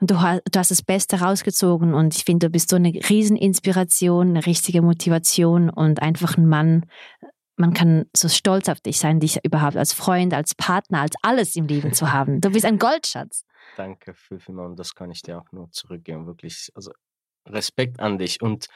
Und 0.00 0.10
du 0.10 0.20
hast, 0.20 0.42
du 0.50 0.58
hast 0.58 0.70
das 0.70 0.82
Beste 0.82 1.20
rausgezogen 1.20 1.94
und 1.94 2.16
ich 2.16 2.24
finde, 2.24 2.46
du 2.46 2.50
bist 2.50 2.70
so 2.70 2.76
eine 2.76 2.88
Rieseninspiration, 2.88 4.28
eine 4.28 4.46
richtige 4.46 4.82
Motivation 4.82 5.70
und 5.70 6.02
einfach 6.02 6.36
ein 6.36 6.46
Mann, 6.46 6.86
man 7.56 7.72
kann 7.72 8.04
so 8.14 8.28
stolz 8.28 8.68
auf 8.68 8.80
dich 8.80 8.98
sein, 8.98 9.20
dich 9.20 9.38
überhaupt 9.42 9.76
als 9.76 9.92
Freund, 9.92 10.34
als 10.34 10.54
Partner, 10.54 11.00
als 11.00 11.14
alles 11.22 11.56
im 11.56 11.66
Leben 11.66 11.92
zu 11.92 12.12
haben. 12.12 12.40
Du 12.40 12.50
bist 12.50 12.66
ein 12.66 12.78
Goldschatz. 12.78 13.44
Danke 13.76 14.14
und 14.46 14.76
das 14.76 14.94
kann 14.94 15.10
ich 15.10 15.22
dir 15.22 15.38
auch 15.38 15.50
nur 15.52 15.70
zurückgeben. 15.70 16.26
Wirklich, 16.26 16.70
also 16.74 16.92
Respekt 17.46 18.00
an 18.00 18.18
dich 18.18 18.40
und 18.42 18.66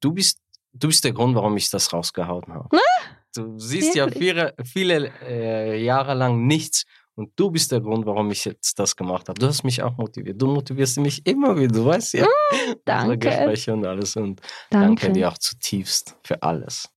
du 0.00 0.12
bist, 0.12 0.40
du 0.72 0.88
bist 0.88 1.04
der 1.04 1.12
Grund, 1.12 1.34
warum 1.36 1.56
ich 1.56 1.70
das 1.70 1.92
rausgehauen 1.92 2.52
habe. 2.52 2.68
Ah, 2.72 3.16
du 3.34 3.58
siehst 3.58 3.94
ja 3.94 4.08
viele, 4.08 4.54
viele 4.64 5.12
äh, 5.22 5.82
Jahre 5.82 6.14
lang 6.14 6.46
nichts 6.46 6.84
und 7.16 7.32
du 7.36 7.50
bist 7.50 7.72
der 7.72 7.80
Grund, 7.80 8.04
warum 8.04 8.30
ich 8.30 8.44
jetzt 8.44 8.78
das 8.78 8.94
gemacht 8.94 9.28
habe. 9.28 9.38
Du 9.38 9.46
hast 9.46 9.64
mich 9.64 9.82
auch 9.82 9.96
motiviert. 9.96 10.40
Du 10.40 10.46
motivierst 10.46 10.98
mich 10.98 11.26
immer 11.26 11.56
wieder, 11.56 11.72
du 11.72 11.84
weißt 11.86 12.14
ja. 12.14 12.26
Mm, 12.26 12.74
danke. 12.84 13.18
Gespräche 13.18 13.72
und 13.72 13.86
alles 13.86 14.16
und 14.16 14.40
danke. 14.70 15.02
danke 15.02 15.12
dir 15.12 15.28
auch 15.30 15.38
zutiefst 15.38 16.16
für 16.22 16.42
alles. 16.42 16.90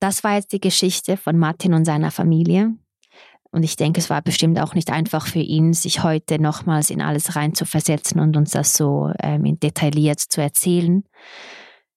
Das 0.00 0.24
war 0.24 0.34
jetzt 0.34 0.52
die 0.52 0.60
Geschichte 0.60 1.16
von 1.16 1.38
Martin 1.38 1.74
und 1.74 1.84
seiner 1.84 2.10
Familie. 2.10 2.74
Und 3.52 3.62
ich 3.62 3.76
denke, 3.76 4.00
es 4.00 4.10
war 4.10 4.20
bestimmt 4.20 4.58
auch 4.58 4.74
nicht 4.74 4.90
einfach 4.90 5.28
für 5.28 5.38
ihn, 5.38 5.74
sich 5.74 6.02
heute 6.02 6.42
nochmals 6.42 6.90
in 6.90 7.00
alles 7.00 7.36
reinzuversetzen 7.36 8.20
und 8.20 8.36
uns 8.36 8.50
das 8.50 8.72
so 8.72 9.12
ähm, 9.22 9.60
detailliert 9.60 10.18
zu 10.18 10.42
erzählen. 10.42 11.04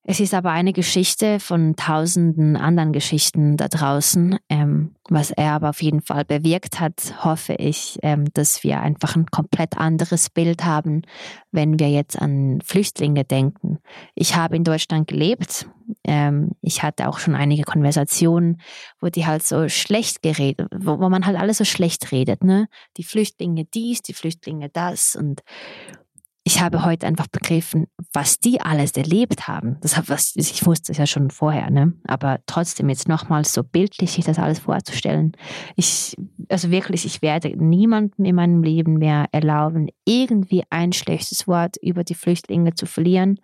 Es 0.10 0.22
ist 0.22 0.34
aber 0.34 0.51
eine 0.51 0.72
Geschichte 0.72 1.41
von 1.41 1.76
tausenden 1.76 2.55
anderen 2.55 2.93
Geschichten 2.93 3.58
da 3.58 3.68
draußen. 3.68 4.39
Ähm, 4.47 4.95
was 5.10 5.32
er 5.32 5.51
aber 5.51 5.70
auf 5.70 5.82
jeden 5.82 6.01
Fall 6.01 6.24
bewirkt 6.24 6.80
hat, 6.80 7.26
hoffe 7.26 7.55
ich, 7.55 7.99
ähm, 8.03 8.24
dass 8.34 8.64
wir 8.64 8.80
einfach 8.80 9.18
ein 9.18 9.26
komplett 9.26 9.78
anderes 9.78 10.30
Bild 10.30 10.64
haben, 10.64 11.01
wenn 11.51 11.78
wir 11.78 11.89
jetzt 11.89 12.18
an 12.18 12.60
Flüchtlinge 12.64 13.26
denken. 13.26 13.80
Ich 14.16 14.38
habe 14.38 14.55
in 14.55 14.64
Deutschland 14.64 15.10
gelebt. 15.10 15.68
Ähm, 16.05 16.51
ich 16.62 16.84
hatte 16.84 17.10
auch 17.10 17.20
schon 17.20 17.36
einige 17.36 17.64
Konversationen, 17.64 18.62
wo 19.01 19.08
die 19.10 19.26
halt 19.26 19.45
so 19.45 19.68
schlecht 19.68 20.22
geredet, 20.22 20.70
wo, 20.74 20.99
wo 20.99 21.10
man 21.10 21.26
halt 21.26 21.38
alles 21.38 21.58
so 21.58 21.66
schlecht 21.66 22.14
redet, 22.14 22.45
ne? 22.45 22.70
Die 22.95 23.03
Flüchtlinge 23.03 23.66
dies, 23.66 24.03
die 24.03 24.14
Flüchtlinge 24.14 24.70
das 24.70 25.18
und 25.18 25.43
ich 26.47 26.61
habe 26.61 26.85
heute 26.85 27.05
einfach 27.05 27.27
begriffen, 27.27 27.87
was 28.13 28.39
die 28.39 28.61
alles 28.61 28.93
erlebt 28.93 29.49
haben. 29.49 29.75
Das 29.81 30.01
was, 30.07 30.33
ich 30.37 30.65
wusste 30.65 30.93
es 30.93 30.97
ja 30.97 31.05
schon 31.05 31.29
vorher, 31.29 31.69
ne? 31.69 31.91
Aber 32.07 32.39
trotzdem 32.45 32.87
jetzt 32.87 33.09
nochmals 33.09 33.53
so 33.53 33.63
bildlich 33.65 34.13
sich 34.13 34.23
das 34.23 34.39
alles 34.39 34.59
vorzustellen. 34.59 35.33
Ich, 35.75 36.15
also 36.47 36.71
wirklich, 36.71 37.05
ich 37.05 37.21
werde 37.21 37.49
niemandem 37.49 38.23
in 38.23 38.35
meinem 38.35 38.63
Leben 38.63 38.93
mehr 38.93 39.25
erlauben, 39.33 39.89
irgendwie 40.05 40.63
ein 40.69 40.93
schlechtes 40.93 41.49
Wort 41.49 41.75
über 41.81 42.05
die 42.05 42.15
Flüchtlinge 42.15 42.73
zu 42.75 42.85
verlieren. 42.85 43.41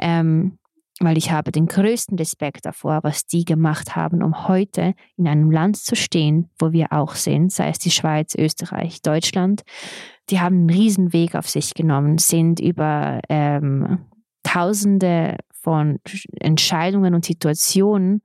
Ähm, 0.00 0.58
weil 1.04 1.18
ich 1.18 1.30
habe 1.30 1.52
den 1.52 1.66
größten 1.66 2.18
Respekt 2.18 2.64
davor, 2.64 3.00
was 3.02 3.26
die 3.26 3.44
gemacht 3.44 3.96
haben, 3.96 4.22
um 4.22 4.48
heute 4.48 4.94
in 5.16 5.28
einem 5.28 5.50
Land 5.50 5.76
zu 5.76 5.96
stehen, 5.96 6.50
wo 6.58 6.72
wir 6.72 6.92
auch 6.92 7.14
sind, 7.14 7.52
sei 7.52 7.68
es 7.68 7.78
die 7.78 7.90
Schweiz, 7.90 8.34
Österreich, 8.34 9.02
Deutschland. 9.02 9.62
Die 10.30 10.40
haben 10.40 10.56
einen 10.56 10.70
Riesenweg 10.70 11.34
auf 11.34 11.48
sich 11.48 11.74
genommen, 11.74 12.18
sind 12.18 12.60
über 12.60 13.20
ähm, 13.28 14.06
Tausende 14.42 15.36
von 15.52 16.00
Entscheidungen 16.40 17.14
und 17.14 17.24
Situationen 17.24 18.22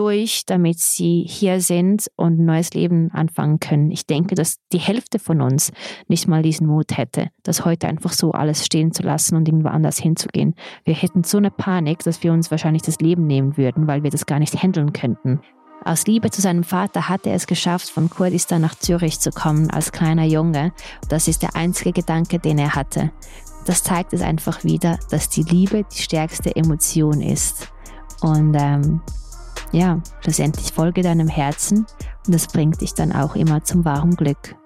durch, 0.00 0.46
damit 0.46 0.78
sie 0.78 1.26
hier 1.28 1.60
sind 1.60 2.10
und 2.16 2.40
ein 2.40 2.46
neues 2.46 2.72
Leben 2.72 3.10
anfangen 3.10 3.60
können. 3.60 3.90
Ich 3.90 4.06
denke, 4.06 4.34
dass 4.34 4.56
die 4.72 4.78
Hälfte 4.78 5.18
von 5.18 5.42
uns 5.42 5.72
nicht 6.08 6.26
mal 6.26 6.42
diesen 6.42 6.66
Mut 6.66 6.96
hätte, 6.96 7.28
das 7.42 7.66
heute 7.66 7.86
einfach 7.86 8.14
so 8.14 8.32
alles 8.32 8.64
stehen 8.64 8.92
zu 8.92 9.02
lassen 9.02 9.36
und 9.36 9.46
irgendwo 9.46 9.68
anders 9.68 9.98
hinzugehen. 9.98 10.54
Wir 10.84 10.94
hätten 10.94 11.22
so 11.22 11.36
eine 11.36 11.50
Panik, 11.50 11.98
dass 11.98 12.22
wir 12.22 12.32
uns 12.32 12.50
wahrscheinlich 12.50 12.80
das 12.80 12.98
Leben 13.00 13.26
nehmen 13.26 13.58
würden, 13.58 13.86
weil 13.86 14.02
wir 14.02 14.10
das 14.10 14.24
gar 14.24 14.38
nicht 14.38 14.54
handeln 14.62 14.94
könnten. 14.94 15.40
Aus 15.84 16.06
Liebe 16.06 16.30
zu 16.30 16.40
seinem 16.40 16.64
Vater 16.64 17.10
hat 17.10 17.26
er 17.26 17.34
es 17.34 17.46
geschafft, 17.46 17.90
von 17.90 18.08
Kurdistan 18.08 18.62
nach 18.62 18.74
Zürich 18.74 19.20
zu 19.20 19.30
kommen 19.30 19.68
als 19.68 19.92
kleiner 19.92 20.24
Junge. 20.24 20.72
Das 21.10 21.28
ist 21.28 21.42
der 21.42 21.56
einzige 21.56 21.92
Gedanke, 21.92 22.38
den 22.38 22.56
er 22.56 22.74
hatte. 22.74 23.12
Das 23.66 23.82
zeigt 23.82 24.14
es 24.14 24.22
einfach 24.22 24.64
wieder, 24.64 24.98
dass 25.10 25.28
die 25.28 25.42
Liebe 25.42 25.84
die 25.94 26.02
stärkste 26.02 26.56
Emotion 26.56 27.20
ist. 27.20 27.68
Und 28.22 28.56
ähm, 28.58 29.02
ja, 29.72 30.00
schlussendlich 30.20 30.72
folge 30.72 31.02
deinem 31.02 31.28
Herzen 31.28 31.86
und 32.26 32.34
das 32.34 32.46
bringt 32.48 32.80
dich 32.80 32.94
dann 32.94 33.12
auch 33.12 33.36
immer 33.36 33.64
zum 33.64 33.84
wahren 33.84 34.16
Glück. 34.16 34.56